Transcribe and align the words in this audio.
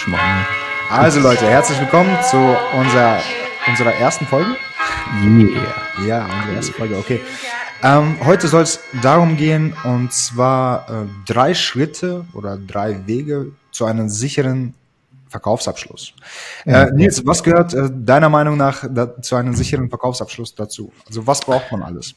Quatsch 0.00 0.06
machen. 0.08 0.46
Also 0.90 1.20
Leute, 1.20 1.46
herzlich 1.46 1.78
willkommen 1.80 2.16
zu 2.28 2.36
unserer, 2.36 3.20
unserer 3.66 3.92
ersten 3.94 4.26
Folge. 4.26 4.56
Yeah. 5.24 6.06
Ja, 6.06 6.24
unsere 6.24 6.54
erste 6.54 6.72
Folge, 6.72 6.96
okay. 6.96 7.20
Ähm, 7.82 8.16
heute 8.24 8.48
soll 8.48 8.62
es 8.62 8.80
darum 9.02 9.36
gehen, 9.36 9.74
und 9.84 10.12
zwar 10.12 10.88
äh, 10.88 11.06
drei 11.26 11.54
Schritte 11.54 12.24
oder 12.34 12.56
drei 12.58 13.06
Wege 13.06 13.52
zu 13.72 13.86
einem 13.86 14.08
sicheren 14.08 14.74
Verkaufsabschluss. 15.28 16.12
Äh, 16.66 16.90
Nils, 16.92 17.24
was 17.26 17.42
gehört 17.42 17.72
äh, 17.72 17.88
deiner 17.92 18.28
Meinung 18.28 18.56
nach 18.56 18.84
da, 18.90 19.20
zu 19.20 19.36
einem 19.36 19.54
sicheren 19.54 19.88
Verkaufsabschluss 19.88 20.54
dazu? 20.54 20.92
Also 21.06 21.26
was 21.26 21.40
braucht 21.40 21.72
man 21.72 21.82
alles? 21.82 22.14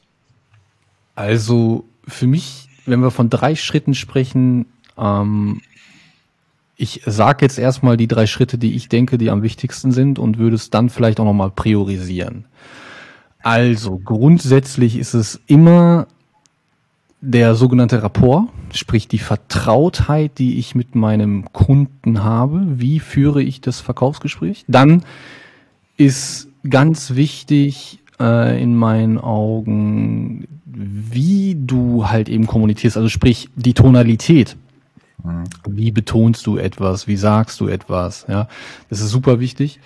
Also 1.16 1.86
für 2.08 2.28
mich, 2.28 2.68
wenn 2.86 3.02
wir 3.02 3.12
von 3.12 3.30
drei 3.30 3.56
Schritten 3.56 3.94
sprechen, 3.94 4.66
ähm, 4.98 5.62
ich 6.76 7.02
sage 7.06 7.46
jetzt 7.46 7.60
erstmal 7.60 7.98
die 7.98 8.08
drei 8.08 8.26
Schritte, 8.26 8.58
die 8.58 8.76
ich 8.76 8.90
denke, 8.90 9.18
die 9.18 9.30
am 9.30 9.44
wichtigsten 9.44 9.92
sind 9.92 10.20
und 10.20 10.38
würde 10.38 10.56
es 10.56 10.70
dann 10.70 10.90
vielleicht 10.90 11.20
auch 11.20 11.26
nochmal 11.26 11.52
priorisieren. 11.52 12.46
Also 13.42 14.00
grundsätzlich 14.04 14.98
ist 14.98 15.14
es 15.14 15.42
immer 15.48 16.08
der 17.22 17.56
sogenannte 17.56 18.04
Rapport, 18.04 18.50
sprich 18.74 19.08
die 19.08 19.20
Vertrautheit, 19.20 20.40
die 20.40 20.60
ich 20.60 20.76
mit 20.76 20.96
meinem 20.96 21.52
Kunden 21.54 22.24
habe. 22.24 22.64
Wie 22.68 23.00
führe 23.00 23.42
ich 23.42 23.62
das 23.62 23.80
Verkaufsgespräch? 23.80 24.66
Dann 24.68 25.04
ist 25.96 26.50
ganz 26.70 27.16
wichtig 27.16 28.00
äh, 28.20 28.62
in 28.62 28.76
meinen 28.76 29.18
Augen, 29.18 30.48
wie 30.66 31.56
du 31.58 32.10
halt 32.10 32.30
eben 32.30 32.48
kommunizierst, 32.48 32.98
also 32.98 33.10
sprich 33.10 33.50
die 33.56 33.74
Tonalität. 33.74 34.58
Wie 35.68 35.92
betonst 35.92 36.46
du 36.46 36.58
etwas? 36.58 37.08
Wie 37.08 37.16
sagst 37.16 37.60
du 37.60 37.68
etwas? 37.68 38.26
Ja, 38.28 38.48
das 38.90 39.00
ist 39.00 39.10
super 39.10 39.40
wichtig. 39.40 39.80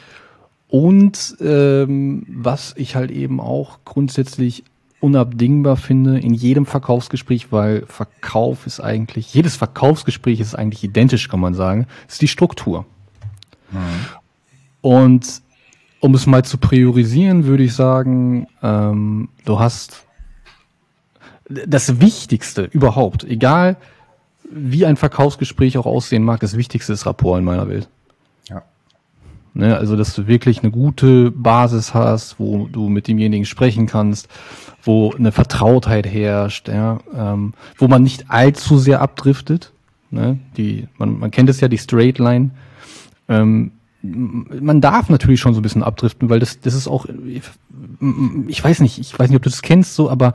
Und 0.67 1.37
ähm, 1.39 2.25
was 2.27 2.73
ich 2.77 2.95
halt 2.95 3.11
eben 3.11 3.39
auch 3.39 3.79
grundsätzlich 3.85 4.63
unabdingbar 4.99 5.77
finde 5.77 6.19
in 6.19 6.33
jedem 6.33 6.65
Verkaufsgespräch, 6.65 7.51
weil 7.51 7.85
Verkauf 7.85 8.65
ist 8.65 8.79
eigentlich, 8.79 9.33
jedes 9.33 9.55
Verkaufsgespräch 9.55 10.39
ist 10.39 10.55
eigentlich 10.55 10.83
identisch, 10.83 11.29
kann 11.29 11.39
man 11.39 11.53
sagen, 11.53 11.85
ist 12.07 12.21
die 12.21 12.27
Struktur. 12.27 12.85
Und 14.81 15.41
um 15.99 16.15
es 16.15 16.25
mal 16.25 16.43
zu 16.43 16.57
priorisieren, 16.57 17.45
würde 17.45 17.63
ich 17.63 17.73
sagen, 17.73 18.47
ähm, 18.63 19.29
du 19.45 19.59
hast 19.59 20.05
das 21.47 22.01
Wichtigste 22.01 22.63
überhaupt, 22.63 23.23
egal 23.23 23.77
wie 24.51 24.85
ein 24.85 24.97
Verkaufsgespräch 24.97 25.77
auch 25.77 25.85
aussehen 25.85 26.23
mag, 26.23 26.39
das 26.39 26.57
Wichtigste 26.57 26.93
ist 26.93 27.05
Rapport 27.05 27.39
in 27.39 27.45
meiner 27.45 27.67
Welt. 27.67 27.89
Ja. 28.49 28.63
Ne, 29.53 29.75
also, 29.75 29.95
dass 29.95 30.13
du 30.15 30.27
wirklich 30.27 30.61
eine 30.61 30.71
gute 30.71 31.31
Basis 31.31 31.93
hast, 31.93 32.39
wo 32.39 32.67
du 32.67 32.89
mit 32.89 33.07
demjenigen 33.07 33.45
sprechen 33.45 33.87
kannst, 33.87 34.29
wo 34.83 35.11
eine 35.13 35.31
Vertrautheit 35.31 36.07
herrscht, 36.07 36.67
ja, 36.69 36.99
ähm, 37.13 37.53
wo 37.77 37.87
man 37.87 38.03
nicht 38.03 38.29
allzu 38.29 38.77
sehr 38.77 39.01
abdriftet. 39.01 39.73
Ne? 40.09 40.39
Die, 40.55 40.87
man, 40.97 41.19
man 41.19 41.31
kennt 41.31 41.49
es 41.49 41.59
ja, 41.59 41.67
die 41.67 41.77
Straight 41.77 42.19
Line. 42.19 42.51
Ähm, 43.27 43.71
man 44.01 44.79
darf 44.79 45.09
natürlich 45.09 45.41
schon 45.41 45.53
so 45.53 45.59
ein 45.59 45.63
bisschen 45.63 45.83
abdriften, 45.83 46.29
weil 46.29 46.39
das, 46.39 46.61
das 46.61 46.73
ist 46.73 46.87
auch, 46.87 47.07
ich 48.47 48.63
weiß 48.63 48.79
nicht, 48.79 48.99
ich 48.99 49.17
weiß 49.17 49.29
nicht, 49.29 49.37
ob 49.37 49.43
du 49.43 49.49
das 49.49 49.61
kennst, 49.61 49.95
so, 49.95 50.09
aber 50.09 50.33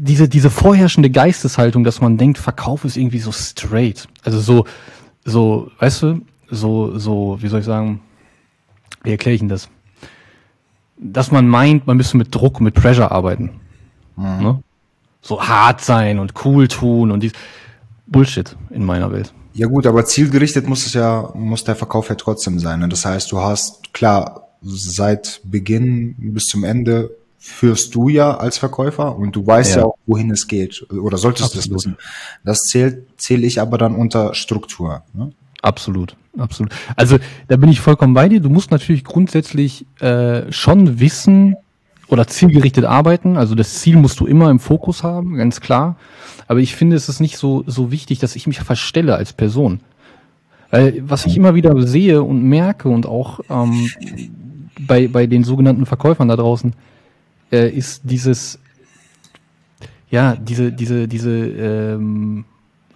diese, 0.00 0.28
diese 0.28 0.48
vorherrschende 0.48 1.10
Geisteshaltung, 1.10 1.82
dass 1.82 2.00
man 2.00 2.18
denkt, 2.18 2.38
Verkauf 2.38 2.84
ist 2.84 2.96
irgendwie 2.96 3.18
so 3.18 3.32
straight. 3.32 4.08
Also 4.22 4.38
so, 4.40 4.64
so, 5.24 5.70
weißt 5.80 6.02
du, 6.02 6.20
so, 6.50 6.96
so, 6.98 7.38
wie 7.40 7.48
soll 7.48 7.60
ich 7.60 7.66
sagen, 7.66 8.00
wie 9.02 9.10
erkläre 9.10 9.34
ich 9.34 9.40
denn 9.40 9.48
das? 9.48 9.68
Dass 10.96 11.32
man 11.32 11.48
meint, 11.48 11.86
man 11.86 11.96
müsste 11.96 12.16
mit 12.16 12.34
Druck, 12.34 12.60
mit 12.60 12.74
Pressure 12.74 13.10
arbeiten. 13.10 13.60
Ne? 14.16 14.62
So 15.20 15.42
hart 15.42 15.80
sein 15.80 16.18
und 16.18 16.32
cool 16.44 16.68
tun 16.68 17.10
und 17.10 17.22
dies. 17.22 17.32
Bullshit 18.06 18.56
in 18.70 18.84
meiner 18.84 19.12
Welt. 19.12 19.34
Ja 19.52 19.66
gut, 19.66 19.86
aber 19.86 20.04
zielgerichtet 20.04 20.66
muss 20.66 20.86
es 20.86 20.94
ja, 20.94 21.30
muss 21.34 21.64
der 21.64 21.76
Verkauf 21.76 22.08
ja 22.08 22.14
trotzdem 22.14 22.58
sein. 22.58 22.80
Ne? 22.80 22.88
Das 22.88 23.04
heißt, 23.04 23.30
du 23.32 23.40
hast, 23.40 23.92
klar, 23.92 24.48
seit 24.62 25.40
Beginn 25.44 26.14
bis 26.18 26.44
zum 26.46 26.64
Ende 26.64 27.10
führst 27.48 27.94
du 27.94 28.08
ja 28.08 28.36
als 28.36 28.58
Verkäufer 28.58 29.16
und 29.16 29.34
du 29.34 29.46
weißt 29.46 29.72
ja, 29.76 29.78
Ja. 29.82 29.86
auch, 29.86 29.96
wohin 30.06 30.30
es 30.30 30.46
geht. 30.46 30.86
Oder 30.92 31.16
solltest 31.18 31.54
du 31.54 31.56
das 31.58 31.64
Absolut. 31.66 31.76
wissen. 31.76 31.96
Das 32.44 32.58
zählt, 32.60 33.06
zähle 33.16 33.46
ich 33.46 33.60
aber 33.60 33.78
dann 33.78 33.94
unter 33.94 34.34
Struktur. 34.34 35.02
Ne? 35.14 35.32
Absolut, 35.62 36.14
absolut. 36.38 36.72
Also 36.94 37.18
da 37.48 37.56
bin 37.56 37.68
ich 37.70 37.80
vollkommen 37.80 38.14
bei 38.14 38.28
dir. 38.28 38.40
Du 38.40 38.48
musst 38.50 38.70
natürlich 38.70 39.02
grundsätzlich 39.02 39.86
äh, 40.00 40.52
schon 40.52 41.00
wissen 41.00 41.56
oder 42.06 42.26
zielgerichtet 42.26 42.84
arbeiten. 42.84 43.36
Also 43.36 43.54
das 43.54 43.80
Ziel 43.80 43.96
musst 43.96 44.20
du 44.20 44.26
immer 44.26 44.50
im 44.50 44.60
Fokus 44.60 45.02
haben, 45.02 45.34
ganz 45.34 45.60
klar. 45.60 45.96
Aber 46.46 46.60
ich 46.60 46.76
finde, 46.76 46.96
es 46.96 47.08
ist 47.08 47.20
nicht 47.20 47.36
so 47.38 47.64
so 47.66 47.90
wichtig, 47.90 48.18
dass 48.20 48.36
ich 48.36 48.46
mich 48.46 48.60
verstelle 48.60 49.16
als 49.16 49.32
Person. 49.32 49.80
Weil 50.70 51.02
was 51.06 51.26
ich 51.26 51.36
immer 51.36 51.54
wieder 51.54 51.80
sehe 51.86 52.22
und 52.22 52.42
merke 52.44 52.88
und 52.88 53.06
auch 53.06 53.40
ähm, 53.50 53.90
bei 54.80 55.08
bei 55.08 55.26
den 55.26 55.42
sogenannten 55.44 55.86
Verkäufern 55.86 56.28
da 56.28 56.36
draußen 56.36 56.72
äh, 57.52 57.68
ist 57.68 58.02
dieses 58.04 58.58
ja 60.10 60.36
diese 60.36 60.72
diese 60.72 61.08
diese 61.08 61.30
ähm, 61.30 62.44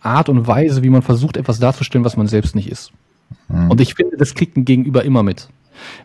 Art 0.00 0.28
und 0.28 0.46
Weise, 0.46 0.82
wie 0.82 0.90
man 0.90 1.02
versucht, 1.02 1.36
etwas 1.36 1.58
darzustellen, 1.58 2.04
was 2.04 2.16
man 2.16 2.26
selbst 2.26 2.54
nicht 2.54 2.70
ist. 2.70 2.92
Und 3.48 3.80
ich 3.80 3.94
finde, 3.94 4.16
das 4.16 4.34
kriegt 4.34 4.56
ein 4.56 4.64
Gegenüber 4.64 5.04
immer 5.04 5.22
mit. 5.22 5.48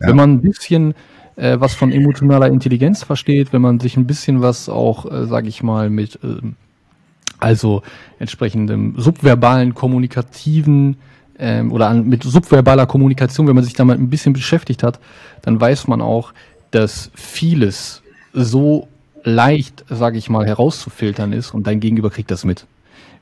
Ja. 0.00 0.08
Wenn 0.08 0.16
man 0.16 0.32
ein 0.34 0.40
bisschen 0.40 0.94
äh, 1.36 1.58
was 1.60 1.74
von 1.74 1.92
emotionaler 1.92 2.48
Intelligenz 2.48 3.04
versteht, 3.04 3.52
wenn 3.52 3.62
man 3.62 3.80
sich 3.80 3.96
ein 3.96 4.06
bisschen 4.06 4.40
was 4.40 4.68
auch, 4.68 5.10
äh, 5.10 5.26
sage 5.26 5.48
ich 5.48 5.62
mal, 5.62 5.88
mit 5.88 6.18
ähm, 6.22 6.56
also 7.38 7.82
entsprechendem 8.18 8.94
subverbalen, 8.96 9.74
kommunikativen 9.74 10.96
ähm, 11.38 11.70
oder 11.70 11.88
an, 11.88 12.08
mit 12.08 12.24
subverbaler 12.24 12.86
Kommunikation, 12.86 13.46
wenn 13.46 13.54
man 13.54 13.64
sich 13.64 13.74
damit 13.74 13.98
ein 13.98 14.10
bisschen 14.10 14.32
beschäftigt 14.32 14.82
hat, 14.82 14.98
dann 15.42 15.60
weiß 15.60 15.86
man 15.86 16.00
auch, 16.00 16.32
dass 16.72 17.10
vieles 17.14 18.02
so 18.44 18.88
leicht, 19.24 19.84
sage 19.88 20.18
ich 20.18 20.30
mal, 20.30 20.46
herauszufiltern 20.46 21.32
ist 21.32 21.52
und 21.52 21.66
dein 21.66 21.80
Gegenüber 21.80 22.10
kriegt 22.10 22.30
das 22.30 22.44
mit. 22.44 22.66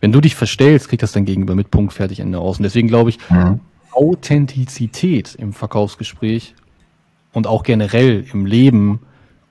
Wenn 0.00 0.12
du 0.12 0.20
dich 0.20 0.34
verstellst, 0.34 0.88
kriegt 0.88 1.02
das 1.02 1.12
dein 1.12 1.24
Gegenüber 1.24 1.54
mit, 1.54 1.70
Punkt, 1.70 1.92
fertig, 1.92 2.20
Ende 2.20 2.38
aus. 2.38 2.58
Und 2.58 2.64
deswegen 2.64 2.88
glaube 2.88 3.10
ich, 3.10 3.18
Authentizität 3.92 5.34
im 5.36 5.52
Verkaufsgespräch 5.52 6.54
und 7.32 7.46
auch 7.46 7.62
generell 7.62 8.24
im 8.32 8.46
Leben, 8.46 9.00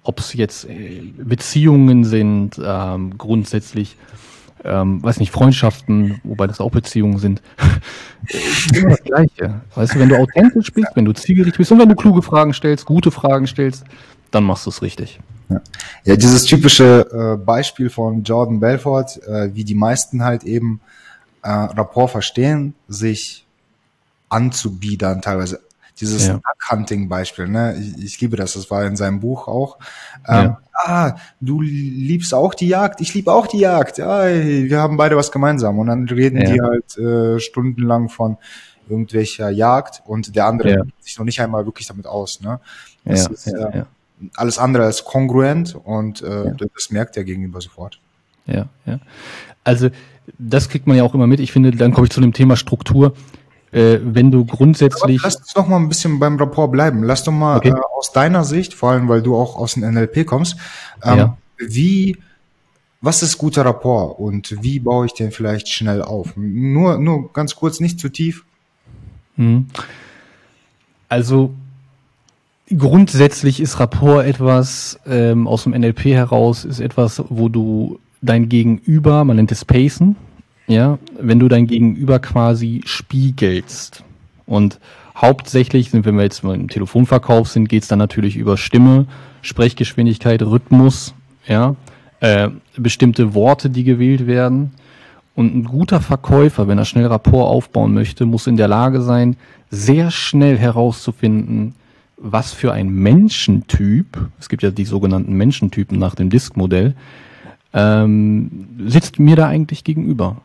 ob 0.04 0.20
es 0.20 0.34
jetzt 0.34 0.70
äh, 0.70 1.02
Beziehungen 1.18 2.04
sind, 2.04 2.62
ähm, 2.64 3.18
grundsätzlich, 3.18 3.98
ähm, 4.64 5.04
weiß 5.04 5.20
nicht, 5.20 5.32
Freundschaften, 5.32 6.22
wobei 6.24 6.46
das 6.46 6.62
auch 6.62 6.72
Beziehungen 6.72 7.18
sind, 7.18 7.42
ist 8.28 8.78
immer 8.78 8.92
das 8.92 9.04
Gleiche. 9.04 9.62
Weißt 9.74 9.96
du, 9.96 10.00
wenn 10.00 10.10
du 10.10 10.18
authentisch 10.18 10.72
bist, 10.72 10.90
wenn 10.96 11.06
du 11.06 11.14
zielgerichtet 11.14 11.58
bist 11.58 11.72
und 11.72 11.80
wenn 11.80 11.90
du 11.90 11.96
kluge 11.96 12.22
Fragen 12.22 12.54
stellst, 12.54 12.86
gute 12.86 13.10
Fragen 13.10 13.48
stellst, 13.48 13.84
dann 14.36 14.44
machst 14.44 14.66
du 14.66 14.70
es 14.70 14.82
richtig. 14.82 15.20
Ja, 16.04 16.16
dieses 16.16 16.44
typische 16.44 17.08
äh, 17.12 17.44
Beispiel 17.44 17.90
von 17.90 18.24
Jordan 18.24 18.60
Belfort, 18.60 19.22
äh, 19.28 19.54
wie 19.54 19.64
die 19.64 19.76
meisten 19.76 20.24
halt 20.24 20.44
eben 20.44 20.82
äh, 21.44 21.50
Rapport 21.50 22.10
verstehen, 22.12 22.74
sich 22.88 23.46
anzubiedern 24.30 25.22
teilweise. 25.22 25.62
Dieses 26.00 26.28
Ja. 26.28 26.42
Hunting-Beispiel, 26.70 27.48
ne? 27.48 27.76
Ich, 27.80 28.04
ich 28.04 28.22
liebe 28.22 28.36
das, 28.36 28.54
das 28.54 28.70
war 28.70 28.84
in 28.86 28.98
seinem 28.98 29.20
Buch 29.22 29.48
auch. 29.48 29.78
Ähm, 30.28 30.58
Ah, 30.78 31.16
du 31.40 31.62
liebst 31.62 32.34
auch 32.34 32.54
die 32.54 32.68
Jagd, 32.68 33.00
ich 33.00 33.14
liebe 33.14 33.32
auch 33.32 33.48
die 33.48 33.60
Jagd. 33.60 33.98
Ja, 33.98 34.26
wir 34.28 34.78
haben 34.78 34.98
beide 34.98 35.16
was 35.16 35.32
gemeinsam. 35.32 35.80
Und 35.80 35.88
dann 35.88 36.04
reden 36.10 36.42
Ja. 36.42 36.52
die 36.52 36.62
halt 36.62 36.98
äh, 36.98 37.40
stundenlang 37.40 38.10
von 38.10 38.38
irgendwelcher 38.90 39.50
Jagd 39.50 40.04
und 40.06 40.36
der 40.36 40.48
andere 40.48 40.70
Ja. 40.72 40.82
sich 41.00 41.18
noch 41.18 41.24
nicht 41.24 41.40
einmal 41.40 41.66
wirklich 41.66 41.88
damit 41.88 42.06
aus. 42.08 42.42
Ne? 42.42 42.60
Das 43.06 43.24
Ja, 43.24 43.30
ist, 43.32 43.46
ja, 43.48 43.70
äh, 43.70 43.78
ja. 43.78 43.86
Alles 44.36 44.58
andere 44.58 44.86
als 44.86 45.04
kongruent 45.06 45.76
und 45.76 46.22
äh, 46.22 46.52
das 46.74 46.90
merkt 46.92 47.16
der 47.16 47.24
Gegenüber 47.24 47.62
sofort. 47.62 48.00
Ja, 48.46 48.68
ja. 48.86 49.00
Also 49.64 49.90
das 50.38 50.70
kriegt 50.70 50.88
man 50.88 50.98
ja 50.98 51.04
auch 51.04 51.14
immer 51.14 51.28
mit. 51.28 51.40
Ich 51.40 51.52
finde, 51.52 51.72
dann 51.72 51.94
komme 51.94 52.08
ich 52.08 52.14
zu 52.14 52.22
dem 52.22 52.34
Thema 52.34 52.56
Struktur. 52.56 53.14
Äh, 53.72 54.00
wenn 54.04 54.32
du 54.32 54.46
grundsätzlich, 54.46 55.22
Lass 55.24 55.36
uns 55.38 55.56
noch 55.56 55.68
mal 55.68 55.78
ein 55.78 55.90
bisschen 55.90 56.20
beim 56.20 56.38
Rapport 56.38 56.72
bleiben. 56.72 57.04
Lass 57.04 57.24
doch 57.24 57.32
mal 57.34 57.58
Okay. 57.58 57.70
äh, 57.70 57.82
aus 57.98 58.12
deiner 58.14 58.44
Sicht, 58.44 58.74
vor 58.74 58.92
allem 58.92 59.08
weil 59.10 59.22
du 59.22 59.36
auch 59.36 59.58
aus 59.58 59.74
dem 59.74 59.84
NLP 59.84 60.26
kommst, 60.26 60.56
ähm, 61.04 61.18
Ja. 61.18 61.38
wie, 61.58 62.18
was 63.02 63.22
ist 63.22 63.38
guter 63.38 63.66
Rapport 63.66 64.18
und 64.20 64.56
wie 64.64 64.80
baue 64.80 65.08
ich 65.08 65.14
den 65.14 65.32
vielleicht 65.32 65.68
schnell 65.70 66.02
auf? 66.02 66.34
Nur, 66.38 66.98
nur 67.00 67.34
ganz 67.34 67.56
kurz, 67.56 67.80
nicht 67.80 68.00
zu 68.00 68.10
tief. 68.10 68.46
Mhm. 69.38 69.68
also 71.10 71.54
grundsätzlich 72.70 73.60
ist 73.60 73.80
Rapport 73.80 74.26
etwas 74.26 75.00
ähm, 75.06 75.48
aus 75.48 75.64
dem 75.64 75.74
NLP 75.74 76.06
heraus, 76.06 76.66
ist 76.66 76.80
etwas, 76.80 77.24
wo 77.30 77.50
du 77.50 78.00
dein 78.22 78.50
Gegenüber, 78.50 79.24
man 79.24 79.36
nennt 79.36 79.52
es 79.52 79.66
Pacen, 79.66 80.16
ja, 80.68 80.98
wenn 81.20 81.40
du 81.40 81.48
dein 81.48 81.68
Gegenüber 81.68 82.20
quasi 82.20 82.82
spiegelst. 82.86 84.04
Und 84.48 84.80
hauptsächlich 85.16 85.92
sind, 85.92 86.06
wenn 86.06 86.16
wir 86.16 86.24
jetzt 86.24 86.44
mal 86.44 86.56
im 86.56 86.70
Telefonverkauf 86.70 87.48
sind, 87.50 87.70
geht 87.70 87.84
es 87.84 87.88
dann 87.88 88.00
natürlich 88.00 88.36
über 88.36 88.58
Stimme, 88.58 89.06
Sprechgeschwindigkeit, 89.42 90.42
Rhythmus, 90.42 91.14
ja, 91.48 91.76
äh, 92.20 92.50
bestimmte 92.78 93.36
Worte, 93.36 93.70
die 93.70 93.84
gewählt 93.84 94.26
werden. 94.26 94.72
Und 95.36 95.54
ein 95.54 95.64
guter 95.66 96.00
Verkäufer, 96.00 96.68
wenn 96.68 96.78
er 96.78 96.86
schnell 96.86 97.06
Rapport 97.08 97.48
aufbauen 97.48 97.94
möchte, 97.94 98.26
muss 98.26 98.48
in 98.48 98.58
der 98.58 98.70
Lage 98.70 99.02
sein, 99.02 99.36
sehr 99.70 100.10
schnell 100.10 100.58
herauszufinden, 100.58 101.76
was 102.18 102.54
für 102.54 102.72
ein 102.72 102.90
Menschentyp, 102.90 104.30
es 104.40 104.50
gibt 104.50 104.64
ja 104.64 104.72
die 104.72 104.86
sogenannten 104.86 105.34
Menschentypen 105.34 106.00
nach 106.00 106.16
dem 106.16 106.30
Disk-Modell, 106.30 106.96
ähm, 107.74 108.68
sitzt 108.86 109.20
mir 109.20 109.36
da 109.36 109.48
eigentlich 109.48 109.84
gegenüber. 109.84 110.38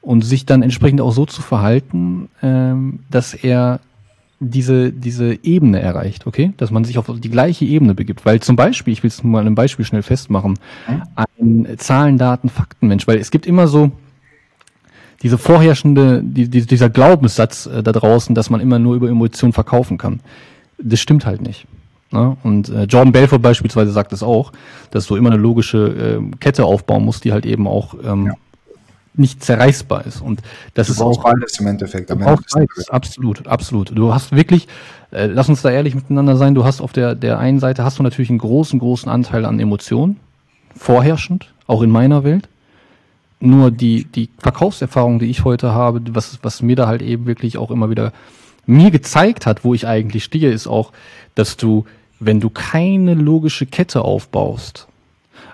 Und 0.00 0.22
sich 0.24 0.46
dann 0.46 0.62
entsprechend 0.62 1.00
auch 1.00 1.12
so 1.12 1.26
zu 1.26 1.42
verhalten, 1.42 2.28
ähm, 2.42 3.00
dass 3.10 3.34
er 3.34 3.80
diese, 4.40 4.92
diese 4.92 5.44
Ebene 5.44 5.80
erreicht, 5.80 6.26
okay? 6.26 6.52
Dass 6.56 6.70
man 6.70 6.84
sich 6.84 6.98
auf 6.98 7.10
die 7.18 7.30
gleiche 7.30 7.64
Ebene 7.64 7.94
begibt. 7.94 8.24
Weil 8.24 8.40
zum 8.40 8.56
Beispiel, 8.56 8.92
ich 8.92 9.02
will 9.02 9.08
es 9.08 9.22
mal 9.24 9.46
ein 9.46 9.54
Beispiel 9.54 9.84
schnell 9.84 10.02
festmachen, 10.02 10.58
ein 11.16 11.66
Zahlen, 11.78 12.18
Daten, 12.18 12.48
Faktenmensch, 12.48 13.06
weil 13.06 13.18
es 13.18 13.30
gibt 13.30 13.46
immer 13.46 13.66
so 13.66 13.90
diese 15.22 15.38
vorherrschende, 15.38 16.22
die, 16.22 16.48
die, 16.48 16.64
dieser 16.64 16.90
Glaubenssatz 16.90 17.66
äh, 17.66 17.82
da 17.82 17.90
draußen, 17.90 18.34
dass 18.34 18.50
man 18.50 18.60
immer 18.60 18.78
nur 18.78 18.94
über 18.94 19.08
Emotionen 19.08 19.52
verkaufen 19.52 19.98
kann. 19.98 20.20
Das 20.78 21.00
stimmt 21.00 21.26
halt 21.26 21.42
nicht. 21.42 21.66
Ne? 22.10 22.36
Und 22.42 22.68
äh, 22.68 22.84
Jordan 22.84 23.12
Belfort 23.12 23.40
beispielsweise 23.40 23.92
sagt 23.92 24.12
es 24.12 24.22
auch, 24.22 24.52
dass 24.90 25.06
du 25.06 25.16
immer 25.16 25.30
eine 25.30 25.40
logische 25.40 26.20
äh, 26.20 26.36
Kette 26.38 26.64
aufbauen 26.64 27.04
musst, 27.04 27.24
die 27.24 27.32
halt 27.32 27.44
eben 27.44 27.66
auch 27.66 27.94
ähm, 28.02 28.26
ja 28.26 28.34
nicht 29.18 29.42
zerreißbar 29.42 30.06
ist. 30.06 30.20
Und 30.20 30.42
das 30.74 30.86
du 30.86 30.92
ist 30.94 31.00
auch 31.02 31.22
beides 31.22 31.58
im 31.60 31.66
Endeffekt. 31.66 32.10
Am 32.10 32.22
Ende 32.22 32.40
beides, 32.52 32.88
absolut, 32.88 33.46
absolut. 33.46 33.96
Du 33.96 34.14
hast 34.14 34.32
wirklich, 34.32 34.68
äh, 35.10 35.26
lass 35.26 35.48
uns 35.48 35.62
da 35.62 35.70
ehrlich 35.70 35.94
miteinander 35.94 36.36
sein, 36.36 36.54
du 36.54 36.64
hast 36.64 36.80
auf 36.80 36.92
der, 36.92 37.14
der 37.14 37.38
einen 37.38 37.58
Seite 37.58 37.84
hast 37.84 37.98
du 37.98 38.02
natürlich 38.02 38.30
einen 38.30 38.38
großen, 38.38 38.78
großen 38.78 39.10
Anteil 39.10 39.44
an 39.44 39.60
Emotionen, 39.60 40.18
vorherrschend, 40.76 41.52
auch 41.66 41.82
in 41.82 41.90
meiner 41.90 42.24
Welt. 42.24 42.48
Nur 43.40 43.70
die, 43.70 44.04
die 44.04 44.30
Verkaufserfahrung, 44.38 45.18
die 45.18 45.26
ich 45.26 45.44
heute 45.44 45.72
habe, 45.72 46.02
was, 46.10 46.38
was 46.42 46.62
mir 46.62 46.76
da 46.76 46.88
halt 46.88 47.02
eben 47.02 47.26
wirklich 47.26 47.56
auch 47.56 47.70
immer 47.70 47.90
wieder 47.90 48.12
mir 48.68 48.90
gezeigt 48.90 49.46
hat, 49.46 49.64
wo 49.64 49.74
ich 49.74 49.86
eigentlich 49.86 50.24
stehe, 50.24 50.50
ist 50.50 50.66
auch, 50.66 50.92
dass 51.34 51.56
du, 51.56 51.86
wenn 52.20 52.38
du 52.38 52.50
keine 52.50 53.14
logische 53.14 53.66
Kette 53.66 54.02
aufbaust, 54.02 54.86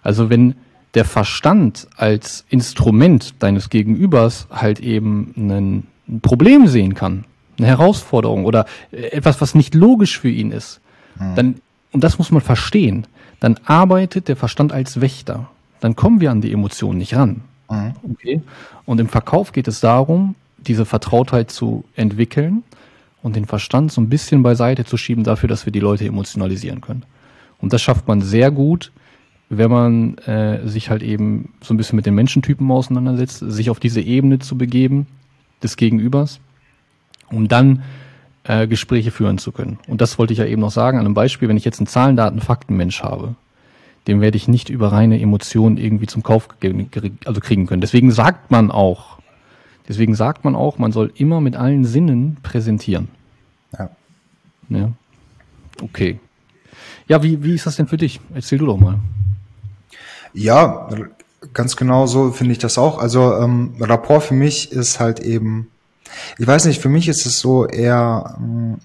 also 0.03 0.31
wenn 0.31 0.57
der 0.95 1.05
Verstand 1.05 1.89
als 1.97 2.45
Instrument 2.51 3.35
deines 3.39 3.71
Gegenübers 3.71 4.49
halt 4.51 4.81
eben 4.81 5.33
ein 5.37 6.21
Problem 6.23 6.67
sehen 6.67 6.95
kann, 6.95 7.25
eine 7.59 7.69
Herausforderung 7.69 8.45
oder 8.45 8.67
etwas, 8.91 9.41
was 9.41 9.55
nicht 9.55 9.75
logisch 9.75 10.19
für 10.19 10.29
ihn 10.29 10.51
ist, 10.51 10.81
mhm. 11.19 11.35
dann, 11.37 11.55
und 11.93 12.03
das 12.05 12.19
muss 12.19 12.31
man 12.31 12.43
verstehen, 12.43 13.07
dann 13.41 13.59
arbeitet 13.65 14.29
der 14.29 14.37
Verstand 14.37 14.73
als 14.73 15.01
Wächter. 15.01 15.49
Dann 15.81 15.95
kommen 15.97 16.21
wir 16.21 16.31
an 16.31 16.41
die 16.41 16.53
Emotionen 16.53 16.99
nicht 16.99 17.15
ran. 17.15 17.43
Mhm. 17.71 17.93
Okay? 18.13 18.43
Und 18.87 19.01
im 19.01 19.09
Verkauf 19.09 19.53
geht 19.53 19.69
es 19.69 19.81
darum, 19.81 20.35
diese 20.59 20.85
Vertrautheit 20.85 21.51
zu 21.51 21.85
entwickeln 21.95 22.65
und 23.25 23.37
den 23.37 23.47
Verstand 23.47 23.91
so 23.91 24.03
ein 24.03 24.11
bisschen 24.11 24.43
beiseite 24.43 24.85
zu 24.85 24.99
schieben 24.99 25.25
dafür, 25.25 25.49
dass 25.49 25.65
wir 25.65 25.73
die 25.73 25.81
Leute 25.81 26.05
emotionalisieren 26.05 26.83
können. 26.83 27.05
Und 27.59 27.73
das 27.73 27.81
schafft 27.81 28.07
man 28.07 28.21
sehr 28.21 28.51
gut, 28.51 28.93
wenn 29.49 29.71
man 29.71 30.19
äh, 30.19 30.69
sich 30.69 30.91
halt 30.91 31.03
eben 31.03 31.55
so 31.63 31.73
ein 31.73 31.79
bisschen 31.79 31.97
mit 31.97 32.05
den 32.05 32.15
Menschentypen 32.15 32.71
auseinandersetzt, 32.71 33.39
sich 33.39 33.71
auf 33.71 33.81
diese 33.81 34.03
Ebene 34.03 34.41
zu 34.41 34.59
begeben 34.59 35.07
des 35.63 35.79
Gegenübers, 35.79 36.39
um 37.31 37.49
dann 37.49 37.83
äh, 38.45 38.67
Gespräche 38.67 39.11
führen 39.11 39.39
zu 39.39 39.53
können. 39.53 39.79
Und 39.89 40.03
das 40.03 40.19
wollte 40.19 40.35
ich 40.35 40.41
ja 40.41 40.45
eben 40.45 40.61
noch 40.61 40.71
sagen, 40.71 40.99
an 40.99 41.07
einem 41.07 41.15
Beispiel, 41.15 41.49
wenn 41.49 41.57
ich 41.57 41.65
jetzt 41.65 41.79
einen 41.81 41.87
Zahlen, 41.87 42.17
Daten, 42.17 42.43
Fakten-Mensch 42.43 43.03
habe, 43.03 43.37
den 44.07 44.21
werde 44.21 44.37
ich 44.37 44.49
nicht 44.49 44.69
über 44.69 44.93
reine 44.93 45.19
Emotionen 45.19 45.79
irgendwie 45.79 46.07
zum 46.07 46.23
Kauf 46.23 46.49
also 47.25 47.41
kriegen 47.41 47.65
können. 47.65 47.81
Deswegen 47.81 48.11
sagt 48.11 48.51
man 48.51 48.71
auch, 48.71 49.14
deswegen 49.89 50.15
sagt 50.15 50.45
man 50.45 50.55
auch, 50.55 50.79
man 50.79 50.93
soll 50.93 51.13
immer 51.17 51.41
mit 51.41 51.57
allen 51.57 51.85
Sinnen 51.85 52.37
präsentieren. 52.43 53.09
Ja. 53.79 53.91
Ja. 54.69 54.93
Okay. 55.83 56.21
Ja, 57.09 57.23
wie, 57.23 57.43
wie 57.43 57.55
ist 57.55 57.67
das 57.67 57.77
denn 57.77 57.87
für 57.87 57.97
dich? 57.97 58.21
Erzähl 58.35 58.59
du 58.59 58.67
doch 58.67 58.79
mal. 58.79 58.99
Ja, 60.33 60.89
ganz 61.53 61.77
genau 61.77 62.07
so 62.07 62.33
finde 62.33 62.53
ich 62.53 62.59
das 62.59 62.79
auch. 62.79 62.99
Also 62.99 63.35
ähm, 63.37 63.75
Rapport 63.81 64.23
für 64.23 64.35
mich 64.35 64.73
ist 64.73 65.01
halt 65.01 65.21
eben, 65.21 65.69
ich 66.39 66.47
weiß 66.47 66.65
nicht, 66.65 66.81
für 66.81 66.89
mich 66.89 67.09
ist 67.09 67.27
es 67.27 67.39
so 67.39 67.67
eher 67.67 68.37
ähm, 68.39 68.79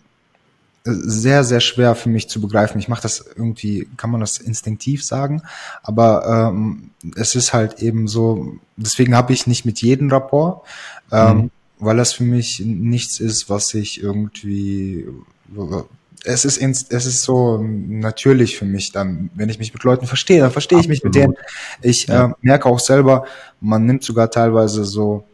sehr, 0.84 1.44
sehr 1.44 1.60
schwer 1.60 1.96
für 1.96 2.10
mich 2.10 2.30
zu 2.30 2.42
begreifen. 2.42 2.80
Ich 2.80 2.88
mache 2.88 3.02
das 3.02 3.26
irgendwie, 3.36 3.88
kann 3.98 4.10
man 4.10 4.22
das 4.22 4.38
instinktiv 4.38 5.04
sagen, 5.04 5.42
aber 5.84 6.52
ähm, 6.54 6.92
es 7.16 7.36
ist 7.36 7.54
halt 7.54 7.80
eben 7.80 8.08
so, 8.08 8.56
deswegen 8.78 9.16
habe 9.16 9.34
ich 9.34 9.48
nicht 9.48 9.66
mit 9.66 9.82
jedem 9.82 10.10
Rapport, 10.10 10.66
ähm, 11.12 11.38
mhm. 11.38 11.52
weil 11.80 11.98
das 11.98 12.14
für 12.14 12.24
mich 12.24 12.60
nichts 12.60 13.20
ist, 13.20 13.50
was 13.50 13.74
ich 13.74 14.02
irgendwie 14.02 15.06
es 16.26 16.46
ist, 16.46 16.58
ins, 16.58 16.86
es 16.90 17.06
ist 17.06 17.24
so 17.24 17.58
natürlich 17.62 18.58
für 18.58 18.66
mich 18.66 18.92
dann, 18.92 19.30
wenn 19.36 19.50
ich 19.50 19.60
mich 19.60 19.74
mit 19.74 19.84
Leuten 19.84 20.06
verstehe, 20.06 20.42
dann 20.42 20.52
verstehe 20.52 20.80
ich 20.80 20.88
mich 20.88 21.04
mit 21.04 21.16
denen. 21.16 21.36
Ich 21.82 22.10
äh, 22.10 22.30
merke 22.42 22.68
auch 22.68 22.80
selber, 22.80 23.26
man 23.62 23.86
nimmt 23.86 24.04
sogar 24.04 24.30
teilweise 24.30 24.84
so 24.84 25.26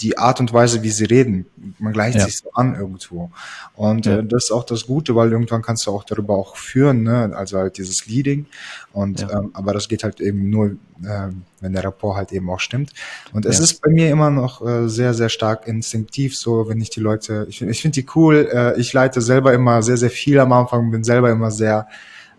die 0.00 0.18
Art 0.18 0.40
und 0.40 0.52
Weise, 0.52 0.82
wie 0.82 0.90
sie 0.90 1.04
reden. 1.04 1.46
Man 1.78 1.92
gleicht 1.92 2.18
ja. 2.18 2.24
sich 2.24 2.38
so 2.38 2.50
an 2.52 2.74
irgendwo. 2.74 3.30
Und 3.74 4.06
ja. 4.06 4.18
äh, 4.18 4.24
das 4.24 4.44
ist 4.44 4.50
auch 4.50 4.64
das 4.64 4.86
Gute, 4.86 5.14
weil 5.14 5.32
irgendwann 5.32 5.62
kannst 5.62 5.86
du 5.86 5.90
auch 5.90 6.04
darüber 6.04 6.36
auch 6.36 6.56
führen, 6.56 7.02
ne? 7.02 7.32
also 7.34 7.58
halt 7.58 7.78
dieses 7.78 8.06
Leading. 8.06 8.46
Und 8.92 9.20
ja. 9.20 9.38
ähm, 9.38 9.50
aber 9.54 9.72
das 9.72 9.88
geht 9.88 10.04
halt 10.04 10.20
eben 10.20 10.50
nur, 10.50 10.76
äh, 11.02 11.28
wenn 11.60 11.72
der 11.72 11.84
Rapport 11.84 12.16
halt 12.16 12.32
eben 12.32 12.48
auch 12.50 12.60
stimmt. 12.60 12.92
Und 13.32 13.46
es 13.46 13.60
ist 13.60 13.80
bei 13.82 13.90
mir 13.90 14.10
immer 14.10 14.30
noch 14.30 14.64
äh, 14.66 14.88
sehr, 14.88 15.14
sehr 15.14 15.28
stark 15.28 15.66
instinktiv, 15.66 16.36
so 16.36 16.68
wenn 16.68 16.80
ich 16.80 16.90
die 16.90 17.00
Leute, 17.00 17.46
ich 17.48 17.58
finde 17.58 17.72
ich 17.72 17.82
finde 17.82 18.00
die 18.00 18.06
cool. 18.14 18.48
Äh, 18.52 18.80
ich 18.80 18.92
leite 18.92 19.20
selber 19.20 19.52
immer 19.52 19.82
sehr, 19.82 19.96
sehr 19.96 20.10
viel 20.10 20.38
am 20.38 20.52
Anfang, 20.52 20.90
bin 20.90 21.04
selber 21.04 21.30
immer 21.30 21.50
sehr 21.50 21.88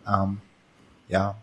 ähm, 0.07 0.39
ja, 1.07 1.35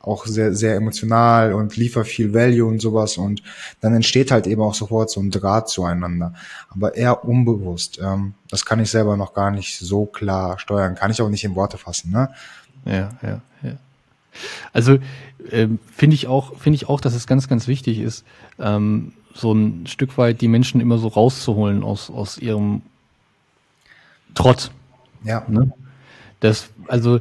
auch 0.00 0.26
sehr, 0.26 0.54
sehr 0.54 0.76
emotional 0.76 1.52
und 1.52 1.76
liefert 1.76 2.06
viel 2.06 2.32
Value 2.32 2.66
und 2.66 2.80
sowas 2.80 3.18
und 3.18 3.42
dann 3.80 3.94
entsteht 3.94 4.30
halt 4.30 4.46
eben 4.46 4.62
auch 4.62 4.74
sofort 4.74 5.10
so 5.10 5.20
ein 5.20 5.30
Draht 5.30 5.68
zueinander. 5.68 6.32
Aber 6.70 6.94
eher 6.94 7.24
unbewusst. 7.24 8.00
Ähm, 8.02 8.34
das 8.48 8.64
kann 8.64 8.80
ich 8.80 8.90
selber 8.90 9.16
noch 9.16 9.34
gar 9.34 9.50
nicht 9.50 9.78
so 9.78 10.06
klar 10.06 10.58
steuern, 10.58 10.94
kann 10.94 11.10
ich 11.10 11.20
auch 11.20 11.28
nicht 11.28 11.44
in 11.44 11.54
Worte 11.54 11.76
fassen, 11.76 12.10
ne? 12.10 12.30
Ja, 12.86 13.10
ja, 13.22 13.42
ja. 13.62 13.72
Also 14.72 14.98
ähm, 15.50 15.78
finde 15.94 16.14
ich 16.14 16.26
auch, 16.28 16.56
finde 16.58 16.76
ich 16.76 16.88
auch, 16.88 17.00
dass 17.00 17.14
es 17.14 17.26
ganz, 17.26 17.48
ganz 17.48 17.66
wichtig 17.66 17.98
ist, 17.98 18.24
ähm, 18.58 19.12
so 19.34 19.52
ein 19.52 19.86
Stück 19.86 20.16
weit 20.18 20.40
die 20.40 20.48
Menschen 20.48 20.80
immer 20.80 20.98
so 20.98 21.08
rauszuholen 21.08 21.82
aus, 21.82 22.10
aus 22.10 22.38
ihrem 22.38 22.82
Trott. 24.34 24.70
Ja. 25.24 25.44
Ne? 25.48 25.72
Das, 26.40 26.70
also 26.88 27.20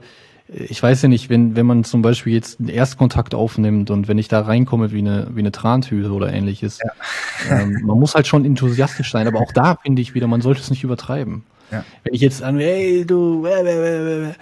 ich 0.52 0.82
weiß 0.82 1.04
ja 1.04 1.10
nicht, 1.10 1.30
wenn, 1.30 1.56
wenn 1.56 1.66
man 1.66 1.84
zum 1.84 2.02
Beispiel 2.02 2.34
jetzt 2.34 2.60
einen 2.60 2.70
Erstkontakt 2.70 3.36
aufnimmt 3.36 3.92
und 3.92 4.08
wenn 4.08 4.18
ich 4.18 4.28
da 4.28 4.42
reinkomme 4.42 4.92
wie 4.92 5.00
eine, 5.00 5.28
wie 5.34 5.40
eine 5.40 5.52
Trantüte 5.52 6.12
oder 6.12 6.34
ähnliches, 6.34 6.80
ja. 6.80 7.60
ähm, 7.60 7.82
man 7.84 8.00
muss 8.00 8.16
halt 8.16 8.26
schon 8.26 8.46
enthusiastisch 8.46 9.12
sein, 9.12 9.28
aber 9.28 9.40
auch 9.40 9.52
da 9.52 9.76
finde 9.76 10.02
ich 10.02 10.16
wieder, 10.16 10.28
man 10.28 10.42
sollte 10.42 10.62
es 10.62 10.72
nicht 10.72 10.84
übertreiben. 10.84 11.44
Ja. 11.72 11.86
Wenn 12.04 12.16
ich 12.16 12.22
jetzt 12.22 12.42
an, 12.42 12.58
hey, 12.58 13.06
du, 13.06 13.46
äh, 13.46 13.62
äh, 13.62 14.30
äh, 14.30 14.34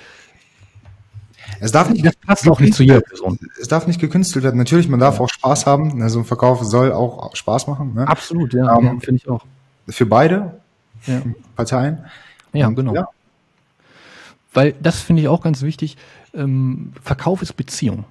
es 1.60 1.72
darf 1.72 1.90
nicht, 1.90 2.06
das 2.06 2.16
passt 2.16 2.48
auch 2.48 2.60
nicht 2.60 2.74
zu 2.74 2.84
jeder 2.84 3.02
Person. 3.02 3.40
Es 3.60 3.68
darf 3.68 3.88
nicht 3.88 4.00
gekünstelt 4.00 4.44
werden. 4.44 4.58
Natürlich, 4.58 4.88
man 4.88 5.00
darf 5.00 5.16
ja. 5.16 5.22
auch 5.22 5.30
Spaß 5.30 5.66
haben. 5.66 6.02
Also 6.02 6.20
ein 6.20 6.26
Verkauf 6.26 6.64
soll 6.64 6.92
auch 6.92 7.36
Spaß 7.36 7.68
machen. 7.68 7.96
Ne? 7.96 8.08
Absolut, 8.08 8.54
ja, 8.54 8.74
um, 8.76 8.86
ähm, 8.86 9.02
finde 9.02 9.22
ich 9.24 9.30
auch. 9.30 9.44
Für 9.88 10.06
beide 10.06 10.60
Parteien. 11.56 12.06
Ja, 12.54 12.68
und, 12.68 12.76
genau. 12.76 12.94
Ja, 12.94 13.08
weil 14.54 14.74
das 14.82 15.02
finde 15.02 15.22
ich 15.22 15.28
auch 15.28 15.42
ganz 15.42 15.62
wichtig. 15.62 15.98
Ähm, 16.34 16.94
Verkauf 17.02 17.42
ist 17.42 17.54
Beziehung. 17.54 18.06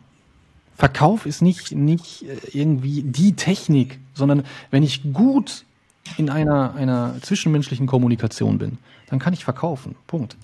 Verkauf 0.76 1.26
ist 1.26 1.42
nicht, 1.42 1.72
nicht 1.72 2.24
äh, 2.24 2.36
irgendwie 2.52 3.02
die 3.02 3.34
Technik, 3.34 3.98
sondern 4.14 4.44
wenn 4.70 4.82
ich 4.82 5.12
gut 5.12 5.64
in 6.18 6.30
einer, 6.30 6.74
einer 6.74 7.14
zwischenmenschlichen 7.22 7.86
Kommunikation 7.86 8.58
bin, 8.58 8.78
dann 9.08 9.18
kann 9.18 9.32
ich 9.32 9.44
verkaufen. 9.44 9.96
Punkt. 10.06 10.36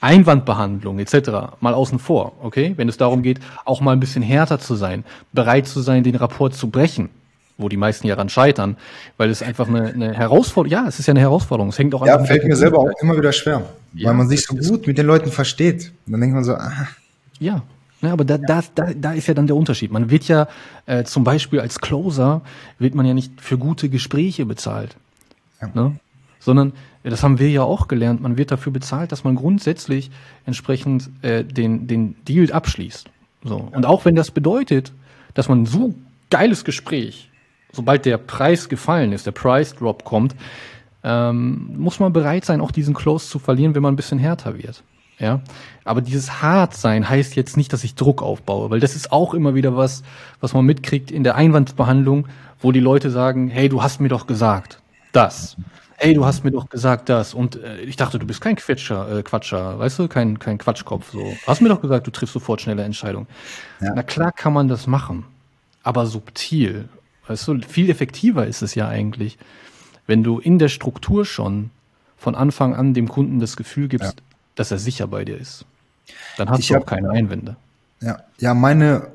Einwandbehandlung 0.00 0.98
etc. 0.98 1.58
mal 1.60 1.74
außen 1.74 1.98
vor, 1.98 2.32
okay? 2.40 2.74
Wenn 2.76 2.88
es 2.88 2.96
darum 2.96 3.22
geht, 3.22 3.40
auch 3.64 3.80
mal 3.80 3.92
ein 3.92 4.00
bisschen 4.00 4.22
härter 4.22 4.58
zu 4.58 4.74
sein, 4.74 5.04
bereit 5.32 5.66
zu 5.66 5.80
sein, 5.80 6.04
den 6.04 6.16
Rapport 6.16 6.54
zu 6.54 6.70
brechen, 6.70 7.10
wo 7.58 7.68
die 7.68 7.76
meisten 7.76 8.06
ja 8.06 8.14
ran 8.14 8.28
scheitern, 8.28 8.76
weil 9.16 9.30
es 9.30 9.42
einfach 9.42 9.68
eine, 9.68 9.86
eine 9.86 10.14
Herausforderung, 10.14 10.72
ja, 10.72 10.86
es 10.88 10.98
ist 10.98 11.06
ja 11.06 11.12
eine 11.12 11.20
Herausforderung. 11.20 11.70
Es 11.70 11.78
hängt 11.78 11.94
auch 11.94 12.06
Ja, 12.06 12.22
fällt 12.24 12.44
mir 12.44 12.56
selber 12.56 12.78
auch 12.78 12.90
immer 13.00 13.16
wieder 13.16 13.32
schwer, 13.32 13.62
ja, 13.94 14.08
weil 14.08 14.14
man 14.14 14.28
sich 14.28 14.44
so 14.44 14.54
gut 14.54 14.86
mit 14.86 14.98
den 14.98 15.06
Leuten 15.06 15.30
versteht. 15.30 15.92
Und 16.06 16.12
dann 16.12 16.20
denkt 16.20 16.34
man 16.34 16.44
so, 16.44 16.54
ah. 16.54 16.88
Ja, 17.38 17.62
Ne, 18.02 18.12
aber 18.12 18.24
da, 18.24 18.36
da, 18.36 18.62
da, 18.74 18.92
da 18.94 19.12
ist 19.12 19.26
ja 19.26 19.34
dann 19.34 19.46
der 19.46 19.56
Unterschied. 19.56 19.90
Man 19.90 20.10
wird 20.10 20.28
ja 20.28 20.48
äh, 20.84 21.04
zum 21.04 21.24
Beispiel 21.24 21.60
als 21.60 21.80
Closer 21.80 22.42
wird 22.78 22.94
man 22.94 23.06
ja 23.06 23.14
nicht 23.14 23.40
für 23.40 23.56
gute 23.56 23.88
Gespräche 23.88 24.44
bezahlt. 24.44 24.96
Ja. 25.62 25.70
Ne? 25.72 25.96
Sondern, 26.38 26.74
das 27.02 27.22
haben 27.22 27.38
wir 27.38 27.48
ja 27.48 27.62
auch 27.62 27.88
gelernt, 27.88 28.20
man 28.20 28.36
wird 28.36 28.50
dafür 28.50 28.72
bezahlt, 28.72 29.12
dass 29.12 29.24
man 29.24 29.34
grundsätzlich 29.34 30.10
entsprechend 30.44 31.08
äh, 31.22 31.42
den, 31.42 31.86
den 31.86 32.16
Deal 32.24 32.52
abschließt. 32.52 33.08
So. 33.44 33.68
Und 33.72 33.86
auch 33.86 34.04
wenn 34.04 34.14
das 34.14 34.30
bedeutet, 34.30 34.92
dass 35.34 35.48
man 35.48 35.64
so 35.64 35.94
geiles 36.30 36.64
Gespräch, 36.64 37.30
sobald 37.76 38.04
der 38.04 38.18
Preis 38.18 38.68
gefallen 38.68 39.12
ist, 39.12 39.26
der 39.26 39.32
Price 39.32 39.74
Drop 39.74 40.04
kommt, 40.04 40.34
ähm, 41.04 41.70
muss 41.76 42.00
man 42.00 42.12
bereit 42.12 42.44
sein, 42.44 42.60
auch 42.60 42.72
diesen 42.72 42.94
Close 42.94 43.28
zu 43.28 43.38
verlieren, 43.38 43.74
wenn 43.74 43.82
man 43.82 43.94
ein 43.94 43.96
bisschen 43.96 44.18
härter 44.18 44.58
wird. 44.58 44.82
Ja, 45.18 45.40
aber 45.84 46.02
dieses 46.02 46.42
Hartsein 46.42 47.08
heißt 47.08 47.36
jetzt 47.36 47.56
nicht, 47.56 47.72
dass 47.72 47.84
ich 47.84 47.94
Druck 47.94 48.22
aufbaue, 48.22 48.68
weil 48.68 48.80
das 48.80 48.94
ist 48.94 49.12
auch 49.12 49.32
immer 49.32 49.54
wieder 49.54 49.74
was, 49.74 50.02
was 50.40 50.52
man 50.52 50.66
mitkriegt 50.66 51.10
in 51.10 51.24
der 51.24 51.36
Einwandsbehandlung, 51.36 52.28
wo 52.60 52.70
die 52.70 52.80
Leute 52.80 53.10
sagen, 53.10 53.48
hey, 53.48 53.68
du 53.70 53.82
hast 53.82 54.00
mir 54.00 54.08
doch 54.08 54.26
gesagt 54.26 54.80
das. 55.12 55.56
Hey, 55.98 56.12
du 56.12 56.26
hast 56.26 56.44
mir 56.44 56.50
doch 56.50 56.68
gesagt 56.68 57.08
das. 57.08 57.32
Und 57.32 57.56
äh, 57.56 57.80
ich 57.80 57.96
dachte, 57.96 58.18
du 58.18 58.26
bist 58.26 58.42
kein 58.42 58.56
Quetscher, 58.56 59.18
äh, 59.18 59.22
Quatscher, 59.22 59.78
weißt 59.78 59.98
du, 59.98 60.08
kein, 60.08 60.38
kein 60.38 60.58
Quatschkopf. 60.58 61.12
So. 61.12 61.20
Du 61.20 61.46
hast 61.46 61.62
mir 61.62 61.70
doch 61.70 61.80
gesagt, 61.80 62.06
du 62.06 62.10
triffst 62.10 62.34
sofort 62.34 62.60
schnelle 62.60 62.82
Entscheidungen. 62.82 63.26
Ja. 63.80 63.92
Na 63.94 64.02
klar 64.02 64.32
kann 64.32 64.52
man 64.52 64.68
das 64.68 64.86
machen, 64.86 65.24
aber 65.82 66.04
subtil. 66.04 66.90
Weißt 67.28 67.48
du, 67.48 67.60
viel 67.60 67.90
effektiver 67.90 68.46
ist 68.46 68.62
es 68.62 68.74
ja 68.74 68.88
eigentlich, 68.88 69.38
wenn 70.06 70.22
du 70.22 70.38
in 70.38 70.58
der 70.58 70.68
Struktur 70.68 71.24
schon 71.24 71.70
von 72.16 72.34
Anfang 72.34 72.74
an 72.74 72.94
dem 72.94 73.08
Kunden 73.08 73.40
das 73.40 73.56
Gefühl 73.56 73.88
gibst, 73.88 74.16
ja 74.18 74.26
dass 74.56 74.70
er 74.70 74.78
sicher 74.78 75.06
bei 75.06 75.24
dir 75.24 75.38
ist. 75.38 75.64
Dann 76.36 76.50
hast 76.50 76.60
ich 76.60 76.68
du 76.68 76.74
auch 76.74 76.80
hab, 76.80 76.86
keine 76.86 77.10
Einwände. 77.10 77.56
Ja, 78.00 78.18
ja, 78.38 78.54
meine, 78.54 79.08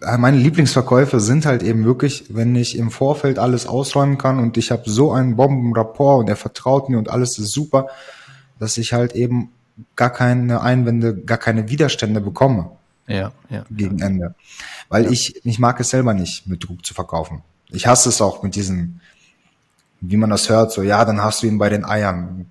äh, 0.00 0.16
meine 0.16 0.38
Lieblingsverkäufe 0.38 1.20
sind 1.20 1.44
halt 1.44 1.62
eben 1.62 1.84
wirklich, 1.84 2.26
wenn 2.30 2.56
ich 2.56 2.78
im 2.78 2.90
Vorfeld 2.90 3.38
alles 3.38 3.66
ausräumen 3.66 4.16
kann 4.16 4.38
und 4.38 4.56
ich 4.56 4.70
habe 4.70 4.88
so 4.88 5.12
einen 5.12 5.36
Bombenrapport 5.36 6.20
und 6.20 6.28
er 6.28 6.36
vertraut 6.36 6.88
mir 6.88 6.98
und 6.98 7.10
alles 7.10 7.38
ist 7.38 7.52
super, 7.52 7.88
dass 8.58 8.78
ich 8.78 8.92
halt 8.92 9.14
eben 9.14 9.50
gar 9.94 10.10
keine 10.10 10.62
Einwände, 10.62 11.14
gar 11.14 11.38
keine 11.38 11.68
Widerstände 11.68 12.20
bekomme. 12.20 12.70
Ja, 13.08 13.32
ja. 13.50 13.64
Gegen 13.70 14.00
Ende. 14.00 14.34
Weil 14.88 15.04
ja. 15.04 15.10
ich, 15.10 15.44
ich 15.44 15.58
mag 15.58 15.80
es 15.80 15.90
selber 15.90 16.14
nicht, 16.14 16.46
mit 16.46 16.68
Druck 16.68 16.84
zu 16.86 16.94
verkaufen. 16.94 17.42
Ich 17.70 17.86
hasse 17.86 18.08
es 18.08 18.20
auch 18.20 18.42
mit 18.42 18.54
diesen, 18.54 19.00
wie 20.00 20.16
man 20.16 20.30
das 20.30 20.48
hört, 20.48 20.72
so, 20.72 20.82
ja, 20.82 21.04
dann 21.04 21.22
hast 21.22 21.42
du 21.42 21.46
ihn 21.46 21.58
bei 21.58 21.68
den 21.68 21.84
Eiern 21.84 22.46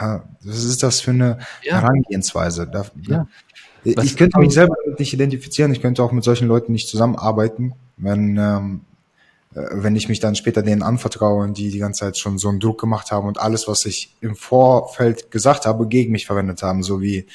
ja, 0.00 0.24
was 0.42 0.64
ist 0.64 0.82
das 0.82 1.00
für 1.00 1.10
eine 1.12 1.38
ja. 1.62 1.80
Herangehensweise? 1.80 2.66
Da, 2.66 2.86
ja. 3.06 3.26
Ich 3.84 4.16
könnte 4.16 4.38
mich 4.38 4.52
selber 4.52 4.74
nicht 4.98 5.12
identifizieren, 5.12 5.72
ich 5.72 5.80
könnte 5.80 6.02
auch 6.02 6.12
mit 6.12 6.24
solchen 6.24 6.48
Leuten 6.48 6.72
nicht 6.72 6.88
zusammenarbeiten, 6.88 7.74
wenn, 7.96 8.36
ähm, 8.36 8.80
äh, 9.54 9.62
wenn 9.72 9.96
ich 9.96 10.08
mich 10.08 10.20
dann 10.20 10.34
später 10.34 10.62
denen 10.62 10.82
anvertraue 10.82 11.44
und 11.44 11.56
die 11.56 11.70
die 11.70 11.78
ganze 11.78 12.00
Zeit 12.00 12.18
schon 12.18 12.38
so 12.38 12.48
einen 12.48 12.60
Druck 12.60 12.80
gemacht 12.80 13.10
haben 13.12 13.26
und 13.26 13.38
alles, 13.38 13.68
was 13.68 13.84
ich 13.86 14.14
im 14.20 14.36
Vorfeld 14.36 15.30
gesagt 15.30 15.64
habe, 15.64 15.86
gegen 15.86 16.12
mich 16.12 16.26
verwendet 16.26 16.62
haben, 16.62 16.82
so 16.82 17.00
wie 17.00 17.26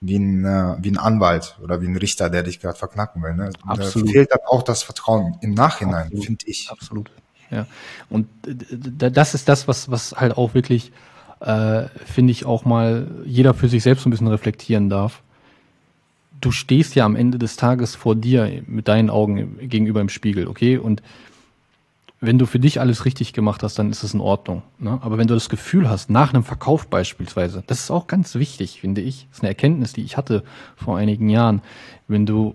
wie 0.00 0.18
ein, 0.18 0.44
äh, 0.44 0.76
wie 0.80 0.90
ein 0.90 0.98
Anwalt 0.98 1.58
oder 1.62 1.82
wie 1.82 1.86
ein 1.86 1.96
Richter, 1.96 2.30
der 2.30 2.42
dich 2.42 2.60
gerade 2.60 2.78
verknacken 2.78 3.22
will. 3.22 3.34
Ne? 3.34 3.50
Absolut. 3.66 4.08
Da 4.08 4.12
fehlt 4.12 4.30
dann 4.32 4.40
auch 4.46 4.62
das 4.62 4.82
Vertrauen 4.82 5.36
im 5.42 5.54
Nachhinein, 5.54 6.10
finde 6.10 6.46
ich. 6.46 6.68
Absolut. 6.70 7.10
Ja. 7.50 7.66
Und 8.08 8.28
das 8.46 9.34
ist 9.34 9.48
das, 9.48 9.68
was, 9.68 9.90
was 9.90 10.12
halt 10.12 10.36
auch 10.36 10.54
wirklich 10.54 10.92
äh, 11.40 11.86
finde 12.04 12.32
ich 12.32 12.44
auch 12.44 12.64
mal 12.64 13.08
jeder 13.24 13.54
für 13.54 13.68
sich 13.68 13.82
selbst 13.82 14.06
ein 14.06 14.10
bisschen 14.10 14.28
reflektieren 14.28 14.88
darf. 14.88 15.22
Du 16.40 16.52
stehst 16.52 16.94
ja 16.94 17.04
am 17.04 17.16
Ende 17.16 17.38
des 17.38 17.56
Tages 17.56 17.94
vor 17.94 18.14
dir 18.14 18.62
mit 18.66 18.88
deinen 18.88 19.10
Augen 19.10 19.58
gegenüber 19.68 20.00
im 20.00 20.08
Spiegel, 20.08 20.48
okay? 20.48 20.78
Und 20.78 21.02
wenn 22.20 22.38
du 22.38 22.44
für 22.44 22.58
dich 22.58 22.80
alles 22.80 23.06
richtig 23.06 23.32
gemacht 23.32 23.62
hast, 23.62 23.78
dann 23.78 23.90
ist 23.90 24.02
es 24.02 24.12
in 24.12 24.20
Ordnung. 24.20 24.62
Ne? 24.78 24.98
Aber 25.02 25.16
wenn 25.16 25.26
du 25.26 25.34
das 25.34 25.48
Gefühl 25.48 25.88
hast, 25.88 26.10
nach 26.10 26.34
einem 26.34 26.44
Verkauf 26.44 26.86
beispielsweise, 26.86 27.64
das 27.66 27.80
ist 27.80 27.90
auch 27.90 28.06
ganz 28.06 28.34
wichtig, 28.34 28.80
finde 28.80 29.00
ich. 29.00 29.26
Das 29.30 29.38
ist 29.38 29.42
eine 29.42 29.48
Erkenntnis, 29.48 29.94
die 29.94 30.02
ich 30.02 30.18
hatte 30.18 30.44
vor 30.76 30.98
einigen 30.98 31.30
Jahren. 31.30 31.62
Wenn 32.08 32.26
du 32.26 32.54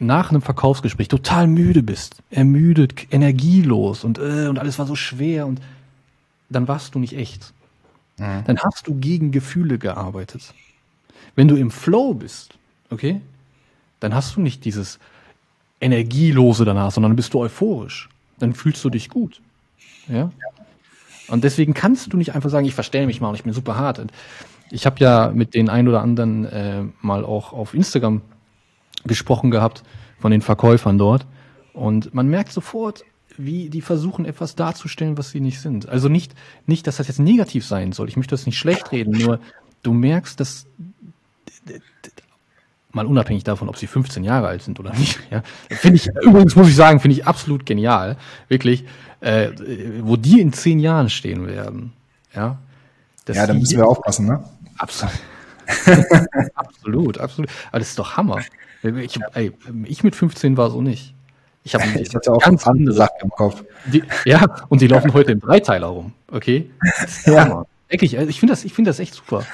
nach 0.00 0.30
einem 0.30 0.42
Verkaufsgespräch 0.42 1.08
total 1.08 1.46
müde 1.46 1.82
bist, 1.82 2.22
ermüdet, 2.30 3.12
energielos 3.12 4.02
und, 4.02 4.18
äh, 4.18 4.48
und 4.48 4.58
alles 4.58 4.78
war 4.78 4.86
so 4.86 4.96
schwer 4.96 5.46
und 5.46 5.60
dann 6.50 6.66
warst 6.66 6.94
du 6.94 6.98
nicht 6.98 7.16
echt. 7.16 7.52
Mhm. 8.18 8.42
Dann 8.46 8.58
hast 8.58 8.88
du 8.88 8.94
gegen 8.96 9.30
Gefühle 9.30 9.78
gearbeitet. 9.78 10.54
Wenn 11.36 11.46
du 11.46 11.54
im 11.54 11.70
Flow 11.70 12.14
bist, 12.14 12.58
okay, 12.90 13.20
dann 14.00 14.12
hast 14.12 14.36
du 14.36 14.40
nicht 14.40 14.64
dieses 14.64 14.98
Energielose 15.80 16.64
danach, 16.64 16.90
sondern 16.90 17.14
bist 17.14 17.32
du 17.34 17.40
euphorisch. 17.40 18.08
Dann 18.38 18.54
fühlst 18.54 18.84
du 18.84 18.90
dich 18.90 19.08
gut. 19.08 19.40
Ja? 20.08 20.30
Und 21.28 21.44
deswegen 21.44 21.74
kannst 21.74 22.12
du 22.12 22.16
nicht 22.16 22.34
einfach 22.34 22.50
sagen, 22.50 22.66
ich 22.66 22.74
verstelle 22.74 23.06
mich 23.06 23.20
mal 23.20 23.28
und 23.28 23.34
ich 23.34 23.44
bin 23.44 23.52
super 23.52 23.76
hart. 23.76 23.98
Und 23.98 24.12
ich 24.70 24.86
habe 24.86 24.96
ja 25.00 25.30
mit 25.34 25.54
den 25.54 25.68
ein 25.68 25.88
oder 25.88 26.02
anderen 26.02 26.44
äh, 26.46 26.84
mal 27.00 27.24
auch 27.24 27.52
auf 27.52 27.74
Instagram 27.74 28.22
gesprochen 29.04 29.50
gehabt 29.50 29.82
von 30.18 30.30
den 30.30 30.42
Verkäufern 30.42 30.98
dort. 30.98 31.26
Und 31.72 32.14
man 32.14 32.28
merkt 32.28 32.52
sofort, 32.52 33.04
wie 33.36 33.70
die 33.70 33.82
versuchen, 33.82 34.24
etwas 34.24 34.56
darzustellen, 34.56 35.16
was 35.16 35.30
sie 35.30 35.40
nicht 35.40 35.60
sind. 35.60 35.88
Also 35.88 36.08
nicht, 36.08 36.34
nicht, 36.66 36.86
dass 36.86 36.96
das 36.96 37.06
jetzt 37.06 37.20
negativ 37.20 37.64
sein 37.64 37.92
soll. 37.92 38.08
Ich 38.08 38.16
möchte 38.16 38.32
das 38.32 38.46
nicht 38.46 38.58
schlecht 38.58 38.90
reden, 38.90 39.12
nur 39.12 39.38
du 39.82 39.92
merkst, 39.92 40.40
dass 40.40 40.66
mal 42.92 43.06
unabhängig 43.06 43.44
davon, 43.44 43.68
ob 43.68 43.76
sie 43.76 43.86
15 43.86 44.24
Jahre 44.24 44.48
alt 44.48 44.62
sind 44.62 44.80
oder 44.80 44.92
nicht. 44.94 45.18
Ja, 45.30 45.42
finde 45.68 45.96
ich 45.96 46.08
übrigens 46.22 46.56
muss 46.56 46.68
ich 46.68 46.76
sagen, 46.76 47.00
finde 47.00 47.16
ich 47.16 47.26
absolut 47.26 47.66
genial, 47.66 48.16
wirklich, 48.48 48.84
äh, 49.20 49.50
wo 50.00 50.16
die 50.16 50.40
in 50.40 50.52
zehn 50.52 50.80
Jahren 50.80 51.10
stehen 51.10 51.46
werden. 51.46 51.92
Ja, 52.34 52.58
ja, 53.28 53.46
da 53.46 53.54
müssen 53.54 53.76
wir 53.76 53.86
aufpassen, 53.86 54.26
ne? 54.26 54.42
Absolut. 54.78 55.14
absolut, 56.54 57.18
absolut. 57.18 57.50
Aber 57.70 57.78
das 57.78 57.88
ist 57.90 57.98
doch 57.98 58.16
Hammer. 58.16 58.40
Ich, 58.82 59.18
ey, 59.34 59.52
ich 59.84 60.04
mit 60.04 60.14
15 60.14 60.56
war 60.56 60.70
so 60.70 60.80
nicht. 60.80 61.14
Ich 61.64 61.74
habe 61.74 61.84
ich 62.00 62.14
hatte 62.14 62.32
auch 62.32 62.38
ganz 62.38 62.66
andere 62.66 62.94
Sachen 62.94 63.16
im 63.22 63.30
Kopf. 63.30 63.62
Die, 63.86 64.02
ja, 64.24 64.44
und 64.68 64.80
die 64.80 64.86
laufen 64.86 65.12
heute 65.12 65.32
im 65.32 65.40
Dreiteiler 65.40 65.88
rum. 65.88 66.12
Okay? 66.30 66.70
ja. 67.26 67.64
Wirklich, 67.88 68.18
also 68.18 68.28
ich 68.28 68.38
finde 68.38 68.52
das, 68.52 68.64
ich 68.64 68.74
finde 68.74 68.90
das 68.90 68.98
echt 68.98 69.14
super. 69.14 69.44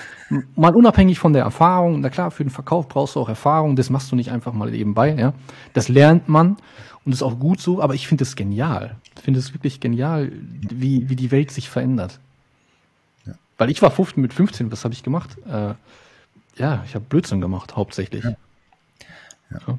Mal 0.57 0.75
unabhängig 0.75 1.19
von 1.19 1.33
der 1.33 1.45
Erfahrung, 1.45 2.01
na 2.01 2.11
klar, 2.11 2.31
für 2.31 2.43
den 2.43 2.51
Verkauf 2.51 2.89
brauchst 2.89 3.15
du 3.15 3.21
auch 3.21 3.29
Erfahrung, 3.29 3.77
das 3.77 3.91
machst 3.91 4.11
du 4.11 4.17
nicht 4.17 4.33
einfach 4.33 4.53
mal 4.53 4.71
nebenbei, 4.71 5.15
ja. 5.15 5.35
Das 5.73 5.89
lernt 5.89 6.29
man 6.29 6.57
und 7.05 7.13
ist 7.13 7.23
auch 7.23 7.39
gut 7.39 7.61
so, 7.61 7.81
aber 7.81 7.95
ich 7.95 8.09
finde 8.09 8.25
es 8.25 8.35
genial. 8.35 8.97
Ich 9.17 9.23
finde 9.23 9.39
es 9.39 9.55
wirklich 9.55 9.79
genial, 9.79 10.33
wie, 10.33 11.09
wie 11.09 11.17
die 11.17 11.31
Welt 11.31 11.53
sich 11.53 11.71
verändert. 11.71 12.19
Ja. 13.25 13.35
Weil 13.57 13.71
ich 13.71 13.83
war 13.83 13.91
15, 13.91 14.21
mit 14.21 14.35
15, 14.35 14.73
was 14.73 14.85
habe 14.85 14.95
ich 14.95 15.05
gemacht? 15.05 15.37
Äh, 15.47 15.75
ja, 16.57 16.83
ich 16.87 16.95
habe 16.95 17.05
Blödsinn 17.09 17.41
gemacht, 17.41 17.77
hauptsächlich. 17.77 18.25
Ja. 18.25 18.35
Ja. 19.51 19.79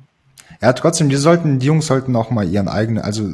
Ja, 0.61 0.73
trotzdem, 0.73 1.09
die 1.09 1.15
sollten, 1.17 1.59
die 1.59 1.65
Jungs 1.65 1.87
sollten 1.87 2.15
auch 2.15 2.31
mal 2.31 2.47
ihren 2.47 2.67
eigenen, 2.67 3.03
also 3.03 3.33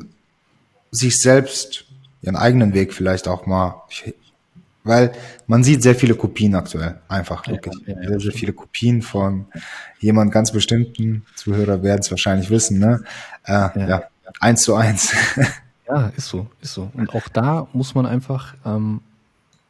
sich 0.91 1.19
selbst, 1.19 1.85
ihren 2.21 2.35
eigenen 2.35 2.73
Weg 2.73 2.93
vielleicht 2.93 3.27
auch 3.27 3.45
mal, 3.45 3.83
weil 4.83 5.11
man 5.47 5.63
sieht 5.63 5.83
sehr 5.83 5.95
viele 5.95 6.15
Kopien 6.15 6.55
aktuell, 6.55 6.99
einfach 7.07 7.47
wirklich. 7.47 7.75
Ja, 7.85 7.95
ja, 8.01 8.09
sehr, 8.09 8.19
sehr 8.19 8.31
viele 8.31 8.53
Kopien 8.53 9.01
von 9.01 9.45
jemand 9.99 10.31
ganz 10.31 10.51
bestimmten, 10.51 11.25
Zuhörer 11.35 11.83
werden 11.83 12.01
es 12.01 12.11
wahrscheinlich 12.11 12.49
wissen, 12.49 12.79
ne? 12.79 13.03
Äh, 13.45 13.51
ja. 13.51 13.71
ja, 13.75 14.03
eins 14.39 14.63
zu 14.63 14.75
eins. 14.75 15.13
Ja, 15.87 16.09
ist 16.15 16.29
so, 16.29 16.47
ist 16.61 16.73
so. 16.73 16.89
Und 16.93 17.13
auch 17.13 17.27
da 17.27 17.67
muss 17.73 17.95
man 17.95 18.05
einfach 18.05 18.53
ähm, 18.65 19.01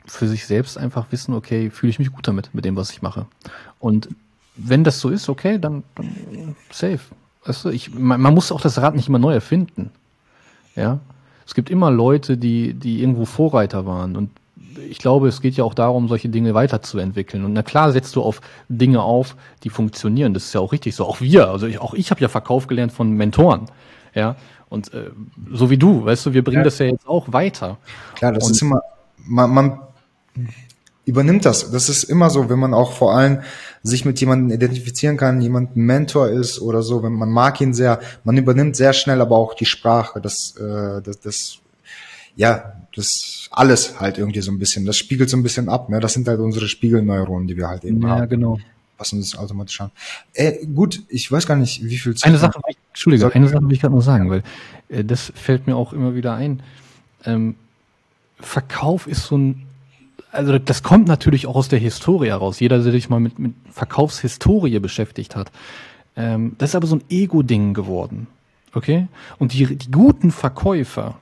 für 0.05 0.27
sich 0.27 0.45
selbst 0.45 0.77
einfach 0.77 1.07
wissen, 1.09 1.33
okay, 1.33 1.71
fühle 1.71 1.89
ich 1.89 1.97
mich 1.97 2.11
gut 2.11 2.27
damit, 2.27 2.53
mit 2.53 2.63
dem, 2.63 2.75
was 2.75 2.91
ich 2.91 3.01
mache. 3.01 3.25
Und 3.79 4.07
wenn 4.55 4.83
das 4.83 4.99
so 4.99 5.09
ist, 5.09 5.29
okay, 5.29 5.57
dann, 5.57 5.83
dann 5.95 6.55
safe. 6.69 6.99
Weißt 7.45 7.65
du, 7.65 7.69
ich, 7.69 7.95
man, 7.95 8.21
man 8.21 8.35
muss 8.35 8.51
auch 8.51 8.61
das 8.61 8.79
Rad 8.79 8.95
nicht 8.95 9.07
immer 9.07 9.17
neu 9.17 9.33
erfinden. 9.33 9.89
Ja. 10.75 10.99
Es 11.47 11.55
gibt 11.55 11.71
immer 11.71 11.89
Leute, 11.89 12.37
die, 12.37 12.75
die 12.75 13.01
irgendwo 13.01 13.25
Vorreiter 13.25 13.87
waren. 13.87 14.15
Und 14.15 14.29
ich 14.89 14.99
glaube, 14.99 15.27
es 15.27 15.41
geht 15.41 15.55
ja 15.55 15.63
auch 15.63 15.73
darum, 15.73 16.07
solche 16.07 16.29
Dinge 16.29 16.53
weiterzuentwickeln. 16.53 17.45
Und 17.45 17.53
na 17.53 17.63
klar 17.63 17.91
setzt 17.91 18.15
du 18.15 18.21
auf 18.21 18.41
Dinge 18.69 19.01
auf, 19.01 19.35
die 19.63 19.69
funktionieren. 19.69 20.33
Das 20.33 20.45
ist 20.45 20.53
ja 20.53 20.61
auch 20.61 20.71
richtig 20.71 20.95
so. 20.95 21.05
Auch 21.05 21.21
wir, 21.21 21.49
also 21.49 21.67
ich, 21.67 21.79
auch 21.79 21.93
ich 21.93 22.11
habe 22.11 22.21
ja 22.21 22.27
Verkauf 22.27 22.67
gelernt 22.67 22.91
von 22.91 23.11
Mentoren. 23.11 23.65
Ja. 24.13 24.35
Und 24.69 24.93
äh, 24.93 25.11
so 25.51 25.69
wie 25.69 25.77
du, 25.77 26.05
weißt 26.05 26.25
du, 26.25 26.33
wir 26.33 26.43
bringen 26.43 26.59
ja. 26.59 26.63
das 26.63 26.79
ja 26.79 26.85
jetzt 26.85 27.07
auch 27.07 27.33
weiter. 27.33 27.77
Klar, 28.15 28.31
das 28.33 28.45
Und, 28.45 28.51
ist 28.51 28.61
immer, 28.61 28.81
man, 29.17 29.53
man 29.53 29.79
übernimmt 31.05 31.45
das. 31.45 31.71
Das 31.71 31.89
ist 31.89 32.03
immer 32.03 32.29
so, 32.29 32.49
wenn 32.49 32.59
man 32.59 32.73
auch 32.73 32.93
vor 32.93 33.13
allem 33.13 33.41
sich 33.83 34.05
mit 34.05 34.19
jemandem 34.19 34.55
identifizieren 34.55 35.17
kann, 35.17 35.41
jemand 35.41 35.75
ein 35.75 35.81
Mentor 35.81 36.29
ist 36.29 36.61
oder 36.61 36.83
so, 36.83 37.03
wenn 37.03 37.13
man 37.13 37.29
mag 37.29 37.59
ihn 37.59 37.73
sehr, 37.73 37.99
man 38.23 38.37
übernimmt 38.37 38.75
sehr 38.75 38.93
schnell 38.93 39.21
aber 39.21 39.35
auch 39.35 39.55
die 39.55 39.65
Sprache, 39.65 40.21
das, 40.21 40.55
äh, 40.57 41.01
das, 41.01 41.19
das 41.19 41.57
ja, 42.35 42.80
das 42.95 43.48
alles 43.51 44.00
halt 44.00 44.17
irgendwie 44.17 44.41
so 44.41 44.51
ein 44.51 44.60
bisschen, 44.60 44.86
das 44.86 44.98
spiegelt 44.98 45.29
so 45.29 45.38
ein 45.38 45.43
bisschen 45.43 45.69
ab, 45.69 45.89
ne? 45.89 46.00
Das 46.00 46.13
sind 46.13 46.27
halt 46.27 46.39
unsere 46.39 46.67
Spiegelneuronen, 46.67 47.48
die 47.48 47.57
wir 47.57 47.67
halt 47.67 47.83
eben 47.83 48.01
ja, 48.01 48.10
haben. 48.10 48.19
Ja, 48.19 48.25
genau. 48.25 48.60
passen 48.98 49.19
das 49.19 49.38
automatisch 49.38 49.79
an. 49.81 49.91
Äh, 50.33 50.65
gut, 50.65 51.03
ich 51.10 51.31
weiß 51.31 51.45
gar 51.48 51.55
nicht, 51.55 51.83
wie 51.83 51.98
viel 51.98 52.15
Zeit. 52.15 52.29
Eine 52.29 52.38
Sache, 52.38 52.60
ich, 52.67 52.77
Entschuldige, 52.89 53.33
eine 53.33 53.48
Sache 53.48 53.63
will 53.63 53.74
ich 53.74 53.81
gerade 53.81 53.95
noch 53.95 54.01
sagen, 54.01 54.29
weil 54.29 54.43
äh, 54.89 55.03
das 55.03 55.31
fällt 55.36 55.67
mir 55.67 55.75
auch 55.75 55.93
immer 55.93 56.15
wieder 56.15 56.33
ein. 56.33 56.62
Ähm, 57.25 57.55
Verkauf 58.39 59.07
ist 59.07 59.25
so 59.25 59.38
ein, 59.38 59.67
also 60.31 60.57
das 60.57 60.83
kommt 60.83 61.07
natürlich 61.07 61.48
auch 61.48 61.55
aus 61.55 61.69
der 61.69 61.79
Historie 61.79 62.27
heraus. 62.27 62.60
Jeder, 62.60 62.79
der 62.79 62.91
sich 62.91 63.10
mal 63.10 63.19
mit, 63.19 63.39
mit 63.39 63.53
Verkaufshistorie 63.71 64.79
beschäftigt 64.79 65.36
hat. 65.36 65.51
Ähm, 66.15 66.55
das 66.57 66.71
ist 66.71 66.75
aber 66.75 66.88
so 66.88 66.95
ein 66.98 67.03
Ego-Ding 67.10 67.74
geworden. 67.74 68.27
Okay? 68.74 69.07
Und 69.39 69.53
die, 69.53 69.75
die 69.75 69.91
guten 69.91 70.31
Verkäufer, 70.31 71.19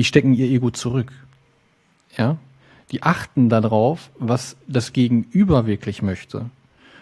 die 0.00 0.04
stecken 0.04 0.32
ihr 0.32 0.46
Ego 0.46 0.70
zurück. 0.70 1.12
Ja? 2.16 2.38
Die 2.90 3.02
achten 3.02 3.50
darauf, 3.50 4.08
was 4.18 4.56
das 4.66 4.94
Gegenüber 4.94 5.66
wirklich 5.66 6.00
möchte. 6.00 6.38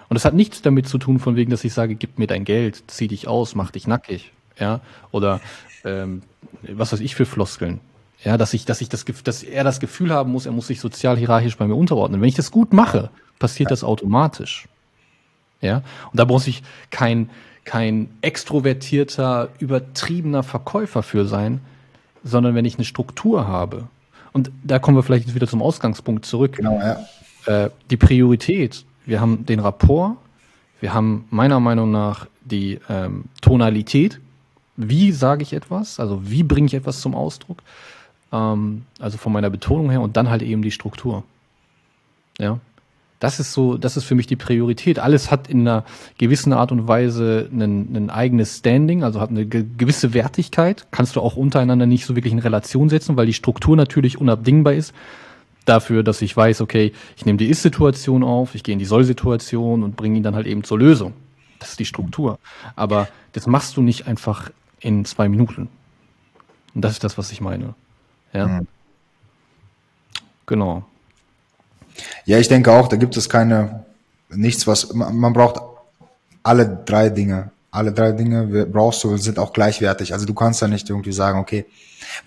Und 0.09 0.15
das 0.15 0.25
hat 0.25 0.35
nichts 0.35 0.63
damit 0.63 0.89
zu 0.89 0.99
tun, 0.99 1.21
von 1.21 1.37
wegen, 1.37 1.53
dass 1.53 1.63
ich 1.63 1.73
sage, 1.73 1.95
gib 1.95 2.19
mir 2.19 2.27
dein 2.27 2.45
Geld, 2.45 2.83
zieh 2.89 3.07
dich 3.07 3.29
aus, 3.29 3.55
mach 3.55 3.71
dich 3.71 3.87
nackig. 3.87 4.33
Ja? 4.59 4.81
Oder 5.13 5.41
ähm, 5.85 6.23
was 6.63 6.93
weiß 6.93 6.99
ich 6.99 7.15
für 7.15 7.25
Floskeln. 7.25 7.79
Ja, 8.25 8.37
dass 8.37 8.53
ich, 8.53 8.65
dass 8.65 8.81
ich 8.81 8.89
das, 8.89 9.05
dass 9.05 9.45
er 9.45 9.63
das 9.63 9.79
Gefühl 9.79 10.13
haben 10.13 10.33
muss, 10.33 10.47
er 10.47 10.51
muss 10.51 10.67
sich 10.67 10.81
sozial 10.81 11.17
hierarchisch 11.17 11.57
bei 11.57 11.69
mir 11.69 11.77
unterordnen. 11.77 12.21
Wenn 12.21 12.29
ich 12.29 12.35
das 12.35 12.51
gut 12.51 12.73
mache, 12.73 13.11
passiert 13.39 13.71
das 13.71 13.85
automatisch. 13.85 14.67
Ja, 15.61 15.83
und 16.11 16.19
da 16.19 16.25
muss 16.25 16.49
ich 16.49 16.65
kein, 16.91 17.31
kein 17.65 18.09
extrovertierter, 18.23 19.51
übertriebener 19.61 20.43
Verkäufer 20.43 21.05
für 21.05 21.27
sein, 21.27 21.61
sondern 22.25 22.55
wenn 22.55 22.65
ich 22.65 22.77
eine 22.77 22.85
Struktur 22.85 23.47
habe. 23.47 23.89
Und 24.33 24.51
da 24.63 24.79
kommen 24.79 24.97
wir 24.97 25.03
vielleicht 25.03 25.27
jetzt 25.27 25.35
wieder 25.35 25.49
zum 25.49 25.63
Ausgangspunkt 25.63 26.25
zurück. 26.25 26.57
Genau, 26.57 26.79
ja. 26.79 26.99
Äh, 27.47 27.71
die 27.91 27.97
Priorität. 27.97 28.85
Wir 29.07 29.21
haben 29.21 29.47
den 29.47 29.61
Rapport, 29.61 30.17
wir 30.81 30.95
haben 30.95 31.27
meiner 31.31 31.61
Meinung 31.61 31.91
nach 31.91 32.27
die 32.45 32.79
ähm, 32.89 33.25
Tonalität. 33.41 34.21
Wie 34.77 35.13
sage 35.13 35.43
ich 35.43 35.53
etwas? 35.53 35.99
Also 35.99 36.31
wie 36.31 36.43
bringe 36.43 36.67
ich 36.67 36.75
etwas 36.75 37.01
zum 37.01 37.15
Ausdruck? 37.15 37.63
Ähm, 38.33 38.85
also 39.01 39.19
von 39.19 39.33
meiner 39.33 39.51
Betonung 39.51 39.91
her 39.91 40.01
und 40.01 40.17
dann 40.17 40.31
halt 40.31 40.43
eben 40.43 40.63
die 40.63 40.71
Struktur. 40.71 41.25
Ja. 42.39 42.61
Das 43.19 43.41
ist 43.41 43.53
so, 43.53 43.77
das 43.77 43.97
ist 43.97 44.05
für 44.05 44.15
mich 44.15 44.29
die 44.29 44.37
Priorität. 44.37 45.01
Alles 45.01 45.31
hat 45.31 45.49
in 45.49 45.61
einer 45.61 45.85
gewissen 46.19 46.53
Art 46.53 46.71
und 46.71 46.87
Weise 46.87 47.49
ein, 47.53 47.95
ein 47.97 48.11
eigenes 48.11 48.59
Standing, 48.59 49.03
also 49.03 49.21
hat 49.21 49.31
eine 49.31 49.45
gewisse 49.45 50.15
Wertigkeit. 50.15 50.87
Kannst 50.93 51.17
du 51.17 51.21
auch 51.21 51.37
untereinander 51.37 51.87
nicht 51.87 52.07
so 52.07 52.15
wirklich 52.15 52.33
in 52.33 52.39
Relation 52.39 52.89
setzen, 52.89 53.17
weil 53.17 53.27
die 53.27 53.33
Struktur 53.33 53.77
natürlich 53.77 54.21
unabdingbar 54.21 54.75
ist. 54.75 54.95
Dafür, 55.65 56.03
dass 56.03 56.23
ich 56.23 56.35
weiß, 56.35 56.61
okay, 56.61 56.93
ich 57.17 57.27
nehme 57.27 57.39
die 57.39 57.49
Ist-Situation 57.49 58.23
auf, 58.23 58.55
ich 58.55 58.63
gehe 58.63 58.73
in 58.73 58.79
die 58.79 58.85
Soll-Situation 58.85 59.83
und 59.83 59.97
bringe 59.97 60.17
ihn 60.17 60.23
dann 60.23 60.37
halt 60.37 60.47
eben 60.47 60.63
zur 60.63 60.79
Lösung. 60.79 61.13
Das 61.59 61.71
ist 61.71 61.81
die 61.81 61.85
Struktur. 61.85 62.39
Aber 62.77 63.09
das 63.33 63.47
machst 63.47 63.77
du 63.77 63.83
nicht 63.83 64.07
einfach 64.07 64.51
in 64.81 65.05
zwei 65.05 65.29
Minuten. 65.29 65.69
Und 66.75 66.83
das 66.83 66.93
ist 66.93 67.05
das, 67.05 67.19
was 67.19 67.33
ich 67.33 67.41
meine. 67.41 67.75
Ja. 68.33 68.47
Mhm. 68.47 68.69
Genau. 70.47 70.85
Ja, 72.25 72.39
ich 72.39 72.49
denke 72.49 72.73
auch, 72.73 72.89
da 72.89 72.97
gibt 72.97 73.17
es 73.17 73.29
keine, 73.29 73.85
nichts, 74.31 74.67
was, 74.67 74.93
man 74.93 75.33
braucht 75.33 75.61
alle 76.43 76.83
drei 76.85 77.09
Dinge. 77.09 77.51
Alle 77.71 77.93
drei 77.93 78.13
Dinge 78.13 78.67
brauchst 78.67 79.05
du, 79.05 79.17
sind 79.19 79.39
auch 79.39 79.53
gleichwertig. 79.53 80.15
Also 80.15 80.25
du 80.25 80.33
kannst 80.33 80.63
da 80.63 80.69
nicht 80.69 80.89
irgendwie 80.89 81.13
sagen, 81.13 81.39
okay. 81.39 81.67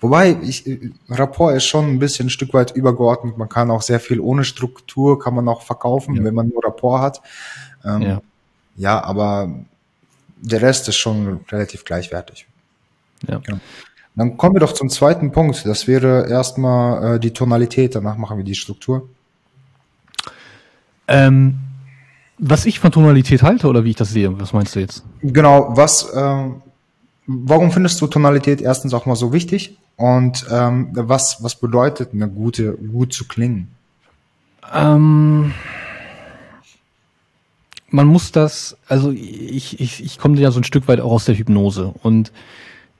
Wobei, 0.00 0.36
ich, 0.42 0.64
Rapport 1.08 1.56
ist 1.56 1.64
schon 1.64 1.86
ein 1.88 1.98
bisschen 1.98 2.26
ein 2.26 2.30
Stück 2.30 2.54
weit 2.54 2.70
übergeordnet. 2.70 3.36
Man 3.36 3.48
kann 3.48 3.70
auch 3.70 3.82
sehr 3.82 3.98
viel 3.98 4.20
ohne 4.20 4.44
Struktur, 4.44 5.18
kann 5.18 5.34
man 5.34 5.48
auch 5.48 5.62
verkaufen, 5.62 6.14
ja. 6.14 6.24
wenn 6.24 6.34
man 6.34 6.48
nur 6.48 6.64
Rapport 6.64 7.02
hat. 7.02 7.22
Ähm, 7.84 8.02
ja. 8.02 8.22
ja, 8.76 9.02
aber 9.02 9.52
der 10.40 10.62
Rest 10.62 10.88
ist 10.88 10.96
schon 10.96 11.40
relativ 11.50 11.84
gleichwertig. 11.84 12.46
Ja. 13.26 13.38
Genau. 13.38 13.58
Dann 14.14 14.36
kommen 14.36 14.54
wir 14.54 14.60
doch 14.60 14.72
zum 14.72 14.90
zweiten 14.90 15.32
Punkt. 15.32 15.64
Das 15.64 15.88
wäre 15.88 16.28
erstmal 16.28 17.16
äh, 17.16 17.20
die 17.20 17.32
Tonalität, 17.32 17.94
danach 17.94 18.16
machen 18.16 18.36
wir 18.36 18.44
die 18.44 18.54
Struktur. 18.54 19.08
Ähm, 21.12 21.58
was 22.38 22.66
ich 22.66 22.80
von 22.80 22.90
Tonalität 22.90 23.42
halte 23.42 23.68
oder 23.68 23.84
wie 23.84 23.90
ich 23.90 23.96
das 23.96 24.10
sehe, 24.10 24.40
was 24.40 24.52
meinst 24.52 24.74
du 24.74 24.80
jetzt? 24.80 25.04
Genau, 25.20 25.76
was, 25.76 26.08
äh, 26.10 26.44
warum 27.26 27.70
findest 27.70 28.00
du 28.00 28.06
Tonalität 28.06 28.60
erstens 28.60 28.94
auch 28.94 29.06
mal 29.06 29.14
so 29.14 29.32
wichtig 29.32 29.76
und 29.96 30.46
ähm, 30.50 30.88
was, 30.92 31.42
was 31.42 31.54
bedeutet 31.54 32.14
eine 32.14 32.28
gute, 32.28 32.72
gut 32.72 33.12
zu 33.12 33.28
klingen? 33.28 33.68
Ähm, 34.74 35.52
man 37.90 38.06
muss 38.06 38.32
das, 38.32 38.76
also 38.88 39.10
ich, 39.10 39.78
ich, 39.80 40.02
ich 40.02 40.18
komme 40.18 40.38
ja 40.38 40.50
so 40.50 40.60
ein 40.60 40.64
Stück 40.64 40.88
weit 40.88 41.00
auch 41.00 41.12
aus 41.12 41.26
der 41.26 41.36
Hypnose 41.36 41.94
und 42.02 42.32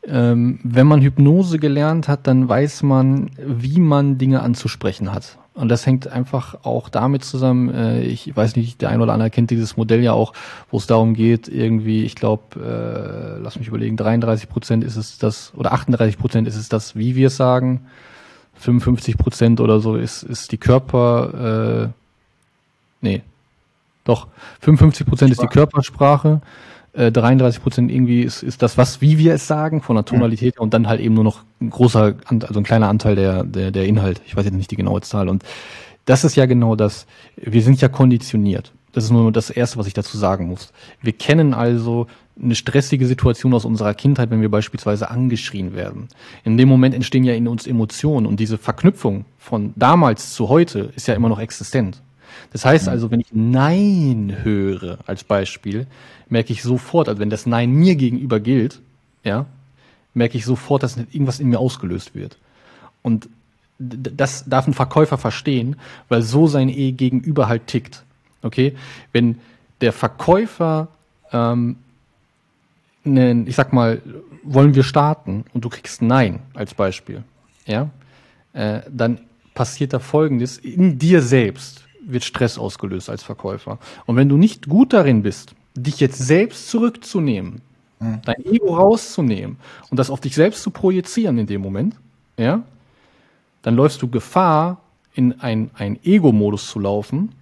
ähm, 0.06 0.58
wenn 0.64 0.86
man 0.86 1.00
Hypnose 1.00 1.58
gelernt 1.58 2.08
hat, 2.08 2.26
dann 2.26 2.48
weiß 2.48 2.82
man, 2.82 3.30
wie 3.38 3.78
man 3.78 4.18
Dinge 4.18 4.42
anzusprechen 4.42 5.12
hat. 5.12 5.38
Und 5.54 5.68
das 5.68 5.84
hängt 5.84 6.08
einfach 6.08 6.64
auch 6.64 6.88
damit 6.88 7.24
zusammen, 7.24 7.68
äh, 7.68 8.00
ich 8.02 8.34
weiß 8.34 8.56
nicht, 8.56 8.80
der 8.80 8.88
ein 8.88 9.02
oder 9.02 9.12
andere 9.12 9.30
kennt 9.30 9.50
dieses 9.50 9.76
Modell 9.76 10.02
ja 10.02 10.12
auch, 10.12 10.32
wo 10.70 10.78
es 10.78 10.86
darum 10.86 11.12
geht, 11.12 11.46
irgendwie, 11.46 12.04
ich 12.04 12.14
glaube, 12.14 12.58
äh, 12.58 13.42
lass 13.42 13.58
mich 13.58 13.68
überlegen, 13.68 13.98
33 13.98 14.48
Prozent 14.48 14.82
ist 14.82 14.96
es 14.96 15.18
das, 15.18 15.52
oder 15.54 15.72
38 15.72 16.18
Prozent 16.18 16.48
ist 16.48 16.56
es 16.56 16.70
das, 16.70 16.96
wie 16.96 17.16
wir 17.16 17.26
es 17.26 17.36
sagen, 17.36 17.82
55 18.54 19.18
Prozent 19.18 19.60
oder 19.60 19.80
so 19.80 19.96
ist, 19.96 20.22
ist 20.22 20.52
die 20.52 20.58
Körper, 20.58 21.84
äh, 21.84 21.88
nee, 23.02 23.22
doch, 24.04 24.28
55 24.60 25.06
Prozent 25.06 25.32
ist 25.32 25.42
die 25.42 25.48
Körpersprache, 25.48 26.40
33 26.94 27.58
äh, 27.58 27.62
Prozent 27.62 27.90
irgendwie 27.90 28.22
ist, 28.22 28.42
ist 28.42 28.62
das, 28.62 28.76
was, 28.76 29.00
wie 29.00 29.16
wir 29.18 29.34
es 29.34 29.46
sagen, 29.46 29.80
von 29.80 29.96
der 29.96 30.04
Tonalität 30.04 30.58
und 30.58 30.74
dann 30.74 30.88
halt 30.88 31.00
eben 31.00 31.14
nur 31.14 31.24
noch 31.24 31.42
ein 31.60 31.70
großer, 31.70 32.14
also 32.26 32.60
ein 32.60 32.64
kleiner 32.64 32.88
Anteil 32.88 33.14
der, 33.14 33.44
der, 33.44 33.70
der 33.70 33.86
Inhalt. 33.86 34.20
Ich 34.26 34.36
weiß 34.36 34.44
jetzt 34.44 34.54
nicht 34.54 34.70
die 34.70 34.76
genaue 34.76 35.00
Zahl. 35.00 35.28
Und 35.28 35.42
das 36.04 36.24
ist 36.24 36.36
ja 36.36 36.46
genau 36.46 36.76
das. 36.76 37.06
Wir 37.36 37.62
sind 37.62 37.80
ja 37.80 37.88
konditioniert. 37.88 38.72
Das 38.92 39.04
ist 39.04 39.10
nur 39.10 39.32
das 39.32 39.48
Erste, 39.48 39.78
was 39.78 39.86
ich 39.86 39.94
dazu 39.94 40.18
sagen 40.18 40.48
muss. 40.48 40.70
Wir 41.00 41.14
kennen 41.14 41.54
also 41.54 42.08
eine 42.40 42.54
stressige 42.54 43.06
Situation 43.06 43.54
aus 43.54 43.64
unserer 43.64 43.94
Kindheit, 43.94 44.30
wenn 44.30 44.42
wir 44.42 44.50
beispielsweise 44.50 45.10
angeschrien 45.10 45.74
werden. 45.74 46.08
In 46.44 46.58
dem 46.58 46.68
Moment 46.68 46.94
entstehen 46.94 47.24
ja 47.24 47.32
in 47.32 47.48
uns 47.48 47.66
Emotionen 47.66 48.26
und 48.26 48.38
diese 48.38 48.58
Verknüpfung 48.58 49.24
von 49.38 49.72
damals 49.76 50.34
zu 50.34 50.50
heute 50.50 50.90
ist 50.94 51.08
ja 51.08 51.14
immer 51.14 51.30
noch 51.30 51.40
existent. 51.40 52.02
Das 52.52 52.64
heißt 52.64 52.88
also, 52.88 53.10
wenn 53.10 53.20
ich 53.20 53.28
Nein 53.32 54.36
höre 54.42 54.98
als 55.06 55.24
Beispiel, 55.24 55.86
merke 56.28 56.52
ich 56.52 56.62
sofort, 56.62 57.08
also 57.08 57.20
wenn 57.20 57.30
das 57.30 57.46
Nein 57.46 57.72
mir 57.72 57.96
gegenüber 57.96 58.40
gilt, 58.40 58.80
ja, 59.24 59.46
merke 60.14 60.36
ich 60.36 60.44
sofort, 60.44 60.82
dass 60.82 60.96
irgendwas 60.96 61.40
in 61.40 61.48
mir 61.48 61.58
ausgelöst 61.58 62.14
wird. 62.14 62.38
Und 63.02 63.28
das 63.78 64.44
darf 64.46 64.66
ein 64.66 64.74
Verkäufer 64.74 65.18
verstehen, 65.18 65.76
weil 66.08 66.22
so 66.22 66.46
sein 66.46 66.68
E 66.68 66.92
gegenüber 66.92 67.48
halt 67.48 67.66
tickt. 67.66 68.04
Okay? 68.42 68.74
Wenn 69.12 69.38
der 69.80 69.92
Verkäufer, 69.92 70.88
ähm, 71.32 71.76
ne, 73.04 73.44
ich 73.46 73.56
sag 73.56 73.72
mal, 73.72 74.00
wollen 74.44 74.74
wir 74.74 74.84
starten 74.84 75.44
und 75.52 75.64
du 75.64 75.68
kriegst 75.68 76.02
Nein 76.02 76.40
als 76.54 76.74
Beispiel, 76.74 77.24
ja, 77.66 77.90
äh, 78.52 78.80
dann 78.90 79.20
passiert 79.54 79.92
da 79.92 79.98
Folgendes 79.98 80.58
in 80.58 80.98
dir 80.98 81.22
selbst 81.22 81.84
wird 82.04 82.24
Stress 82.24 82.58
ausgelöst 82.58 83.08
als 83.10 83.22
Verkäufer. 83.22 83.78
Und 84.06 84.16
wenn 84.16 84.28
du 84.28 84.36
nicht 84.36 84.68
gut 84.68 84.92
darin 84.92 85.22
bist, 85.22 85.54
dich 85.74 86.00
jetzt 86.00 86.18
selbst 86.18 86.68
zurückzunehmen, 86.68 87.60
mhm. 88.00 88.20
dein 88.24 88.44
Ego 88.44 88.76
rauszunehmen 88.76 89.56
und 89.90 89.98
das 89.98 90.10
auf 90.10 90.20
dich 90.20 90.34
selbst 90.34 90.62
zu 90.62 90.70
projizieren 90.70 91.38
in 91.38 91.46
dem 91.46 91.60
Moment, 91.60 91.96
ja, 92.36 92.62
dann 93.62 93.76
läufst 93.76 94.02
du 94.02 94.08
Gefahr, 94.08 94.78
in 95.14 95.40
ein, 95.40 95.70
ein 95.74 95.98
Ego-Modus 96.02 96.68
zu 96.68 96.78
laufen, 96.78 97.32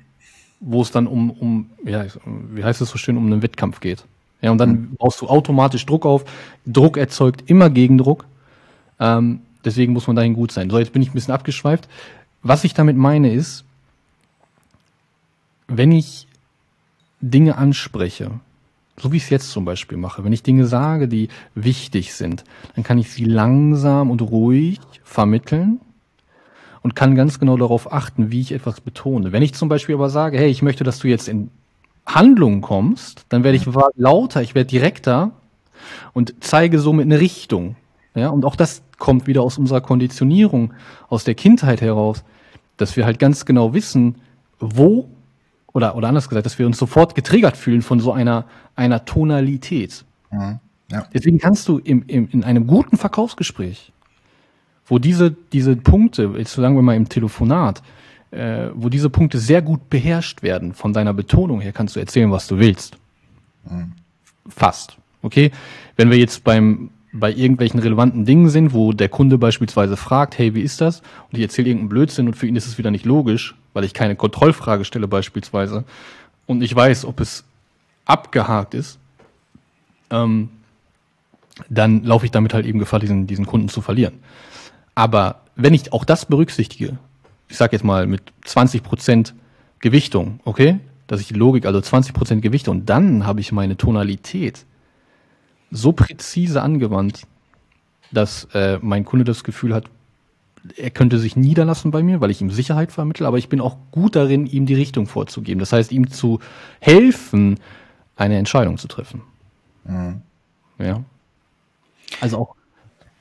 wo 0.60 0.82
es 0.82 0.90
dann 0.90 1.06
um, 1.06 1.30
um, 1.30 1.70
ja, 1.84 2.04
wie 2.52 2.64
heißt 2.64 2.80
es 2.80 2.90
so 2.90 2.98
schön, 2.98 3.16
um 3.16 3.26
einen 3.26 3.42
Wettkampf 3.42 3.80
geht. 3.80 4.04
Ja, 4.42 4.50
und 4.50 4.58
dann 4.58 4.70
mhm. 4.70 4.96
baust 4.98 5.20
du 5.20 5.28
automatisch 5.28 5.86
Druck 5.86 6.06
auf. 6.06 6.24
Druck 6.66 6.96
erzeugt 6.96 7.48
immer 7.48 7.70
Gegendruck. 7.70 8.26
Ähm, 8.98 9.40
deswegen 9.64 9.92
muss 9.92 10.06
man 10.06 10.16
dahin 10.16 10.34
gut 10.34 10.50
sein. 10.52 10.70
So, 10.70 10.78
jetzt 10.78 10.92
bin 10.92 11.02
ich 11.02 11.10
ein 11.10 11.14
bisschen 11.14 11.34
abgeschweift. 11.34 11.88
Was 12.42 12.64
ich 12.64 12.74
damit 12.74 12.96
meine 12.96 13.32
ist, 13.32 13.64
wenn 15.70 15.92
ich 15.92 16.26
Dinge 17.20 17.56
anspreche, 17.56 18.32
so 18.98 19.12
wie 19.12 19.16
ich 19.16 19.24
es 19.24 19.30
jetzt 19.30 19.50
zum 19.50 19.64
Beispiel 19.64 19.96
mache, 19.96 20.24
wenn 20.24 20.32
ich 20.32 20.42
Dinge 20.42 20.66
sage, 20.66 21.08
die 21.08 21.28
wichtig 21.54 22.12
sind, 22.12 22.44
dann 22.74 22.84
kann 22.84 22.98
ich 22.98 23.10
sie 23.10 23.24
langsam 23.24 24.10
und 24.10 24.20
ruhig 24.20 24.80
vermitteln 25.04 25.80
und 26.82 26.96
kann 26.96 27.14
ganz 27.14 27.38
genau 27.38 27.56
darauf 27.56 27.92
achten, 27.92 28.30
wie 28.30 28.40
ich 28.40 28.52
etwas 28.52 28.80
betone. 28.80 29.32
Wenn 29.32 29.42
ich 29.42 29.54
zum 29.54 29.68
Beispiel 29.68 29.94
aber 29.94 30.10
sage, 30.10 30.38
hey, 30.38 30.50
ich 30.50 30.62
möchte, 30.62 30.84
dass 30.84 30.98
du 30.98 31.08
jetzt 31.08 31.28
in 31.28 31.50
Handlung 32.04 32.60
kommst, 32.60 33.24
dann 33.28 33.44
werde 33.44 33.56
ich 33.56 33.66
lauter, 33.96 34.42
ich 34.42 34.54
werde 34.54 34.68
direkter 34.68 35.30
und 36.12 36.34
zeige 36.40 36.80
somit 36.80 37.06
eine 37.06 37.20
Richtung. 37.20 37.76
Ja, 38.14 38.28
und 38.30 38.44
auch 38.44 38.56
das 38.56 38.82
kommt 38.98 39.28
wieder 39.28 39.42
aus 39.42 39.56
unserer 39.56 39.80
Konditionierung, 39.80 40.74
aus 41.08 41.22
der 41.24 41.36
Kindheit 41.36 41.80
heraus, 41.80 42.24
dass 42.76 42.96
wir 42.96 43.04
halt 43.04 43.18
ganz 43.18 43.46
genau 43.46 43.72
wissen, 43.72 44.16
wo 44.58 45.08
oder, 45.72 45.96
oder 45.96 46.08
anders 46.08 46.28
gesagt, 46.28 46.46
dass 46.46 46.58
wir 46.58 46.66
uns 46.66 46.78
sofort 46.78 47.14
getriggert 47.14 47.56
fühlen 47.56 47.82
von 47.82 48.00
so 48.00 48.12
einer, 48.12 48.44
einer 48.76 49.04
Tonalität. 49.04 50.04
Mhm. 50.30 50.58
Ja. 50.90 51.06
Deswegen 51.14 51.38
kannst 51.38 51.68
du 51.68 51.78
im, 51.78 52.04
im, 52.06 52.28
in 52.32 52.44
einem 52.44 52.66
guten 52.66 52.96
Verkaufsgespräch, 52.96 53.92
wo 54.86 54.98
diese, 54.98 55.30
diese 55.52 55.76
Punkte, 55.76 56.34
jetzt 56.36 56.54
sagen 56.54 56.74
wir 56.74 56.82
mal 56.82 56.96
im 56.96 57.08
Telefonat, 57.08 57.82
äh, 58.32 58.68
wo 58.74 58.88
diese 58.88 59.10
Punkte 59.10 59.38
sehr 59.38 59.62
gut 59.62 59.88
beherrscht 59.88 60.42
werden, 60.42 60.74
von 60.74 60.92
deiner 60.92 61.14
Betonung 61.14 61.60
her 61.60 61.72
kannst 61.72 61.96
du 61.96 62.00
erzählen, 62.00 62.30
was 62.30 62.48
du 62.48 62.58
willst. 62.58 62.96
Mhm. 63.68 63.92
Fast. 64.48 64.96
Okay? 65.22 65.52
Wenn 65.96 66.10
wir 66.10 66.18
jetzt 66.18 66.42
beim, 66.42 66.90
bei 67.12 67.32
irgendwelchen 67.32 67.80
relevanten 67.80 68.24
Dingen 68.24 68.48
sind, 68.48 68.72
wo 68.72 68.92
der 68.92 69.08
Kunde 69.08 69.38
beispielsweise 69.38 69.96
fragt, 69.96 70.38
hey, 70.38 70.54
wie 70.54 70.60
ist 70.60 70.80
das? 70.80 71.00
Und 71.30 71.38
ich 71.38 71.42
erzähle 71.42 71.68
irgendeinen 71.68 71.88
Blödsinn 71.88 72.26
und 72.28 72.34
für 72.34 72.46
ihn 72.46 72.56
ist 72.56 72.66
es 72.66 72.78
wieder 72.78 72.90
nicht 72.90 73.04
logisch, 73.04 73.54
weil 73.72 73.84
ich 73.84 73.94
keine 73.94 74.16
Kontrollfrage 74.16 74.84
stelle 74.84 75.08
beispielsweise 75.08 75.84
und 76.46 76.62
ich 76.62 76.74
weiß, 76.74 77.04
ob 77.04 77.20
es 77.20 77.44
abgehakt 78.04 78.74
ist, 78.74 78.98
ähm, 80.10 80.48
dann 81.68 82.04
laufe 82.04 82.24
ich 82.24 82.32
damit 82.32 82.54
halt 82.54 82.66
eben 82.66 82.78
Gefahr, 82.78 83.00
diesen, 83.00 83.26
diesen 83.26 83.46
Kunden 83.46 83.68
zu 83.68 83.80
verlieren. 83.80 84.14
Aber 84.94 85.42
wenn 85.56 85.74
ich 85.74 85.92
auch 85.92 86.04
das 86.04 86.26
berücksichtige, 86.26 86.98
ich 87.48 87.56
sage 87.56 87.72
jetzt 87.76 87.84
mal 87.84 88.06
mit 88.06 88.22
20% 88.46 89.32
Gewichtung, 89.80 90.40
okay, 90.44 90.78
dass 91.06 91.20
ich 91.20 91.28
die 91.28 91.34
Logik, 91.34 91.66
also 91.66 91.80
20% 91.80 92.40
Gewichtung, 92.40 92.78
und 92.78 92.86
dann 92.90 93.26
habe 93.26 93.40
ich 93.40 93.52
meine 93.52 93.76
Tonalität 93.76 94.64
so 95.70 95.92
präzise 95.92 96.62
angewandt, 96.62 97.22
dass 98.12 98.48
äh, 98.54 98.78
mein 98.82 99.04
Kunde 99.04 99.24
das 99.24 99.44
Gefühl 99.44 99.74
hat, 99.74 99.84
er 100.76 100.90
könnte 100.90 101.18
sich 101.18 101.36
niederlassen 101.36 101.90
bei 101.90 102.02
mir, 102.02 102.20
weil 102.20 102.30
ich 102.30 102.40
ihm 102.40 102.50
Sicherheit 102.50 102.92
vermittle, 102.92 103.26
aber 103.26 103.38
ich 103.38 103.48
bin 103.48 103.60
auch 103.60 103.76
gut 103.92 104.16
darin, 104.16 104.46
ihm 104.46 104.66
die 104.66 104.74
Richtung 104.74 105.06
vorzugeben. 105.06 105.58
Das 105.58 105.72
heißt, 105.72 105.90
ihm 105.92 106.10
zu 106.10 106.40
helfen, 106.80 107.58
eine 108.16 108.36
Entscheidung 108.36 108.76
zu 108.76 108.88
treffen. 108.88 109.22
Mhm. 109.84 110.20
Ja. 110.78 111.02
Also 112.20 112.38
auch 112.38 112.54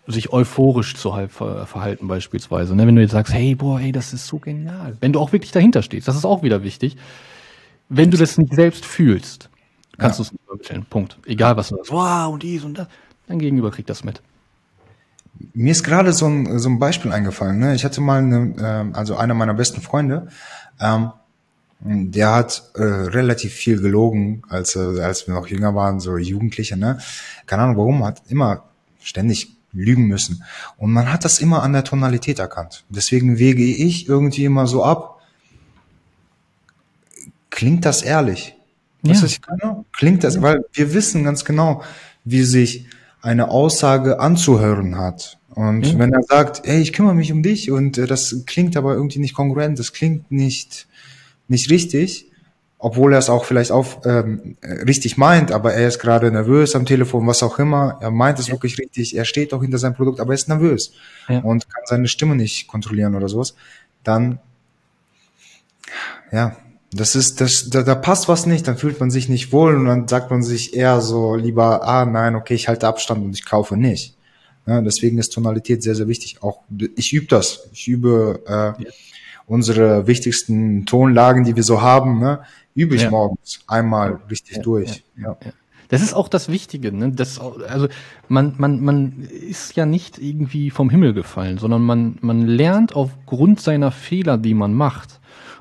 sich 0.07 0.33
euphorisch 0.33 0.95
zu 0.95 1.11
verhalten 1.11 2.07
beispielsweise. 2.07 2.75
Ne? 2.75 2.87
Wenn 2.87 2.95
du 2.95 3.01
jetzt 3.01 3.11
sagst, 3.11 3.33
hey, 3.33 3.55
boah, 3.55 3.79
ey, 3.79 3.91
das 3.91 4.11
ist 4.11 4.25
so 4.25 4.39
genial. 4.39 4.97
Wenn 4.99 5.13
du 5.13 5.19
auch 5.19 5.31
wirklich 5.31 5.51
dahinter 5.51 5.83
stehst, 5.83 6.07
das 6.07 6.15
ist 6.15 6.25
auch 6.25 6.41
wieder 6.41 6.63
wichtig. 6.63 6.97
Wenn 7.89 8.09
du 8.09 8.17
das 8.17 8.37
nicht 8.37 8.53
selbst 8.53 8.85
fühlst, 8.85 9.49
kannst 9.99 10.19
ja. 10.19 10.23
du 10.23 10.27
es 10.27 10.31
nicht 10.31 10.43
übermitteln. 10.45 10.85
Punkt. 10.89 11.17
Egal, 11.25 11.55
was 11.57 11.69
du 11.69 11.75
sagst. 11.77 11.91
Wow, 11.91 12.33
und 12.33 12.43
dies 12.43 12.63
und 12.63 12.77
das. 12.77 12.87
Dein 13.27 13.39
Gegenüber 13.39 13.69
kriegt 13.69 13.89
das 13.89 14.03
mit. 14.03 14.21
Mir 15.53 15.71
ist 15.71 15.83
gerade 15.83 16.11
so 16.13 16.25
ein, 16.25 16.59
so 16.59 16.67
ein 16.69 16.79
Beispiel 16.79 17.11
eingefallen. 17.11 17.59
Ne? 17.59 17.75
Ich 17.75 17.85
hatte 17.85 18.01
mal, 18.01 18.19
eine, 18.19 18.91
äh, 18.91 18.97
also 18.97 19.15
einer 19.15 19.35
meiner 19.35 19.53
besten 19.53 19.81
Freunde, 19.81 20.27
ähm, 20.79 21.11
der 21.81 22.33
hat 22.33 22.71
äh, 22.75 22.83
relativ 22.83 23.53
viel 23.53 23.79
gelogen, 23.79 24.43
als, 24.49 24.75
äh, 24.75 25.01
als 25.01 25.27
wir 25.27 25.35
noch 25.35 25.47
jünger 25.47 25.75
waren, 25.75 25.99
so 25.99 26.17
Jugendliche. 26.17 26.75
Ne? 26.75 26.99
Keine 27.45 27.63
Ahnung 27.63 27.77
warum, 27.77 28.03
hat 28.03 28.23
immer 28.27 28.65
ständig 28.99 29.55
lügen 29.71 30.07
müssen. 30.07 30.43
Und 30.77 30.91
man 30.91 31.11
hat 31.11 31.23
das 31.23 31.39
immer 31.39 31.63
an 31.63 31.73
der 31.73 31.83
Tonalität 31.83 32.39
erkannt. 32.39 32.83
Deswegen 32.89 33.37
wege 33.37 33.63
ich 33.63 34.09
irgendwie 34.09 34.45
immer 34.45 34.67
so 34.67 34.83
ab. 34.83 35.21
Klingt 37.49 37.85
das 37.85 38.01
ehrlich? 38.01 38.55
Ja. 39.01 39.11
Weißt 39.11 39.21
du, 39.21 39.25
ich 39.27 39.41
kann? 39.41 39.85
Klingt 39.93 40.23
das, 40.23 40.41
weil 40.41 40.65
wir 40.73 40.93
wissen 40.93 41.23
ganz 41.23 41.45
genau, 41.45 41.83
wie 42.23 42.43
sich 42.43 42.85
eine 43.21 43.49
Aussage 43.49 44.19
anzuhören 44.19 44.97
hat. 44.97 45.39
Und 45.49 45.93
mhm. 45.93 45.99
wenn 45.99 46.13
er 46.13 46.23
sagt, 46.23 46.65
ey, 46.65 46.79
ich 46.79 46.93
kümmere 46.93 47.15
mich 47.15 47.31
um 47.31 47.43
dich 47.43 47.71
und 47.71 47.97
äh, 47.97 48.07
das 48.07 48.43
klingt 48.45 48.77
aber 48.77 48.93
irgendwie 48.93 49.19
nicht 49.19 49.33
kongruent, 49.33 49.79
das 49.79 49.93
klingt 49.93 50.31
nicht, 50.31 50.87
nicht 51.47 51.69
richtig, 51.69 52.27
obwohl 52.77 53.11
er 53.13 53.19
es 53.19 53.29
auch 53.29 53.43
vielleicht 53.43 53.71
auch 53.71 54.05
ähm, 54.05 54.55
richtig 54.63 55.17
meint, 55.17 55.51
aber 55.51 55.73
er 55.73 55.87
ist 55.87 55.99
gerade 55.99 56.31
nervös 56.31 56.75
am 56.75 56.85
Telefon, 56.85 57.27
was 57.27 57.43
auch 57.43 57.59
immer, 57.59 57.97
er 57.99 58.11
meint 58.11 58.39
es 58.39 58.47
ja. 58.47 58.53
wirklich 58.53 58.77
richtig, 58.79 59.17
er 59.17 59.25
steht 59.25 59.53
auch 59.53 59.61
hinter 59.61 59.79
seinem 59.79 59.95
Produkt, 59.95 60.21
aber 60.21 60.31
er 60.31 60.35
ist 60.35 60.47
nervös 60.47 60.93
ja. 61.27 61.39
und 61.39 61.67
kann 61.69 61.83
seine 61.85 62.07
Stimme 62.07 62.35
nicht 62.35 62.67
kontrollieren 62.67 63.15
oder 63.15 63.27
sowas, 63.27 63.55
dann, 64.03 64.39
ja, 66.31 66.55
das 66.91 67.15
ist, 67.15 67.39
das, 67.39 67.69
da, 67.69 67.83
da 67.83 67.95
passt 67.95 68.27
was 68.27 68.45
nicht, 68.45 68.67
dann 68.67 68.77
fühlt 68.77 68.99
man 68.99 69.11
sich 69.11 69.29
nicht 69.29 69.51
wohl 69.51 69.75
und 69.75 69.85
dann 69.85 70.07
sagt 70.07 70.31
man 70.31 70.41
sich 70.41 70.73
eher 70.73 71.01
so 71.01 71.35
lieber, 71.35 71.87
ah 71.87 72.05
nein, 72.05 72.35
okay, 72.35 72.55
ich 72.55 72.67
halte 72.67 72.87
Abstand 72.87 73.23
und 73.23 73.33
ich 73.33 73.45
kaufe 73.45 73.77
nicht. 73.77 74.15
Ja, 74.65 74.81
deswegen 74.81 75.17
ist 75.17 75.33
Tonalität 75.33 75.83
sehr, 75.83 75.95
sehr 75.95 76.07
wichtig. 76.07 76.43
Auch 76.43 76.61
ich 76.95 77.13
übe 77.13 77.27
das. 77.27 77.69
Ich 77.71 77.87
übe 77.87 78.43
äh, 78.45 78.83
ja. 78.83 78.91
unsere 79.47 80.05
wichtigsten 80.07 80.85
Tonlagen, 80.85 81.43
die 81.43 81.55
wir 81.55 81.63
so 81.63 81.81
haben, 81.81 82.19
ne, 82.19 82.41
übe 82.75 82.95
ich 82.95 83.03
ja. 83.03 83.09
morgens 83.09 83.61
einmal 83.67 84.19
richtig 84.29 84.61
durch. 84.61 85.03
Ja. 85.17 85.37
Das 85.89 86.03
ist 86.03 86.13
auch 86.13 86.27
das 86.27 86.49
Wichtige. 86.49 86.91
Ne? 86.91 87.11
Das, 87.11 87.39
also 87.39 87.87
man, 88.27 88.53
man, 88.57 88.79
man 88.79 89.27
ist 89.31 89.75
ja 89.75 89.87
nicht 89.87 90.19
irgendwie 90.19 90.69
vom 90.69 90.91
Himmel 90.91 91.13
gefallen, 91.13 91.57
sondern 91.57 91.81
man, 91.81 92.19
man 92.21 92.45
lernt 92.45 92.95
aufgrund 92.95 93.59
seiner 93.59 93.91
Fehler, 93.91 94.37
die 94.37 94.53
man 94.53 94.73
macht. 94.73 95.18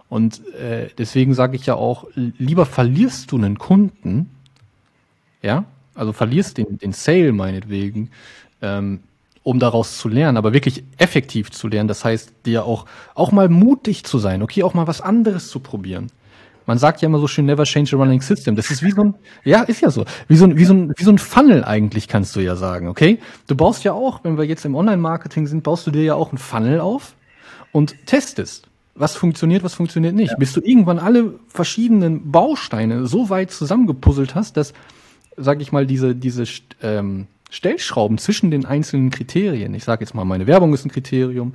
Und 0.09 0.42
äh, 0.55 0.88
deswegen 0.97 1.35
sage 1.35 1.57
ich 1.57 1.66
ja 1.66 1.75
auch, 1.75 2.07
lieber 2.14 2.66
verlierst 2.66 3.31
du 3.31 3.37
einen 3.37 3.59
Kunden, 3.59 4.31
ja, 5.42 5.64
also 5.94 6.12
verlierst 6.12 6.57
den, 6.57 6.79
den 6.79 6.92
Sale 6.92 7.33
meinetwegen, 7.33 8.11
ähm, 8.62 9.01
um 9.42 9.59
daraus 9.59 9.99
zu 9.99 10.09
lernen, 10.09 10.37
aber 10.37 10.53
wirklich 10.53 10.85
effektiv 10.97 11.51
zu 11.51 11.68
lernen. 11.68 11.88
Das 11.88 12.05
heißt, 12.05 12.33
dir 12.47 12.64
auch, 12.64 12.87
auch 13.14 13.33
mal 13.33 13.49
mutig 13.49 14.05
zu 14.05 14.18
sein, 14.18 14.42
okay, 14.42 14.62
auch 14.62 14.75
mal 14.75 14.87
was 14.87 15.01
anderes 15.01 15.49
zu 15.49 15.61
probieren. 15.61 16.09
Man 16.66 16.79
sagt 16.79 17.01
ja 17.01 17.07
immer 17.07 17.18
so 17.18 17.27
schön, 17.27 17.47
never 17.47 17.64
change 17.64 17.97
a 17.97 17.99
running 17.99 18.21
system. 18.21 18.55
Das 18.55 18.71
ist 18.71 18.83
wie 18.83 18.90
so 18.90 19.03
ein, 19.03 19.14
ja, 19.42 19.62
ist 19.62 19.81
ja 19.81 19.90
so. 19.90 20.05
Wie 20.29 20.37
so 20.37 20.44
ein, 20.44 20.59
wie 20.59 20.66
so 20.66 20.75
ein, 20.75 20.92
wie 20.97 21.05
so 21.05 21.11
ein 21.11 21.16
Funnel 21.18 21.64
eigentlich, 21.64 22.09
kannst 22.09 22.37
du 22.37 22.40
ja 22.40 22.57
sagen, 22.57 22.88
okay? 22.88 23.18
Du 23.47 23.57
baust 23.57 23.85
ja 23.85 23.94
auch, 23.94 24.23
wenn 24.23 24.37
wir 24.37 24.44
jetzt 24.44 24.66
im 24.66 24.75
Online-Marketing 24.75 25.47
sind, 25.47 25.62
baust 25.62 25.87
du 25.87 25.90
dir 25.90 26.03
ja 26.03 26.14
auch 26.14 26.31
ein 26.31 26.37
Funnel 26.37 26.81
auf 26.81 27.14
und 27.73 27.94
testest 28.07 28.67
was 28.98 29.16
funktioniert, 29.16 29.62
was 29.62 29.74
funktioniert 29.74 30.14
nicht. 30.14 30.32
Ja. 30.32 30.37
Bis 30.37 30.52
du 30.52 30.61
irgendwann 30.61 30.98
alle 30.98 31.34
verschiedenen 31.48 32.30
Bausteine 32.30 33.06
so 33.06 33.30
weit 33.30 33.50
zusammengepuzzelt 33.50 34.34
hast, 34.34 34.56
dass, 34.56 34.72
sag 35.37 35.61
ich 35.61 35.72
mal, 35.72 35.87
diese, 35.87 36.14
diese 36.14 36.44
ähm, 36.82 37.26
Stellschrauben 37.50 38.18
zwischen 38.18 38.50
den 38.50 38.66
einzelnen 38.66 39.11
Kriterien, 39.11 39.74
ich 39.74 39.84
sage 39.84 40.04
jetzt 40.04 40.14
mal, 40.14 40.24
meine 40.24 40.46
Werbung 40.46 40.74
ist 40.74 40.84
ein 40.84 40.90
Kriterium, 40.90 41.54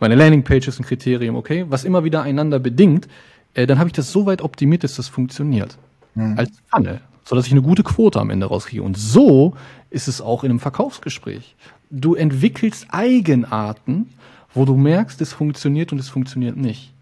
meine 0.00 0.14
Landingpage 0.14 0.68
ist 0.68 0.78
ein 0.78 0.84
Kriterium, 0.84 1.36
okay, 1.36 1.66
was 1.68 1.84
immer 1.84 2.04
wieder 2.04 2.22
einander 2.22 2.58
bedingt, 2.58 3.08
äh, 3.54 3.66
dann 3.66 3.78
habe 3.78 3.88
ich 3.88 3.94
das 3.94 4.12
so 4.12 4.26
weit 4.26 4.42
optimiert, 4.42 4.84
dass 4.84 4.96
das 4.96 5.08
funktioniert. 5.08 5.76
Mhm. 6.14 6.38
Als 6.38 6.50
Funnel, 6.70 7.00
sodass 7.24 7.46
ich 7.46 7.52
eine 7.52 7.62
gute 7.62 7.82
Quote 7.82 8.20
am 8.20 8.30
Ende 8.30 8.46
rauskriege. 8.46 8.82
Und 8.82 8.96
so 8.96 9.54
ist 9.90 10.08
es 10.08 10.20
auch 10.20 10.44
in 10.44 10.50
einem 10.50 10.60
Verkaufsgespräch. 10.60 11.56
Du 11.90 12.14
entwickelst 12.14 12.86
Eigenarten, 12.90 14.10
wo 14.56 14.64
du 14.64 14.76
merkst, 14.76 15.20
es 15.20 15.32
funktioniert 15.32 15.92
und 15.92 15.98
es 15.98 16.08
funktioniert 16.08 16.56
nicht. 16.56 16.92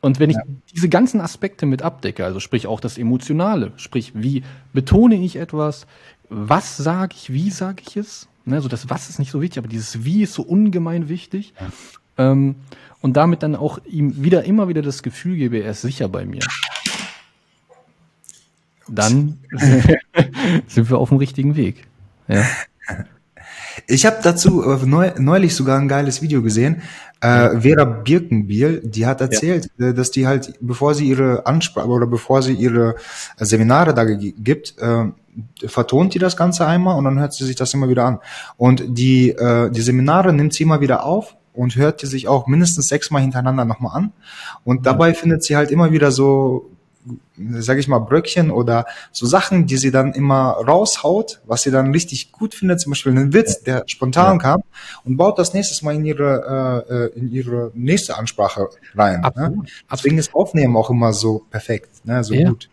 Und 0.00 0.18
wenn 0.18 0.30
ich 0.30 0.36
ja. 0.36 0.42
diese 0.74 0.88
ganzen 0.88 1.20
Aspekte 1.20 1.64
mit 1.64 1.82
abdecke, 1.82 2.24
also 2.24 2.40
sprich 2.40 2.66
auch 2.66 2.80
das 2.80 2.98
Emotionale, 2.98 3.72
sprich, 3.76 4.12
wie 4.14 4.42
betone 4.72 5.14
ich 5.14 5.36
etwas, 5.36 5.86
was 6.28 6.76
sage 6.76 7.14
ich, 7.16 7.32
wie 7.32 7.50
sage 7.50 7.82
ich 7.86 7.96
es, 7.96 8.28
ne, 8.44 8.56
also 8.56 8.68
das 8.68 8.90
Was 8.90 9.08
ist 9.08 9.20
nicht 9.20 9.30
so 9.30 9.40
wichtig, 9.40 9.58
aber 9.58 9.68
dieses 9.68 10.04
Wie 10.04 10.22
ist 10.22 10.34
so 10.34 10.42
ungemein 10.42 11.08
wichtig. 11.08 11.54
Ja. 12.18 12.32
Ähm, 12.32 12.56
und 13.00 13.16
damit 13.16 13.44
dann 13.44 13.54
auch 13.54 13.78
ihm 13.84 14.22
wieder 14.24 14.44
immer 14.44 14.68
wieder 14.68 14.82
das 14.82 15.04
Gefühl 15.04 15.36
gebe, 15.36 15.58
er 15.58 15.70
ist 15.70 15.82
sicher 15.82 16.08
bei 16.08 16.24
mir. 16.24 16.42
Dann 18.88 19.38
sind 20.66 20.90
wir 20.90 20.98
auf 20.98 21.10
dem 21.10 21.18
richtigen 21.18 21.54
Weg. 21.54 21.86
Ja. 22.26 22.44
Ich 23.86 24.06
habe 24.06 24.16
dazu 24.22 24.62
äh, 24.62 24.86
neulich 24.86 25.54
sogar 25.54 25.78
ein 25.78 25.88
geiles 25.88 26.22
Video 26.22 26.42
gesehen. 26.42 26.82
Äh, 27.20 27.60
Vera 27.60 27.84
Birkenbiel, 27.84 28.80
die 28.84 29.06
hat 29.06 29.20
erzählt, 29.20 29.70
ja. 29.78 29.88
Äh, 29.88 29.94
dass 29.94 30.10
die 30.10 30.26
halt, 30.26 30.54
bevor 30.60 30.94
sie 30.94 31.08
ihre 31.08 31.46
Ansprache 31.46 31.88
oder 31.88 32.06
bevor 32.06 32.42
sie 32.42 32.54
ihre 32.54 32.96
äh, 33.38 33.44
Seminare 33.44 33.94
da 33.94 34.04
gibt, 34.04 34.74
äh, 34.78 35.04
vertont 35.66 36.14
die 36.14 36.18
das 36.18 36.36
Ganze 36.36 36.66
einmal 36.66 36.98
und 36.98 37.04
dann 37.04 37.18
hört 37.18 37.32
sie 37.32 37.44
sich 37.44 37.56
das 37.56 37.72
immer 37.74 37.88
wieder 37.88 38.04
an. 38.04 38.18
Und 38.56 38.84
die, 38.86 39.30
äh, 39.30 39.70
die 39.70 39.80
Seminare 39.80 40.32
nimmt 40.32 40.52
sie 40.52 40.64
immer 40.64 40.80
wieder 40.80 41.04
auf 41.04 41.36
und 41.52 41.76
hört 41.76 42.02
die 42.02 42.06
sich 42.06 42.28
auch 42.28 42.46
mindestens 42.46 42.88
sechsmal 42.88 43.22
hintereinander 43.22 43.64
nochmal 43.64 43.96
an. 43.96 44.12
Und 44.64 44.86
dabei 44.86 45.14
findet 45.14 45.44
sie 45.44 45.56
halt 45.56 45.70
immer 45.70 45.92
wieder 45.92 46.10
so 46.10 46.70
sage 47.58 47.80
ich 47.80 47.88
mal, 47.88 47.98
Bröckchen 47.98 48.50
oder 48.50 48.86
so 49.10 49.26
Sachen, 49.26 49.66
die 49.66 49.76
sie 49.76 49.90
dann 49.90 50.12
immer 50.12 50.50
raushaut, 50.66 51.40
was 51.46 51.62
sie 51.62 51.70
dann 51.70 51.92
richtig 51.92 52.32
gut 52.32 52.54
findet, 52.54 52.80
zum 52.80 52.92
Beispiel 52.92 53.12
einen 53.12 53.32
Witz, 53.32 53.62
der 53.62 53.84
spontan 53.86 54.34
ja. 54.34 54.38
kam 54.38 54.62
und 55.04 55.16
baut 55.16 55.38
das 55.38 55.54
nächstes 55.54 55.82
Mal 55.82 55.94
in 55.94 56.04
ihre, 56.04 56.84
äh, 56.88 56.94
äh 56.94 57.18
in 57.18 57.32
ihre 57.32 57.70
nächste 57.74 58.16
Ansprache 58.16 58.68
rein. 58.94 59.20
Ne? 59.20 59.24
Absolut. 59.24 59.56
Ne? 59.56 59.64
Deswegen 59.90 60.18
ist 60.18 60.34
Aufnehmen 60.34 60.76
auch 60.76 60.90
immer 60.90 61.12
so 61.12 61.44
perfekt, 61.50 62.04
ne? 62.04 62.22
so 62.22 62.34
ja. 62.34 62.48
gut. 62.48 62.68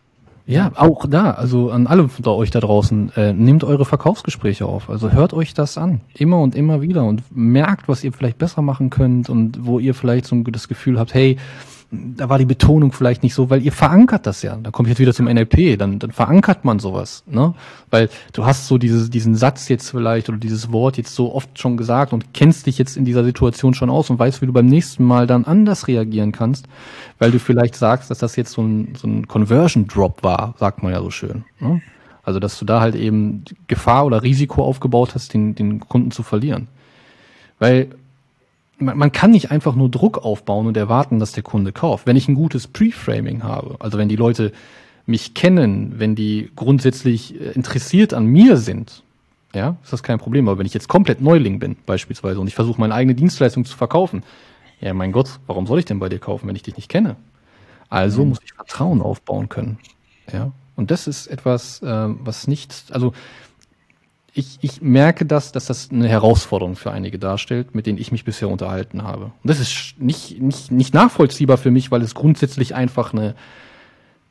Ja, 0.49 0.71
auch 0.77 1.05
da, 1.07 1.29
also 1.29 1.69
an 1.69 1.85
alle 1.85 2.09
von 2.09 2.25
euch 2.25 2.49
da 2.49 2.59
draußen, 2.59 3.11
äh, 3.15 3.33
nehmt 3.33 3.63
eure 3.63 3.85
Verkaufsgespräche 3.85 4.65
auf. 4.65 4.89
Also 4.89 5.11
hört 5.11 5.31
euch 5.31 5.53
das 5.53 5.77
an, 5.77 6.01
immer 6.15 6.39
und 6.39 6.55
immer 6.55 6.81
wieder 6.81 7.03
und 7.03 7.21
merkt, 7.29 7.87
was 7.87 8.03
ihr 8.03 8.11
vielleicht 8.11 8.39
besser 8.39 8.63
machen 8.63 8.89
könnt 8.89 9.29
und 9.29 9.63
wo 9.63 9.77
ihr 9.77 9.93
vielleicht 9.93 10.25
so 10.25 10.41
das 10.41 10.67
Gefühl 10.67 10.97
habt, 10.97 11.13
hey, 11.13 11.37
da 11.91 12.29
war 12.29 12.37
die 12.37 12.45
Betonung 12.45 12.91
vielleicht 12.91 13.23
nicht 13.23 13.33
so, 13.33 13.49
weil 13.49 13.63
ihr 13.63 13.71
verankert 13.71 14.27
das 14.27 14.43
ja. 14.43 14.55
Da 14.55 14.69
komme 14.69 14.87
ich 14.87 14.91
jetzt 14.91 14.99
wieder 14.99 15.13
zum 15.13 15.25
NLP, 15.25 15.77
dann, 15.79 15.97
dann 15.97 16.11
verankert 16.11 16.63
man 16.63 16.79
sowas, 16.79 17.23
ne? 17.25 17.55
Weil 17.89 18.09
du 18.33 18.45
hast 18.45 18.67
so 18.67 18.77
dieses, 18.77 19.09
diesen 19.09 19.35
Satz 19.35 19.67
jetzt 19.69 19.89
vielleicht 19.89 20.29
oder 20.29 20.37
dieses 20.37 20.71
Wort 20.71 20.97
jetzt 20.97 21.15
so 21.15 21.33
oft 21.33 21.57
schon 21.57 21.77
gesagt 21.77 22.13
und 22.13 22.33
kennst 22.33 22.67
dich 22.67 22.77
jetzt 22.77 22.95
in 22.95 23.05
dieser 23.05 23.23
Situation 23.23 23.73
schon 23.73 23.89
aus 23.89 24.11
und 24.11 24.19
weißt, 24.19 24.41
wie 24.41 24.45
du 24.45 24.53
beim 24.53 24.67
nächsten 24.67 25.03
Mal 25.03 25.25
dann 25.25 25.45
anders 25.45 25.87
reagieren 25.87 26.31
kannst, 26.31 26.67
weil 27.17 27.31
du 27.31 27.39
vielleicht 27.39 27.75
sagst, 27.75 28.11
dass 28.11 28.19
das 28.19 28.35
jetzt 28.35 28.51
so 28.51 28.61
ein, 28.61 28.93
so 28.95 29.07
ein 29.07 29.27
Conversion 29.27 29.87
Drop 29.87 30.21
war, 30.23 30.53
sagt 30.59 30.83
man 30.83 30.91
ja 30.91 31.01
so 31.01 31.09
schön. 31.09 31.43
Ne? 31.59 31.81
Also, 32.21 32.39
dass 32.39 32.59
du 32.59 32.65
da 32.65 32.81
halt 32.81 32.93
eben 32.93 33.45
Gefahr 33.65 34.05
oder 34.05 34.21
Risiko 34.21 34.63
aufgebaut 34.63 35.15
hast, 35.15 35.33
den, 35.33 35.55
den 35.55 35.79
Kunden 35.79 36.11
zu 36.11 36.21
verlieren. 36.21 36.67
Weil 37.57 37.89
man, 38.79 38.97
man 38.97 39.11
kann 39.11 39.31
nicht 39.31 39.51
einfach 39.51 39.75
nur 39.75 39.89
Druck 39.89 40.17
aufbauen 40.17 40.67
und 40.67 40.77
erwarten, 40.77 41.19
dass 41.19 41.31
der 41.31 41.43
Kunde 41.43 41.71
kauft. 41.71 42.07
Wenn 42.07 42.15
ich 42.15 42.27
ein 42.27 42.35
gutes 42.35 42.67
Pre-Framing 42.67 43.43
habe, 43.43 43.75
also 43.79 43.97
wenn 43.97 44.09
die 44.09 44.15
Leute 44.15 44.51
mich 45.05 45.33
kennen, 45.33 45.95
wenn 45.97 46.15
die 46.15 46.51
grundsätzlich 46.55 47.39
äh, 47.39 47.51
interessiert 47.51 48.13
an 48.13 48.25
mir 48.25 48.57
sind, 48.57 49.03
ja, 49.53 49.77
ist 49.83 49.91
das 49.91 50.03
kein 50.03 50.19
Problem. 50.19 50.47
Aber 50.47 50.59
wenn 50.59 50.65
ich 50.65 50.73
jetzt 50.73 50.87
komplett 50.87 51.21
Neuling 51.21 51.59
bin, 51.59 51.75
beispielsweise, 51.85 52.39
und 52.39 52.47
ich 52.47 52.55
versuche 52.55 52.79
meine 52.79 52.93
eigene 52.93 53.15
Dienstleistung 53.15 53.65
zu 53.65 53.75
verkaufen, 53.75 54.23
ja, 54.79 54.93
mein 54.93 55.11
Gott, 55.11 55.39
warum 55.47 55.67
soll 55.67 55.79
ich 55.79 55.85
denn 55.85 55.99
bei 55.99 56.09
dir 56.09 56.19
kaufen, 56.19 56.47
wenn 56.47 56.55
ich 56.55 56.63
dich 56.63 56.77
nicht 56.77 56.89
kenne? 56.89 57.15
Also 57.89 58.23
mhm. 58.23 58.29
muss 58.29 58.39
ich 58.43 58.53
Vertrauen 58.53 59.01
aufbauen 59.01 59.49
können. 59.49 59.79
Ja, 60.31 60.51
und 60.75 60.91
das 60.91 61.07
ist 61.07 61.27
etwas, 61.27 61.81
äh, 61.81 62.07
was 62.07 62.47
nicht, 62.47 62.85
also 62.91 63.13
ich, 64.33 64.59
ich 64.61 64.81
merke 64.81 65.25
das, 65.25 65.51
dass 65.51 65.65
das 65.65 65.89
eine 65.91 66.07
Herausforderung 66.07 66.75
für 66.75 66.91
einige 66.91 67.19
darstellt, 67.19 67.73
mit 67.75 67.85
denen 67.85 67.97
ich 67.97 68.11
mich 68.11 68.23
bisher 68.23 68.49
unterhalten 68.49 69.03
habe. 69.03 69.25
Und 69.25 69.33
das 69.43 69.59
ist 69.59 69.95
nicht, 69.97 70.39
nicht, 70.41 70.71
nicht 70.71 70.93
nachvollziehbar 70.93 71.57
für 71.57 71.71
mich, 71.71 71.91
weil 71.91 72.01
es 72.01 72.15
grundsätzlich 72.15 72.75
einfach 72.75 73.13
eine 73.13 73.35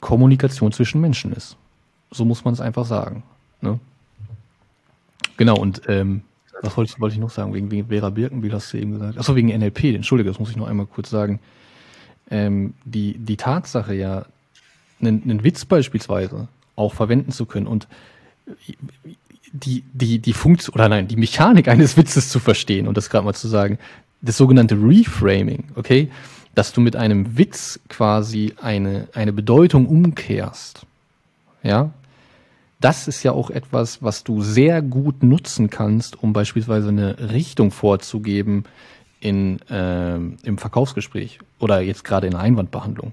Kommunikation 0.01 0.73
zwischen 0.73 1.01
Menschen 1.01 1.33
ist. 1.33 1.57
So 2.11 2.25
muss 2.25 2.45
man 2.45 2.55
es 2.55 2.61
einfach 2.61 2.87
sagen. 2.87 3.23
Ne? 3.61 3.79
Genau, 5.37 5.57
und 5.57 5.83
ähm, 5.89 6.23
was 6.63 6.77
wollte 6.77 6.93
ich, 6.93 7.01
wollte 7.01 7.15
ich 7.15 7.21
noch 7.21 7.31
sagen? 7.31 7.55
Wegen, 7.55 7.71
wegen 7.71 7.89
Vera 7.89 8.11
Birkenbiel 8.11 8.53
hast 8.53 8.73
du 8.73 8.79
eben 8.79 8.93
gesagt. 8.93 9.19
Achso, 9.19 9.37
wegen 9.37 9.49
NLP, 9.49 9.85
entschuldige, 9.95 10.31
das 10.31 10.39
muss 10.39 10.51
ich 10.51 10.57
noch 10.57 10.67
einmal 10.67 10.87
kurz 10.87 11.11
sagen. 11.11 11.41
Ähm, 12.31 12.75
die, 12.85 13.19
die 13.19 13.37
Tatsache 13.37 13.95
ja, 13.95 14.27
einen, 15.01 15.23
einen 15.23 15.45
Witz 15.45 15.65
beispielsweise 15.65 16.49
auch 16.77 16.95
verwenden 16.95 17.33
zu 17.33 17.47
können 17.47 17.67
und 17.67 17.89
die, 19.53 19.85
die, 19.93 20.19
die 20.19 20.33
Funktion, 20.33 20.75
oder 20.75 20.89
nein, 20.89 21.09
die 21.09 21.17
Mechanik 21.17 21.69
eines 21.69 21.97
Witzes 21.97 22.29
zu 22.29 22.39
verstehen 22.39 22.89
und 22.89 22.97
das 22.97 23.11
gerade 23.11 23.25
mal 23.25 23.35
zu 23.35 23.49
sagen, 23.49 23.79
das 24.21 24.37
sogenannte 24.37 24.75
Reframing, 24.75 25.65
okay? 25.77 26.11
Dass 26.55 26.73
du 26.73 26.81
mit 26.81 26.97
einem 26.97 27.39
Witz 27.39 27.79
quasi 27.89 28.55
eine, 28.61 29.09
eine 29.15 29.33
Bedeutung 29.33 29.87
umkehrst. 29.87 30.87
Ja? 31.63 31.91
Das 32.81 33.09
ist 33.09 33.23
ja 33.23 33.33
auch 33.33 33.51
etwas, 33.51 34.03
was 34.03 34.25
du 34.25 34.43
sehr 34.43 34.83
gut 34.83 35.23
nutzen 35.23 35.71
kannst, 35.71 36.23
um 36.23 36.33
beispielsweise 36.33 36.89
eine 36.89 37.33
Richtung 37.33 37.71
vorzugeben 37.71 38.65
in, 39.21 39.61
äh, 39.69 40.15
im 40.17 40.59
Verkaufsgespräch 40.59 41.39
oder 41.59 41.81
jetzt 41.81 42.05
gerade 42.05 42.27
in 42.27 42.33
der 42.33 42.41
Einwandbehandlung. 42.41 43.13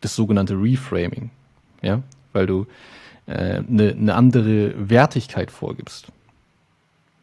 Das 0.00 0.14
sogenannte 0.14 0.54
Reframing. 0.54 1.30
Ja? 1.82 2.02
Weil 2.32 2.46
du 2.46 2.66
eine, 3.28 3.90
eine 3.90 4.14
andere 4.14 4.90
Wertigkeit 4.90 5.50
vorgibst. 5.50 6.08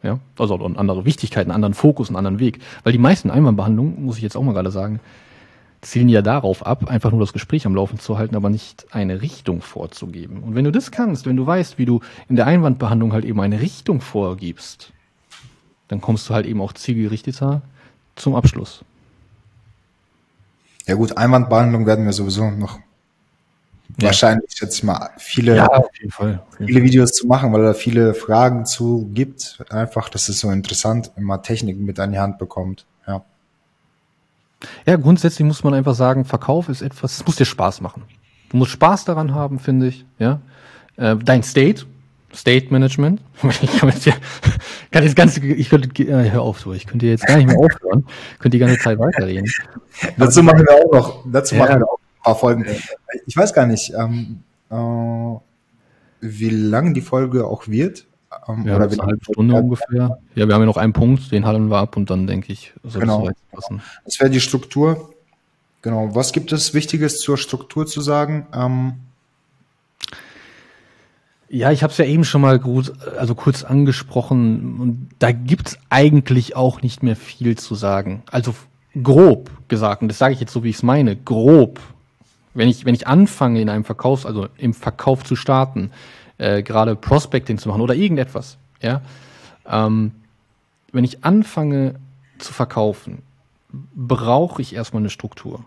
Ja, 0.03 0.19
also 0.37 0.63
eine 0.63 0.77
andere 0.77 1.03
Wichtigkeit, 1.05 1.45
einen 1.45 1.55
anderen 1.55 1.73
Fokus, 1.73 2.09
einen 2.09 2.17
anderen 2.17 2.39
Weg. 2.39 2.59
Weil 2.83 2.93
die 2.93 2.99
meisten 2.99 3.31
Einwandbehandlungen, 3.31 4.05
muss 4.05 4.17
ich 4.17 4.23
jetzt 4.23 4.37
auch 4.37 4.43
mal 4.43 4.53
gerade 4.53 4.69
sagen, 4.69 4.99
zielen 5.81 6.09
ja 6.09 6.21
darauf 6.21 6.65
ab, 6.65 6.87
einfach 6.89 7.11
nur 7.11 7.19
das 7.19 7.33
Gespräch 7.33 7.65
am 7.65 7.75
Laufen 7.75 7.99
zu 7.99 8.17
halten, 8.17 8.35
aber 8.35 8.49
nicht 8.49 8.87
eine 8.91 9.21
Richtung 9.21 9.61
vorzugeben. 9.61 10.43
Und 10.43 10.55
wenn 10.55 10.65
du 10.65 10.71
das 10.71 10.91
kannst, 10.91 11.25
wenn 11.25 11.35
du 11.35 11.45
weißt, 11.45 11.77
wie 11.77 11.85
du 11.85 12.01
in 12.29 12.35
der 12.35 12.47
Einwandbehandlung 12.47 13.13
halt 13.13 13.25
eben 13.25 13.39
eine 13.39 13.61
Richtung 13.61 14.01
vorgibst, 14.01 14.91
dann 15.87 16.01
kommst 16.01 16.29
du 16.29 16.33
halt 16.33 16.45
eben 16.45 16.61
auch 16.61 16.73
zielgerichteter 16.73 17.61
zum 18.15 18.35
Abschluss. 18.35 18.83
Ja 20.87 20.95
gut, 20.95 21.17
Einwandbehandlung 21.17 21.85
werden 21.85 22.05
wir 22.05 22.13
sowieso 22.13 22.51
noch 22.51 22.79
ja. 23.97 24.07
wahrscheinlich 24.07 24.59
jetzt 24.59 24.83
mal 24.83 25.09
viele, 25.17 25.55
ja, 25.55 25.83
Fall. 26.09 26.41
Viele 26.57 26.83
Videos 26.83 27.11
zu 27.11 27.27
machen, 27.27 27.53
weil 27.53 27.63
da 27.63 27.73
viele 27.73 28.13
Fragen 28.13 28.65
zu 28.65 29.09
gibt. 29.13 29.63
Einfach, 29.69 30.09
das 30.09 30.29
ist 30.29 30.39
so 30.39 30.51
interessant, 30.51 31.11
wenn 31.15 31.23
man 31.23 31.43
Techniken 31.43 31.85
mit 31.85 31.99
an 31.99 32.11
die 32.11 32.19
Hand 32.19 32.37
bekommt. 32.37 32.85
Ja. 33.07 33.23
Ja, 34.85 34.95
grundsätzlich 34.97 35.45
muss 35.45 35.63
man 35.63 35.73
einfach 35.73 35.95
sagen, 35.95 36.25
Verkauf 36.25 36.69
ist 36.69 36.81
etwas, 36.81 37.17
es 37.17 37.25
muss 37.25 37.35
dir 37.35 37.45
Spaß 37.45 37.81
machen. 37.81 38.03
Du 38.49 38.57
musst 38.57 38.71
Spaß 38.71 39.05
daran 39.05 39.33
haben, 39.33 39.59
finde 39.59 39.87
ich. 39.87 40.05
Ja. 40.19 40.39
Äh, 40.97 41.15
dein 41.17 41.43
State, 41.43 41.85
State 42.33 42.67
Management. 42.71 43.21
Ich 43.61 43.77
kann 43.79 43.89
jetzt, 43.89 44.05
ja, 44.05 44.13
kann 44.91 45.03
jetzt 45.03 45.15
ganz, 45.15 45.37
ich 45.37 45.69
könnte, 45.69 46.03
äh, 46.03 46.31
hör 46.31 46.41
auf, 46.41 46.59
so, 46.59 46.73
ich 46.73 46.87
könnte 46.87 47.05
jetzt 47.05 47.25
gar 47.27 47.37
nicht 47.37 47.47
mehr 47.47 47.57
aufhören, 47.57 48.05
könnte 48.39 48.57
die 48.57 48.59
ganze 48.59 48.79
Zeit 48.79 48.97
weiterreden. 48.97 49.49
dazu 50.17 50.41
machen 50.41 50.59
wir 50.59 50.73
auch 50.73 50.91
noch, 50.91 51.25
dazu 51.31 51.55
ja. 51.55 51.61
machen 51.61 51.79
wir 51.79 51.87
auch 51.87 51.99
paar 52.25 52.35
Folgen. 52.35 52.65
Ich 53.27 53.37
weiß 53.37 53.53
gar 53.53 53.67
nicht, 53.67 53.93
ähm, 53.93 54.43
äh, 54.69 54.75
wie 56.21 56.49
lang 56.49 56.93
die 56.93 57.01
Folge 57.01 57.45
auch 57.47 57.67
wird. 57.67 58.07
Ähm, 58.47 58.65
ja, 58.65 58.75
oder 58.75 58.91
eine 58.91 59.01
halbe 59.01 59.23
Stunde 59.23 59.55
ungefähr. 59.55 60.19
Ja, 60.35 60.47
wir 60.47 60.53
haben 60.53 60.61
ja 60.61 60.65
noch 60.65 60.77
einen 60.77 60.93
Punkt, 60.93 61.31
den 61.31 61.45
halten 61.45 61.69
wir 61.69 61.77
ab 61.77 61.95
und 61.95 62.09
dann 62.09 62.27
denke 62.27 62.51
ich, 62.51 62.73
soll 62.83 63.01
genau. 63.01 63.27
das 63.27 63.35
passen. 63.51 63.81
Das 64.03 64.19
wäre 64.19 64.29
die 64.29 64.41
Struktur. 64.41 65.13
Genau. 65.81 66.15
Was 66.15 66.33
gibt 66.33 66.51
es 66.51 66.73
Wichtiges 66.73 67.19
zur 67.19 67.37
Struktur 67.37 67.85
zu 67.85 68.01
sagen? 68.01 68.47
Ähm, 68.53 68.93
ja, 71.47 71.71
ich 71.71 71.83
habe 71.83 71.91
es 71.91 71.97
ja 71.97 72.05
eben 72.05 72.25
schon 72.25 72.41
mal 72.41 72.57
gut, 72.57 72.91
also 73.17 73.35
kurz 73.35 73.63
angesprochen 73.63 74.79
und 74.79 75.09
da 75.19 75.31
gibt's 75.31 75.77
eigentlich 75.89 76.55
auch 76.55 76.81
nicht 76.81 77.03
mehr 77.03 77.15
viel 77.15 77.55
zu 77.57 77.75
sagen. 77.75 78.23
Also 78.31 78.55
grob 79.01 79.51
gesagt, 79.67 80.01
und 80.01 80.07
das 80.07 80.17
sage 80.17 80.33
ich 80.33 80.39
jetzt 80.39 80.53
so, 80.53 80.63
wie 80.63 80.69
ich 80.69 80.77
es 80.77 80.83
meine, 80.83 81.15
grob 81.15 81.79
wenn 82.55 82.67
ich, 82.67 82.85
wenn 82.85 82.95
ich 82.95 83.07
anfange, 83.07 83.61
in 83.61 83.69
einem 83.69 83.83
Verkauf, 83.83 84.25
also 84.25 84.47
im 84.57 84.73
Verkauf 84.73 85.23
zu 85.23 85.35
starten, 85.35 85.91
äh, 86.37 86.63
gerade 86.63 86.95
Prospecting 86.95 87.57
zu 87.57 87.69
machen 87.69 87.81
oder 87.81 87.93
irgendetwas, 87.93 88.57
ja, 88.81 89.01
ähm, 89.67 90.11
wenn 90.91 91.03
ich 91.03 91.23
anfange 91.23 91.95
zu 92.39 92.53
verkaufen, 92.53 93.21
brauche 93.93 94.61
ich 94.61 94.73
erstmal 94.73 95.01
eine 95.01 95.09
Struktur. 95.09 95.65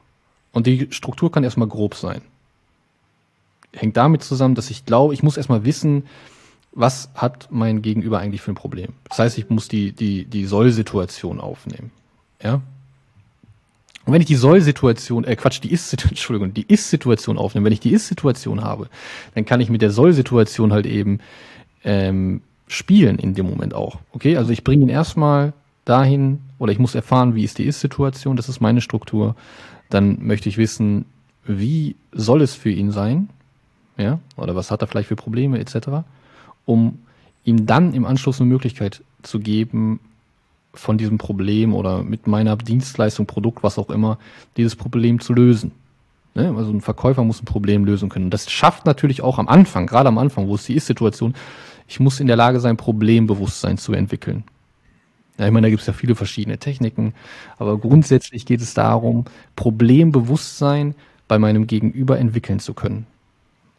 Und 0.52 0.66
die 0.66 0.88
Struktur 0.90 1.30
kann 1.30 1.44
erstmal 1.44 1.68
grob 1.68 1.94
sein. 1.94 2.22
Hängt 3.72 3.96
damit 3.96 4.22
zusammen, 4.22 4.54
dass 4.54 4.70
ich 4.70 4.86
glaube, 4.86 5.12
ich 5.12 5.22
muss 5.22 5.36
erstmal 5.36 5.64
wissen, 5.64 6.04
was 6.72 7.10
hat 7.14 7.48
mein 7.50 7.82
Gegenüber 7.82 8.18
eigentlich 8.18 8.40
für 8.40 8.52
ein 8.52 8.56
Problem. 8.56 8.94
Das 9.08 9.18
heißt, 9.18 9.36
ich 9.36 9.50
muss 9.50 9.68
die, 9.68 9.92
die, 9.92 10.24
die 10.24 10.46
Soll-Situation 10.46 11.40
aufnehmen. 11.40 11.90
Ja, 12.42 12.62
und 14.08 14.14
wenn 14.14 14.22
ich 14.22 14.26
die 14.26 14.36
Soll-Situation, 14.36 15.24
äh 15.24 15.36
Quatsch, 15.36 15.60
die 15.62 15.70
Ist-Situation, 15.70 16.10
Entschuldigung, 16.12 16.54
die 16.54 16.64
Ist-Situation 16.66 17.36
aufnehme, 17.36 17.66
wenn 17.66 17.74
ich 17.74 17.80
die 17.80 17.92
Ist-Situation 17.92 18.62
habe, 18.62 18.88
dann 19.34 19.44
kann 19.44 19.60
ich 19.60 19.68
mit 19.68 19.82
der 19.82 19.90
Soll-Situation 19.90 20.72
halt 20.72 20.86
eben 20.86 21.18
ähm, 21.84 22.40
spielen 22.68 23.18
in 23.18 23.34
dem 23.34 23.44
Moment 23.44 23.74
auch. 23.74 23.98
Okay, 24.12 24.38
also 24.38 24.50
ich 24.50 24.64
bringe 24.64 24.82
ihn 24.82 24.88
erstmal 24.88 25.52
dahin 25.84 26.40
oder 26.58 26.72
ich 26.72 26.78
muss 26.78 26.94
erfahren, 26.94 27.34
wie 27.34 27.44
ist 27.44 27.58
die 27.58 27.66
Ist-Situation, 27.66 28.36
das 28.36 28.48
ist 28.48 28.62
meine 28.62 28.80
Struktur. 28.80 29.36
Dann 29.90 30.24
möchte 30.26 30.48
ich 30.48 30.56
wissen, 30.56 31.04
wie 31.44 31.94
soll 32.10 32.40
es 32.40 32.54
für 32.54 32.70
ihn 32.70 32.92
sein, 32.92 33.28
ja, 33.98 34.20
oder 34.38 34.56
was 34.56 34.70
hat 34.70 34.80
er 34.80 34.86
vielleicht 34.86 35.08
für 35.08 35.16
Probleme 35.16 35.58
etc., 35.58 35.88
um 36.64 36.98
ihm 37.44 37.66
dann 37.66 37.92
im 37.92 38.06
Anschluss 38.06 38.40
eine 38.40 38.48
Möglichkeit 38.48 39.02
zu 39.22 39.38
geben, 39.38 40.00
von 40.74 40.98
diesem 40.98 41.18
Problem 41.18 41.74
oder 41.74 42.02
mit 42.02 42.26
meiner 42.26 42.56
Dienstleistung, 42.56 43.26
Produkt, 43.26 43.62
was 43.62 43.78
auch 43.78 43.90
immer, 43.90 44.18
dieses 44.56 44.76
Problem 44.76 45.20
zu 45.20 45.32
lösen. 45.32 45.72
Ne? 46.34 46.54
Also 46.56 46.70
ein 46.70 46.80
Verkäufer 46.80 47.24
muss 47.24 47.42
ein 47.42 47.46
Problem 47.46 47.84
lösen 47.84 48.08
können. 48.08 48.30
Das 48.30 48.50
schafft 48.50 48.86
natürlich 48.86 49.22
auch 49.22 49.38
am 49.38 49.48
Anfang, 49.48 49.86
gerade 49.86 50.08
am 50.08 50.18
Anfang, 50.18 50.46
wo 50.48 50.54
es 50.54 50.64
die 50.64 50.74
Ist-Situation, 50.74 51.34
ich 51.86 52.00
muss 52.00 52.20
in 52.20 52.26
der 52.26 52.36
Lage 52.36 52.60
sein, 52.60 52.76
Problembewusstsein 52.76 53.78
zu 53.78 53.92
entwickeln. 53.92 54.44
Ja, 55.38 55.46
ich 55.46 55.52
meine, 55.52 55.66
da 55.66 55.70
gibt 55.70 55.80
es 55.80 55.86
ja 55.86 55.92
viele 55.92 56.14
verschiedene 56.14 56.58
Techniken, 56.58 57.14
aber 57.58 57.78
grundsätzlich 57.78 58.44
geht 58.44 58.60
es 58.60 58.74
darum, 58.74 59.24
Problembewusstsein 59.56 60.94
bei 61.28 61.38
meinem 61.38 61.66
Gegenüber 61.66 62.18
entwickeln 62.18 62.58
zu 62.58 62.74
können. 62.74 63.06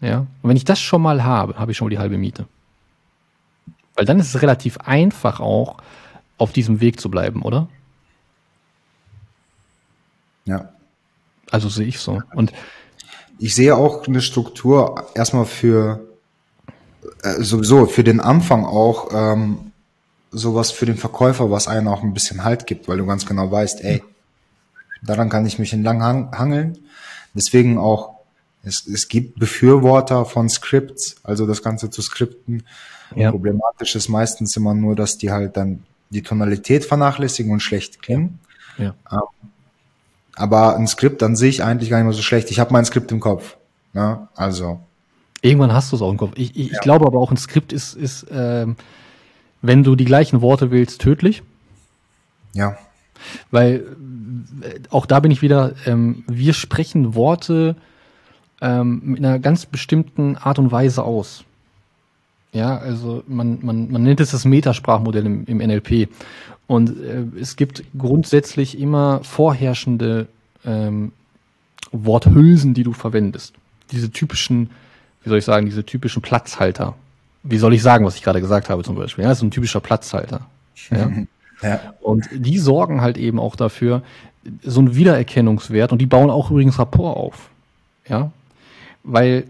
Ja? 0.01 0.19
Und 0.41 0.49
wenn 0.49 0.57
ich 0.57 0.65
das 0.65 0.79
schon 0.79 1.01
mal 1.01 1.23
habe, 1.23 1.55
habe 1.59 1.71
ich 1.71 1.77
schon 1.77 1.87
mal 1.87 1.91
die 1.91 1.99
halbe 1.99 2.17
Miete. 2.17 2.45
Weil 3.95 4.05
dann 4.05 4.19
ist 4.19 4.33
es 4.33 4.41
relativ 4.41 4.77
einfach 4.77 5.39
auch, 5.41 5.77
auf 6.39 6.51
diesem 6.51 6.81
Weg 6.81 6.99
zu 6.99 7.11
bleiben, 7.11 7.43
oder? 7.43 7.69
Ja. 10.45 10.69
Also 11.51 11.69
sehe 11.69 11.85
ich 11.85 11.99
so. 11.99 12.21
Und 12.33 12.51
ich 13.37 13.53
sehe 13.53 13.75
auch 13.75 14.07
eine 14.07 14.21
Struktur 14.21 15.07
erstmal 15.13 15.45
für 15.45 16.01
äh, 17.21 17.41
sowieso 17.41 17.85
für 17.85 18.03
den 18.03 18.19
Anfang 18.19 18.65
auch 18.65 19.09
ähm, 19.13 19.71
sowas 20.31 20.71
für 20.71 20.85
den 20.87 20.97
Verkäufer, 20.97 21.51
was 21.51 21.67
einen 21.67 21.87
auch 21.87 22.01
ein 22.01 22.13
bisschen 22.13 22.43
Halt 22.43 22.65
gibt, 22.65 22.87
weil 22.87 22.97
du 22.97 23.05
ganz 23.05 23.25
genau 23.25 23.51
weißt, 23.51 23.83
ey, 23.83 24.03
Daran 25.01 25.29
kann 25.29 25.45
ich 25.45 25.59
mich 25.59 25.73
entlang 25.73 26.01
hangeln. 26.37 26.77
Deswegen 27.33 27.77
auch, 27.77 28.15
es, 28.63 28.85
es 28.87 29.07
gibt 29.07 29.39
Befürworter 29.39 30.25
von 30.25 30.49
Scripts, 30.49 31.17
also 31.23 31.45
das 31.47 31.63
Ganze 31.63 31.89
zu 31.89 32.01
skripten. 32.01 32.63
Ja. 33.15 33.31
Problematisch 33.31 33.95
ist 33.95 34.09
meistens 34.09 34.55
immer 34.57 34.73
nur, 34.73 34.95
dass 34.95 35.17
die 35.17 35.31
halt 35.31 35.57
dann 35.57 35.83
die 36.09 36.23
Tonalität 36.23 36.85
vernachlässigen 36.85 37.51
und 37.51 37.61
schlecht 37.61 38.01
klingen. 38.01 38.39
Ja. 38.77 38.95
Ähm, 39.11 39.49
aber 40.35 40.75
ein 40.77 40.87
Skript 40.87 41.21
an 41.21 41.35
sich 41.35 41.63
eigentlich 41.63 41.89
gar 41.89 41.97
nicht 41.97 42.05
mehr 42.05 42.13
so 42.13 42.21
schlecht. 42.21 42.49
Ich 42.49 42.59
habe 42.59 42.71
mein 42.71 42.85
Skript 42.85 43.11
im 43.11 43.19
Kopf. 43.19 43.57
Ne? 43.93 44.27
Also. 44.35 44.79
Irgendwann 45.41 45.73
hast 45.73 45.91
du 45.91 45.97
es 45.97 46.01
auch 46.01 46.11
im 46.11 46.17
Kopf. 46.17 46.31
Ich, 46.35 46.55
ich, 46.55 46.67
ja. 46.67 46.73
ich 46.73 46.79
glaube 46.79 47.05
aber 47.05 47.19
auch, 47.19 47.31
ein 47.31 47.37
Skript 47.37 47.73
ist, 47.73 47.95
ist 47.95 48.25
ähm, 48.31 48.75
wenn 49.61 49.83
du 49.83 49.95
die 49.95 50.05
gleichen 50.05 50.41
Worte 50.41 50.71
wählst, 50.71 51.01
tödlich. 51.01 51.43
Ja. 52.53 52.77
Weil 53.51 53.85
äh, 54.61 54.79
auch 54.89 55.05
da 55.05 55.19
bin 55.19 55.31
ich 55.31 55.41
wieder, 55.41 55.73
ähm, 55.85 56.23
wir 56.27 56.53
sprechen 56.53 57.15
Worte 57.15 57.75
ähm, 58.61 59.01
mit 59.03 59.19
einer 59.19 59.39
ganz 59.39 59.65
bestimmten 59.65 60.37
Art 60.37 60.59
und 60.59 60.71
Weise 60.71 61.03
aus. 61.03 61.43
Ja, 62.51 62.77
also 62.77 63.23
man, 63.27 63.59
man, 63.61 63.91
man 63.91 64.03
nennt 64.03 64.19
es 64.19 64.31
das 64.31 64.45
Metasprachmodell 64.45 65.25
im, 65.25 65.45
im 65.45 65.57
NLP. 65.57 66.09
Und 66.67 66.89
äh, 66.89 67.23
es 67.39 67.55
gibt 67.55 67.83
grundsätzlich 67.97 68.79
immer 68.79 69.23
vorherrschende 69.23 70.27
ähm, 70.65 71.11
Worthülsen, 71.91 72.73
die 72.73 72.83
du 72.83 72.93
verwendest. 72.93 73.53
Diese 73.91 74.11
typischen, 74.11 74.69
wie 75.23 75.29
soll 75.29 75.39
ich 75.39 75.45
sagen, 75.45 75.65
diese 75.65 75.85
typischen 75.85 76.21
Platzhalter. 76.21 76.95
Wie 77.43 77.57
soll 77.57 77.73
ich 77.73 77.81
sagen, 77.81 78.05
was 78.05 78.15
ich 78.15 78.23
gerade 78.23 78.41
gesagt 78.41 78.69
habe 78.69 78.83
zum 78.83 78.95
Beispiel? 78.95 79.23
Ja, 79.23 79.29
das 79.29 79.39
ist 79.39 79.43
ein 79.43 79.51
typischer 79.51 79.79
Platzhalter. 79.79 80.47
Ja? 80.91 81.11
ja. 81.61 81.79
Und 82.01 82.29
die 82.33 82.57
sorgen 82.57 83.01
halt 83.01 83.17
eben 83.17 83.39
auch 83.39 83.55
dafür, 83.55 84.03
so 84.63 84.79
einen 84.79 84.95
Wiedererkennungswert 84.95 85.91
und 85.91 85.99
die 85.99 86.05
bauen 86.05 86.29
auch 86.29 86.51
übrigens 86.51 86.79
Rapport 86.79 87.17
auf. 87.17 87.49
Ja, 88.07 88.31
weil 89.03 89.45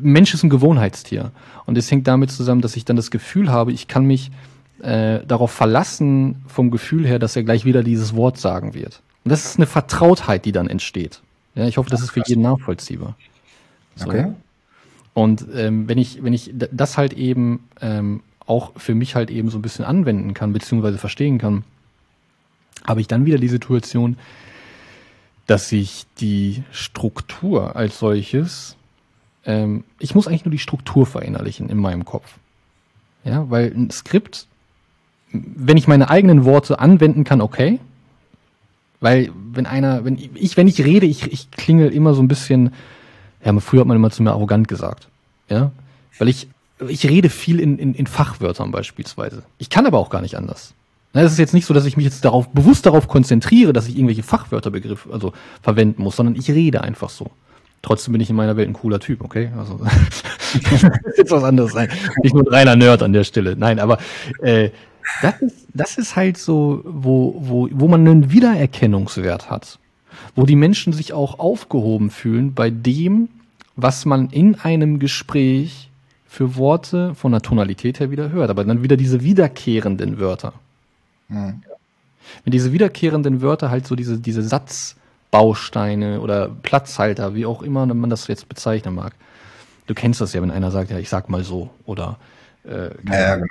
Mensch 0.00 0.34
ist 0.34 0.42
ein 0.42 0.50
Gewohnheitstier. 0.50 1.32
Und 1.66 1.78
es 1.78 1.90
hängt 1.90 2.06
damit 2.06 2.30
zusammen, 2.30 2.60
dass 2.60 2.76
ich 2.76 2.84
dann 2.84 2.96
das 2.96 3.10
Gefühl 3.10 3.50
habe, 3.50 3.72
ich 3.72 3.88
kann 3.88 4.04
mich 4.04 4.30
äh, 4.80 5.20
darauf 5.26 5.50
verlassen, 5.50 6.42
vom 6.46 6.70
Gefühl 6.70 7.06
her, 7.06 7.18
dass 7.18 7.36
er 7.36 7.44
gleich 7.44 7.64
wieder 7.64 7.82
dieses 7.82 8.14
Wort 8.14 8.38
sagen 8.38 8.74
wird. 8.74 9.02
Und 9.24 9.30
das 9.30 9.44
ist 9.44 9.56
eine 9.56 9.66
Vertrautheit, 9.66 10.44
die 10.44 10.52
dann 10.52 10.68
entsteht. 10.68 11.20
Ja, 11.54 11.66
ich 11.66 11.76
hoffe, 11.76 11.90
das 11.90 12.02
ist 12.02 12.10
für 12.10 12.22
jeden 12.24 12.42
nachvollziehbar. 12.42 13.16
So. 13.96 14.06
Okay. 14.06 14.32
Und 15.14 15.46
ähm, 15.54 15.88
wenn 15.88 15.98
ich, 15.98 16.22
wenn 16.22 16.32
ich 16.32 16.54
das 16.54 16.96
halt 16.96 17.12
eben 17.12 17.68
ähm, 17.80 18.22
auch 18.46 18.72
für 18.76 18.94
mich 18.94 19.16
halt 19.16 19.30
eben 19.30 19.50
so 19.50 19.58
ein 19.58 19.62
bisschen 19.62 19.84
anwenden 19.84 20.34
kann, 20.34 20.52
beziehungsweise 20.52 20.98
verstehen 20.98 21.38
kann, 21.38 21.64
habe 22.86 23.00
ich 23.00 23.08
dann 23.08 23.26
wieder 23.26 23.38
die 23.38 23.48
Situation, 23.48 24.16
dass 25.46 25.72
ich 25.72 26.06
die 26.20 26.62
Struktur 26.70 27.74
als 27.74 27.98
solches 27.98 28.77
ähm, 29.48 29.82
ich 29.98 30.14
muss 30.14 30.28
eigentlich 30.28 30.44
nur 30.44 30.52
die 30.52 30.58
Struktur 30.60 31.06
verinnerlichen 31.06 31.68
in 31.70 31.78
meinem 31.78 32.04
Kopf. 32.04 32.34
Ja, 33.24 33.50
weil 33.50 33.72
ein 33.74 33.90
Skript, 33.90 34.46
wenn 35.32 35.76
ich 35.76 35.88
meine 35.88 36.10
eigenen 36.10 36.44
Worte 36.44 36.78
anwenden 36.78 37.24
kann, 37.24 37.40
okay. 37.40 37.80
Weil 39.00 39.30
wenn 39.52 39.66
einer, 39.66 40.04
wenn 40.04 40.18
ich, 40.34 40.56
wenn 40.56 40.68
ich 40.68 40.84
rede, 40.84 41.06
ich, 41.06 41.32
ich 41.32 41.50
klingel 41.50 41.90
immer 41.92 42.14
so 42.14 42.22
ein 42.22 42.28
bisschen, 42.28 42.74
ja, 43.44 43.58
früher 43.58 43.80
hat 43.80 43.86
man 43.86 43.96
immer 43.96 44.10
zu 44.10 44.22
mir 44.22 44.32
arrogant 44.32 44.68
gesagt. 44.68 45.08
Ja, 45.48 45.72
weil 46.18 46.28
ich, 46.28 46.48
ich 46.86 47.08
rede 47.08 47.30
viel 47.30 47.58
in, 47.58 47.78
in, 47.78 47.94
in 47.94 48.06
Fachwörtern 48.06 48.70
beispielsweise. 48.70 49.44
Ich 49.56 49.70
kann 49.70 49.86
aber 49.86 49.98
auch 49.98 50.10
gar 50.10 50.20
nicht 50.20 50.36
anders. 50.36 50.74
Es 51.14 51.32
ist 51.32 51.38
jetzt 51.38 51.54
nicht 51.54 51.64
so, 51.64 51.72
dass 51.72 51.86
ich 51.86 51.96
mich 51.96 52.04
jetzt 52.04 52.24
darauf, 52.24 52.50
bewusst 52.50 52.84
darauf 52.84 53.08
konzentriere, 53.08 53.72
dass 53.72 53.88
ich 53.88 53.96
irgendwelche 53.96 54.22
Fachwörterbegriffe, 54.22 55.10
also 55.10 55.32
verwenden 55.62 56.02
muss, 56.02 56.16
sondern 56.16 56.36
ich 56.36 56.50
rede 56.50 56.82
einfach 56.82 57.08
so. 57.08 57.30
Trotzdem 57.82 58.12
bin 58.12 58.20
ich 58.20 58.30
in 58.30 58.36
meiner 58.36 58.56
Welt 58.56 58.68
ein 58.68 58.72
cooler 58.72 59.00
Typ, 59.00 59.22
okay? 59.22 59.50
Also 59.56 59.80
jetzt 61.16 61.30
was 61.30 61.44
anderes 61.44 61.72
sein. 61.72 61.88
Nicht 62.22 62.34
nur 62.34 62.44
ein 62.44 62.52
reiner 62.52 62.76
Nerd 62.76 63.02
an 63.02 63.12
der 63.12 63.24
Stelle. 63.24 63.56
Nein, 63.56 63.78
aber 63.78 63.98
äh, 64.40 64.70
das, 65.22 65.40
ist, 65.40 65.66
das 65.74 65.98
ist 65.98 66.16
halt 66.16 66.38
so, 66.38 66.82
wo, 66.84 67.34
wo, 67.38 67.68
wo 67.72 67.88
man 67.88 68.00
einen 68.00 68.32
Wiedererkennungswert 68.32 69.50
hat. 69.50 69.78
Wo 70.34 70.44
die 70.44 70.56
Menschen 70.56 70.92
sich 70.92 71.12
auch 71.12 71.38
aufgehoben 71.38 72.10
fühlen 72.10 72.54
bei 72.54 72.70
dem, 72.70 73.28
was 73.76 74.04
man 74.04 74.28
in 74.30 74.56
einem 74.56 74.98
Gespräch 74.98 75.90
für 76.26 76.56
Worte 76.56 77.14
von 77.14 77.32
der 77.32 77.40
Tonalität 77.40 78.00
her 78.00 78.10
wieder 78.10 78.30
hört. 78.30 78.50
Aber 78.50 78.64
dann 78.64 78.82
wieder 78.82 78.96
diese 78.96 79.22
wiederkehrenden 79.22 80.18
Wörter. 80.18 80.52
Mhm. 81.28 81.62
Wenn 82.44 82.50
diese 82.50 82.72
wiederkehrenden 82.72 83.40
Wörter 83.40 83.70
halt 83.70 83.86
so 83.86 83.96
diese, 83.96 84.18
diese 84.18 84.42
Satz, 84.42 84.96
Bausteine 85.30 86.20
oder 86.20 86.48
Platzhalter, 86.48 87.34
wie 87.34 87.46
auch 87.46 87.62
immer 87.62 87.86
man 87.86 88.10
das 88.10 88.26
jetzt 88.28 88.48
bezeichnen 88.48 88.94
mag. 88.94 89.14
Du 89.86 89.94
kennst 89.94 90.20
das 90.20 90.32
ja, 90.32 90.42
wenn 90.42 90.50
einer 90.50 90.70
sagt, 90.70 90.90
ja, 90.90 90.98
ich 90.98 91.08
sag 91.08 91.28
mal 91.28 91.44
so 91.44 91.70
oder 91.84 92.18
äh, 92.64 92.90
ja, 93.10 93.36
genau. 93.36 93.46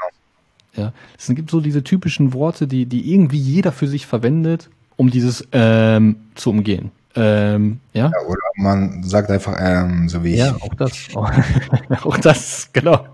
Ja, 0.75 0.93
es 1.17 1.27
gibt 1.27 1.49
so 1.49 1.59
diese 1.59 1.83
typischen 1.83 2.33
Worte, 2.33 2.67
die, 2.67 2.85
die 2.85 3.11
irgendwie 3.11 3.39
jeder 3.39 3.71
für 3.71 3.87
sich 3.87 4.05
verwendet, 4.05 4.69
um 4.95 5.09
dieses 5.09 5.47
ähm, 5.51 6.17
zu 6.35 6.51
umgehen. 6.51 6.91
Ähm, 7.15 7.79
ja? 7.93 8.11
ja? 8.13 8.27
Oder 8.27 8.39
man 8.57 9.01
sagt 9.03 9.31
einfach 9.31 9.57
ähm, 9.59 10.07
so 10.07 10.23
wie 10.23 10.33
ich. 10.33 10.39
Ja, 10.39 10.55
auch 10.59 10.75
das. 10.75 11.07
auch 12.03 12.17
das, 12.17 12.69
genau. 12.73 13.07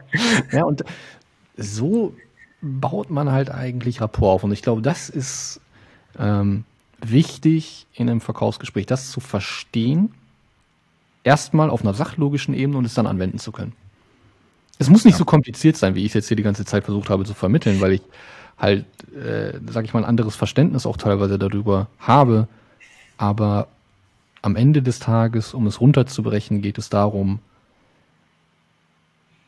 Ja, 0.51 0.65
und 0.65 0.83
so 1.55 2.13
baut 2.61 3.09
man 3.09 3.31
halt 3.31 3.49
eigentlich 3.49 4.01
Rapport 4.01 4.35
auf. 4.35 4.43
Und 4.43 4.51
ich 4.51 4.61
glaube, 4.61 4.81
das 4.81 5.07
ist 5.07 5.61
ähm, 6.19 6.65
wichtig 7.11 7.87
in 7.93 8.09
einem 8.09 8.21
Verkaufsgespräch, 8.21 8.85
das 8.85 9.11
zu 9.11 9.19
verstehen, 9.19 10.13
erstmal 11.23 11.69
auf 11.69 11.81
einer 11.81 11.93
sachlogischen 11.93 12.53
Ebene 12.53 12.77
und 12.77 12.85
es 12.85 12.93
dann 12.93 13.07
anwenden 13.07 13.39
zu 13.39 13.51
können. 13.51 13.73
Es 14.79 14.89
muss 14.89 15.05
nicht 15.05 15.13
ja. 15.13 15.19
so 15.19 15.25
kompliziert 15.25 15.77
sein, 15.77 15.95
wie 15.95 16.01
ich 16.01 16.07
es 16.07 16.13
jetzt 16.13 16.27
hier 16.27 16.37
die 16.37 16.43
ganze 16.43 16.65
Zeit 16.65 16.83
versucht 16.83 17.09
habe 17.09 17.25
zu 17.25 17.33
vermitteln, 17.33 17.79
weil 17.79 17.93
ich 17.93 18.01
halt, 18.57 18.85
äh, 19.13 19.59
sag 19.69 19.85
ich 19.85 19.93
mal, 19.93 20.01
ein 20.01 20.09
anderes 20.09 20.35
Verständnis 20.35 20.85
auch 20.85 20.97
teilweise 20.97 21.37
darüber 21.37 21.87
habe. 21.99 22.47
Aber 23.17 23.67
am 24.41 24.55
Ende 24.55 24.81
des 24.81 24.99
Tages, 24.99 25.53
um 25.53 25.67
es 25.67 25.79
runterzubrechen, 25.79 26.61
geht 26.61 26.77
es 26.77 26.89
darum, 26.89 27.39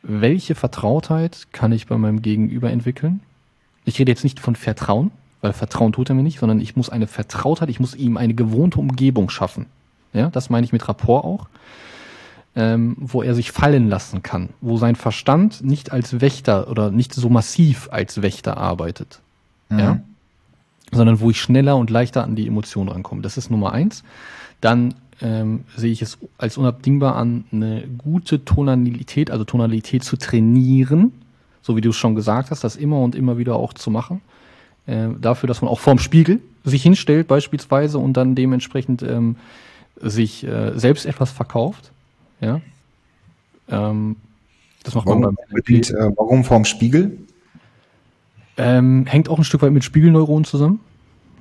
welche 0.02 0.54
Vertrautheit 0.54 1.48
kann 1.52 1.72
ich 1.72 1.86
bei 1.86 1.98
meinem 1.98 2.22
Gegenüber 2.22 2.70
entwickeln? 2.70 3.20
Ich 3.84 3.98
rede 3.98 4.12
jetzt 4.12 4.24
nicht 4.24 4.40
von 4.40 4.54
Vertrauen, 4.54 5.10
weil 5.46 5.52
Vertrauen 5.52 5.92
tut 5.92 6.08
er 6.08 6.16
mir 6.16 6.24
nicht, 6.24 6.40
sondern 6.40 6.60
ich 6.60 6.74
muss 6.74 6.90
eine 6.90 7.06
Vertrautheit, 7.06 7.68
ich 7.68 7.78
muss 7.78 7.94
ihm 7.94 8.16
eine 8.16 8.34
gewohnte 8.34 8.80
Umgebung 8.80 9.30
schaffen. 9.30 9.66
Ja, 10.12 10.28
das 10.28 10.50
meine 10.50 10.64
ich 10.64 10.72
mit 10.72 10.88
Rapport 10.88 11.24
auch. 11.24 11.46
Ähm, 12.56 12.96
wo 12.98 13.22
er 13.22 13.34
sich 13.34 13.52
fallen 13.52 13.88
lassen 13.88 14.22
kann, 14.22 14.48
wo 14.62 14.78
sein 14.78 14.96
Verstand 14.96 15.62
nicht 15.62 15.92
als 15.92 16.22
Wächter 16.22 16.68
oder 16.68 16.90
nicht 16.90 17.12
so 17.12 17.28
massiv 17.28 17.88
als 17.92 18.22
Wächter 18.22 18.56
arbeitet. 18.56 19.20
Mhm. 19.68 19.78
Ja? 19.78 20.00
Sondern 20.90 21.20
wo 21.20 21.30
ich 21.30 21.40
schneller 21.40 21.76
und 21.76 21.90
leichter 21.90 22.24
an 22.24 22.34
die 22.34 22.46
Emotionen 22.46 22.88
rankomme. 22.88 23.20
Das 23.20 23.36
ist 23.36 23.50
Nummer 23.50 23.72
eins. 23.72 24.04
Dann 24.62 24.94
ähm, 25.20 25.64
sehe 25.76 25.92
ich 25.92 26.00
es 26.00 26.16
als 26.38 26.56
unabdingbar 26.56 27.14
an, 27.14 27.44
eine 27.52 27.86
gute 27.98 28.44
Tonalität, 28.44 29.30
also 29.30 29.44
Tonalität 29.44 30.02
zu 30.02 30.16
trainieren, 30.16 31.12
so 31.60 31.76
wie 31.76 31.82
du 31.82 31.90
es 31.90 31.96
schon 31.96 32.14
gesagt 32.14 32.50
hast, 32.50 32.64
das 32.64 32.74
immer 32.74 33.00
und 33.00 33.14
immer 33.14 33.36
wieder 33.36 33.56
auch 33.56 33.74
zu 33.74 33.90
machen 33.90 34.22
äh, 34.86 35.08
dafür, 35.20 35.46
dass 35.46 35.62
man 35.62 35.70
auch 35.70 35.80
vorm 35.80 35.98
Spiegel 35.98 36.40
sich 36.64 36.82
hinstellt 36.82 37.28
beispielsweise 37.28 37.98
und 37.98 38.14
dann 38.16 38.34
dementsprechend 38.34 39.02
ähm, 39.02 39.36
sich 40.00 40.46
äh, 40.46 40.78
selbst 40.78 41.06
etwas 41.06 41.30
verkauft. 41.30 41.90
Ja. 42.40 42.60
Ähm, 43.68 44.16
das 44.82 44.94
macht 44.94 45.06
warum, 45.06 45.22
man 45.22 45.34
beim 45.34 45.46
NLP. 45.50 45.90
Äh, 45.90 46.12
warum 46.16 46.44
vorm 46.44 46.64
Spiegel? 46.64 47.18
Ähm, 48.56 49.06
hängt 49.06 49.28
auch 49.28 49.38
ein 49.38 49.44
Stück 49.44 49.62
weit 49.62 49.72
mit 49.72 49.84
Spiegelneuronen 49.84 50.44
zusammen. 50.44 50.80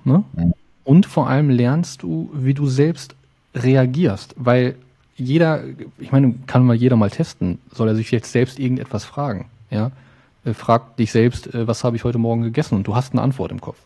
Ne? 0.04 0.24
Mhm. 0.34 0.54
Und 0.84 1.06
vor 1.06 1.28
allem 1.28 1.50
lernst 1.50 2.04
du, 2.04 2.30
wie 2.34 2.54
du 2.54 2.68
selbst 2.68 3.16
reagierst, 3.56 4.36
weil 4.38 4.76
jeder, 5.16 5.64
ich 5.98 6.12
meine, 6.12 6.36
kann 6.46 6.66
mal 6.66 6.76
jeder 6.76 6.98
mal 6.98 7.10
testen, 7.10 7.60
soll 7.72 7.88
er 7.88 7.96
sich 7.96 8.12
jetzt 8.12 8.32
selbst 8.32 8.60
irgendetwas 8.60 9.06
fragen, 9.06 9.46
ja? 9.70 9.92
Äh, 10.46 10.54
frag 10.54 10.96
dich 10.98 11.12
selbst, 11.12 11.54
äh, 11.54 11.68
was 11.68 11.84
habe 11.84 11.96
ich 11.96 12.04
heute 12.04 12.18
Morgen 12.18 12.44
gegessen 12.44 12.76
und 12.76 12.88
du 12.88 12.96
hast 12.96 13.14
eine 13.14 13.22
Antwort 13.22 13.52
im 13.52 13.62
Kopf. 13.62 13.78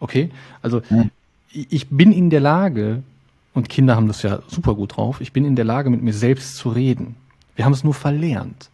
Okay? 0.00 0.30
Also 0.62 0.82
mhm. 0.90 1.10
ich 1.52 1.88
bin 1.88 2.12
in 2.12 2.30
der 2.30 2.40
Lage, 2.40 3.02
und 3.54 3.68
Kinder 3.68 3.96
haben 3.96 4.08
das 4.08 4.22
ja 4.22 4.40
super 4.48 4.74
gut 4.74 4.96
drauf, 4.96 5.20
ich 5.20 5.32
bin 5.32 5.44
in 5.44 5.56
der 5.56 5.64
Lage, 5.64 5.90
mit 5.90 6.02
mir 6.02 6.12
selbst 6.12 6.56
zu 6.56 6.68
reden. 6.68 7.16
Wir 7.54 7.64
haben 7.64 7.72
es 7.72 7.84
nur 7.84 7.94
verlernt. 7.94 8.70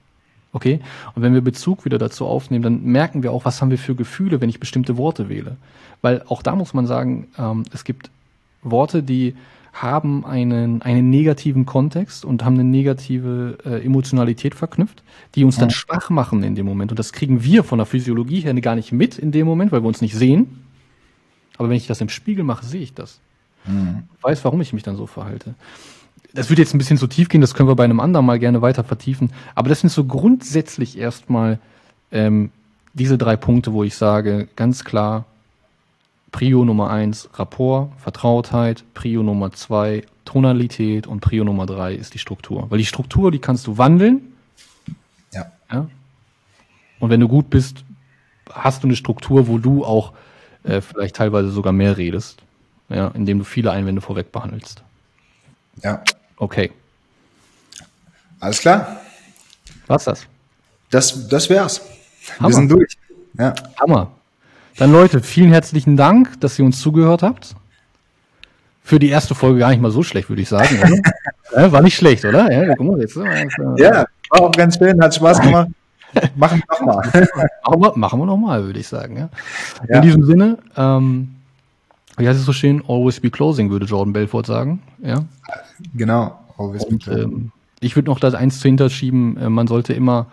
Okay? 0.53 0.81
Und 1.15 1.23
wenn 1.23 1.35
wir 1.35 1.41
Bezug 1.41 1.85
wieder 1.85 1.99
dazu 1.99 2.27
aufnehmen, 2.27 2.63
dann 2.63 2.83
merken 2.85 3.23
wir 3.23 3.33
auch, 3.33 3.45
was 3.45 3.61
haben 3.61 3.71
wir 3.71 3.79
für 3.79 3.95
Gefühle, 3.95 4.41
wenn 4.41 4.49
ich 4.49 4.61
bestimmte 4.61 4.97
Worte 4.97 5.29
wähle. 5.29 5.57
Weil 6.03 6.23
auch 6.29 6.43
da 6.43 6.57
muss 6.57 6.75
man 6.75 6.87
sagen, 6.87 7.29
ähm, 7.39 7.65
es 7.73 7.85
gibt 7.85 8.11
Worte, 8.63 9.03
die 9.03 9.35
haben 9.73 10.27
einen, 10.27 10.83
einen 10.83 11.09
negativen 11.09 11.65
Kontext 11.65 12.25
und 12.25 12.45
haben 12.45 12.55
eine 12.55 12.65
negative 12.65 13.59
äh, 13.65 13.85
Emotionalität 13.85 14.55
verknüpft, 14.55 15.03
die 15.35 15.45
uns 15.45 15.57
dann 15.57 15.71
ja. 15.71 15.75
schwach 15.75 16.11
machen 16.11 16.43
in 16.43 16.55
dem 16.55 16.67
Moment. 16.67 16.93
Und 16.93 16.99
das 16.99 17.13
kriegen 17.13 17.43
wir 17.43 17.65
von 17.65 17.79
der 17.79 17.87
Physiologie 17.87 18.41
her 18.41 18.53
gar 18.55 18.75
nicht 18.75 18.93
mit 18.93 19.19
in 19.19 19.33
dem 19.33 19.47
Moment, 19.47 19.73
weil 19.73 19.83
wir 19.83 19.89
uns 19.89 20.03
nicht 20.03 20.15
sehen. 20.15 20.65
Aber 21.57 21.71
wenn 21.71 21.77
ich 21.77 21.87
das 21.87 22.01
im 22.01 22.11
Spiegel 22.11 22.45
mache, 22.45 22.67
sehe 22.67 22.83
ich 22.83 22.93
das. 22.93 23.21
Mhm. 23.65 24.05
Ich 24.19 24.25
weiß, 24.25 24.45
warum 24.45 24.61
ich 24.61 24.73
mich 24.75 24.83
dann 24.83 24.97
so 24.97 25.07
verhalte. 25.07 25.55
Das 26.35 26.51
wird 26.51 26.59
jetzt 26.59 26.75
ein 26.75 26.79
bisschen 26.79 26.99
zu 26.99 27.07
tief 27.07 27.29
gehen, 27.29 27.41
das 27.41 27.55
können 27.55 27.69
wir 27.69 27.77
bei 27.77 27.85
einem 27.85 28.01
anderen 28.01 28.27
mal 28.27 28.39
gerne 28.39 28.63
weiter 28.63 28.85
vertiefen. 28.85 29.33
Aber 29.55 29.69
das 29.69 29.81
sind 29.81 29.91
so 29.91 30.05
grundsätzlich 30.05 30.99
erstmal 30.99 31.59
ähm, 32.11 32.51
diese 32.95 33.17
drei 33.17 33.37
Punkte, 33.37 33.73
wo 33.73 33.85
ich 33.85 33.95
sage, 33.95 34.49
ganz 34.57 34.85
klar, 34.85 35.25
Prio 36.33 36.65
Nummer 36.65 36.91
eins 36.91 37.29
Rapport, 37.35 37.93
Vertrautheit, 37.99 38.85
Prio 38.95 39.23
Nummer 39.23 39.53
zwei 39.53 40.03
Tonalität 40.25 41.07
und 41.07 41.21
Prio 41.21 41.45
Nummer 41.45 41.67
drei 41.67 41.95
ist 41.95 42.15
die 42.15 42.19
Struktur. 42.19 42.71
Weil 42.71 42.79
die 42.79 42.87
Struktur, 42.87 43.31
die 43.31 43.39
kannst 43.39 43.67
du 43.67 43.79
wandeln. 43.79 44.33
Ja. 45.33 45.53
ja? 45.71 45.87
Und 46.99 47.11
wenn 47.11 47.21
du 47.21 47.29
gut 47.29 47.51
bist, 47.51 47.85
hast 48.51 48.83
du 48.83 48.87
eine 48.87 48.97
Struktur, 48.97 49.47
wo 49.47 49.59
du 49.59 49.85
auch 49.85 50.13
äh, 50.65 50.81
vielleicht 50.81 51.17
teilweise 51.17 51.51
sogar 51.51 51.73
mehr 51.73 51.97
redest, 51.97 52.43
ja, 52.89 53.09
indem 53.09 53.39
du 53.39 53.45
viele 53.45 53.71
Einwände 53.71 54.01
vorweg 54.01 54.33
behandelst. 54.33 54.83
Ja. 55.83 56.03
Okay. 56.37 56.73
Alles 58.41 58.61
klar. 58.61 59.01
Was 59.87 60.05
das? 60.05 60.27
Das, 60.91 61.29
das 61.29 61.49
wär's. 61.51 61.81
Hammer. 62.39 62.49
Wir 62.49 62.55
sind 62.55 62.71
durch. 62.71 62.97
Ja. 63.39 63.55
Hammer. 63.81 64.11
Dann 64.77 64.93
Leute, 64.93 65.21
vielen 65.21 65.51
herzlichen 65.51 65.97
Dank, 65.97 66.41
dass 66.41 66.59
ihr 66.59 66.65
uns 66.65 66.81
zugehört 66.81 67.23
habt. 67.23 67.55
Für 68.83 68.99
die 68.99 69.09
erste 69.09 69.35
Folge 69.35 69.61
gar 69.61 69.71
nicht 69.71 69.81
mal 69.81 69.91
so 69.91 70.03
schlecht, 70.03 70.29
würde 70.29 70.43
ich 70.43 70.49
sagen. 70.49 70.77
war 71.53 71.83
nicht 71.83 71.97
schlecht, 71.97 72.25
oder? 72.25 72.51
Ja, 72.51 72.75
guck 72.75 72.87
mal, 72.87 73.01
jetzt, 73.01 73.17
ja 73.77 74.07
war 74.33 74.43
auch 74.43 74.53
ganz 74.53 74.79
schön, 74.79 75.01
hat 75.01 75.15
Spaß 75.15 75.41
gemacht. 75.41 75.69
machen 76.37 76.63
wir 76.67 76.87
nochmal. 76.87 77.11
machen 77.65 77.81
wir, 77.81 77.93
machen 77.97 78.21
wir 78.21 78.27
nochmal, 78.27 78.65
würde 78.65 78.81
ich 78.81 78.89
sagen. 78.89 79.17
Ja. 79.17 79.29
ja. 79.89 79.97
In 79.97 80.03
diesem 80.03 80.25
Sinne, 80.25 80.59
ähm, 80.77 81.37
wie 82.17 82.29
heißt 82.29 82.39
es 82.39 82.45
so 82.45 82.53
schön? 82.53 82.83
Always 82.87 83.21
be 83.21 83.31
closing, 83.31 83.71
würde 83.71 83.87
Jordan 83.87 84.13
Belfort 84.13 84.45
sagen. 84.47 84.83
Ja. 85.03 85.25
Genau. 85.95 86.39
Always 86.59 86.85
Und, 86.85 87.05
be 87.05 87.11
closing. 87.11 87.33
Ähm, 87.33 87.53
ich 87.81 87.97
würde 87.97 88.11
noch 88.11 88.21
das 88.21 88.35
eins 88.35 88.61
zu 88.61 88.69
hinterschieben. 88.69 89.37
Äh, 89.37 89.49
man 89.49 89.67
sollte 89.67 89.93
immer 89.93 90.27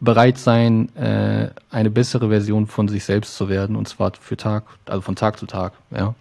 bereit 0.00 0.38
sein, 0.38 0.94
äh, 0.96 1.48
eine 1.70 1.90
bessere 1.90 2.28
Version 2.28 2.66
von 2.66 2.88
sich 2.88 3.04
selbst 3.04 3.36
zu 3.36 3.48
werden. 3.48 3.76
Und 3.76 3.88
zwar 3.88 4.12
für 4.20 4.36
Tag, 4.36 4.64
also 4.86 5.00
von 5.00 5.16
Tag 5.16 5.38
zu 5.38 5.46
Tag. 5.46 5.72
Ja. 5.90 6.14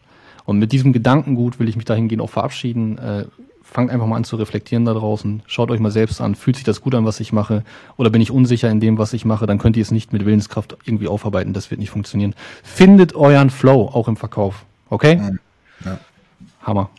Und 0.46 0.60
mit 0.60 0.72
diesem 0.72 0.94
Gedankengut 0.94 1.60
will 1.60 1.68
ich 1.68 1.76
mich 1.76 1.86
dahingehend 1.86 2.22
auch 2.22 2.30
verabschieden. 2.30 2.98
Äh, 2.98 3.26
fangt 3.64 3.92
einfach 3.92 4.06
mal 4.08 4.16
an 4.16 4.24
zu 4.24 4.38
reflektieren 4.38 4.86
da 4.86 4.94
draußen. 4.94 5.44
Schaut 5.48 5.70
euch 5.72 5.80
mal 5.80 5.92
selbst 5.92 6.22
an. 6.22 6.36
Fühlt 6.36 6.56
sich 6.56 6.64
das 6.64 6.82
gut 6.82 6.96
an, 6.96 7.04
was 7.04 7.20
ich 7.20 7.34
mache? 7.34 7.64
Oder 7.98 8.10
bin 8.10 8.22
ich 8.22 8.32
unsicher 8.32 8.70
in 8.70 8.80
dem, 8.80 8.98
was 8.98 9.12
ich 9.12 9.26
mache? 9.26 9.48
Dann 9.48 9.58
könnt 9.58 9.76
ihr 9.76 9.82
es 9.82 9.92
nicht 9.92 10.14
mit 10.14 10.26
Willenskraft 10.26 10.78
irgendwie 10.86 11.08
aufarbeiten. 11.08 11.52
Das 11.52 11.72
wird 11.72 11.80
nicht 11.80 11.90
funktionieren. 11.90 12.36
Findet 12.64 13.16
euren 13.16 13.50
Flow, 13.50 13.90
auch 13.92 14.08
im 14.08 14.16
Verkauf. 14.16 14.64
Okay? 14.90 15.22
Ja. 15.84 15.98
Hammer. 16.62 16.90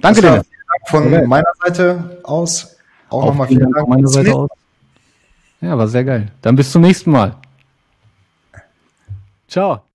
Danke 0.00 0.20
dir. 0.20 0.42
Von 0.86 1.28
meiner 1.28 1.52
Seite 1.64 2.20
aus 2.24 2.77
auch 3.10 3.24
nochmal 3.26 3.48
vielen 3.48 3.72
Dank. 3.72 3.78
Von 3.78 3.88
meiner 3.90 4.08
Seite 4.08 4.34
aus. 4.34 4.50
Ja, 5.60 5.76
war 5.76 5.88
sehr 5.88 6.04
geil. 6.04 6.30
Dann 6.42 6.56
bis 6.56 6.70
zum 6.70 6.82
nächsten 6.82 7.10
Mal. 7.10 7.34
Ciao. 9.48 9.87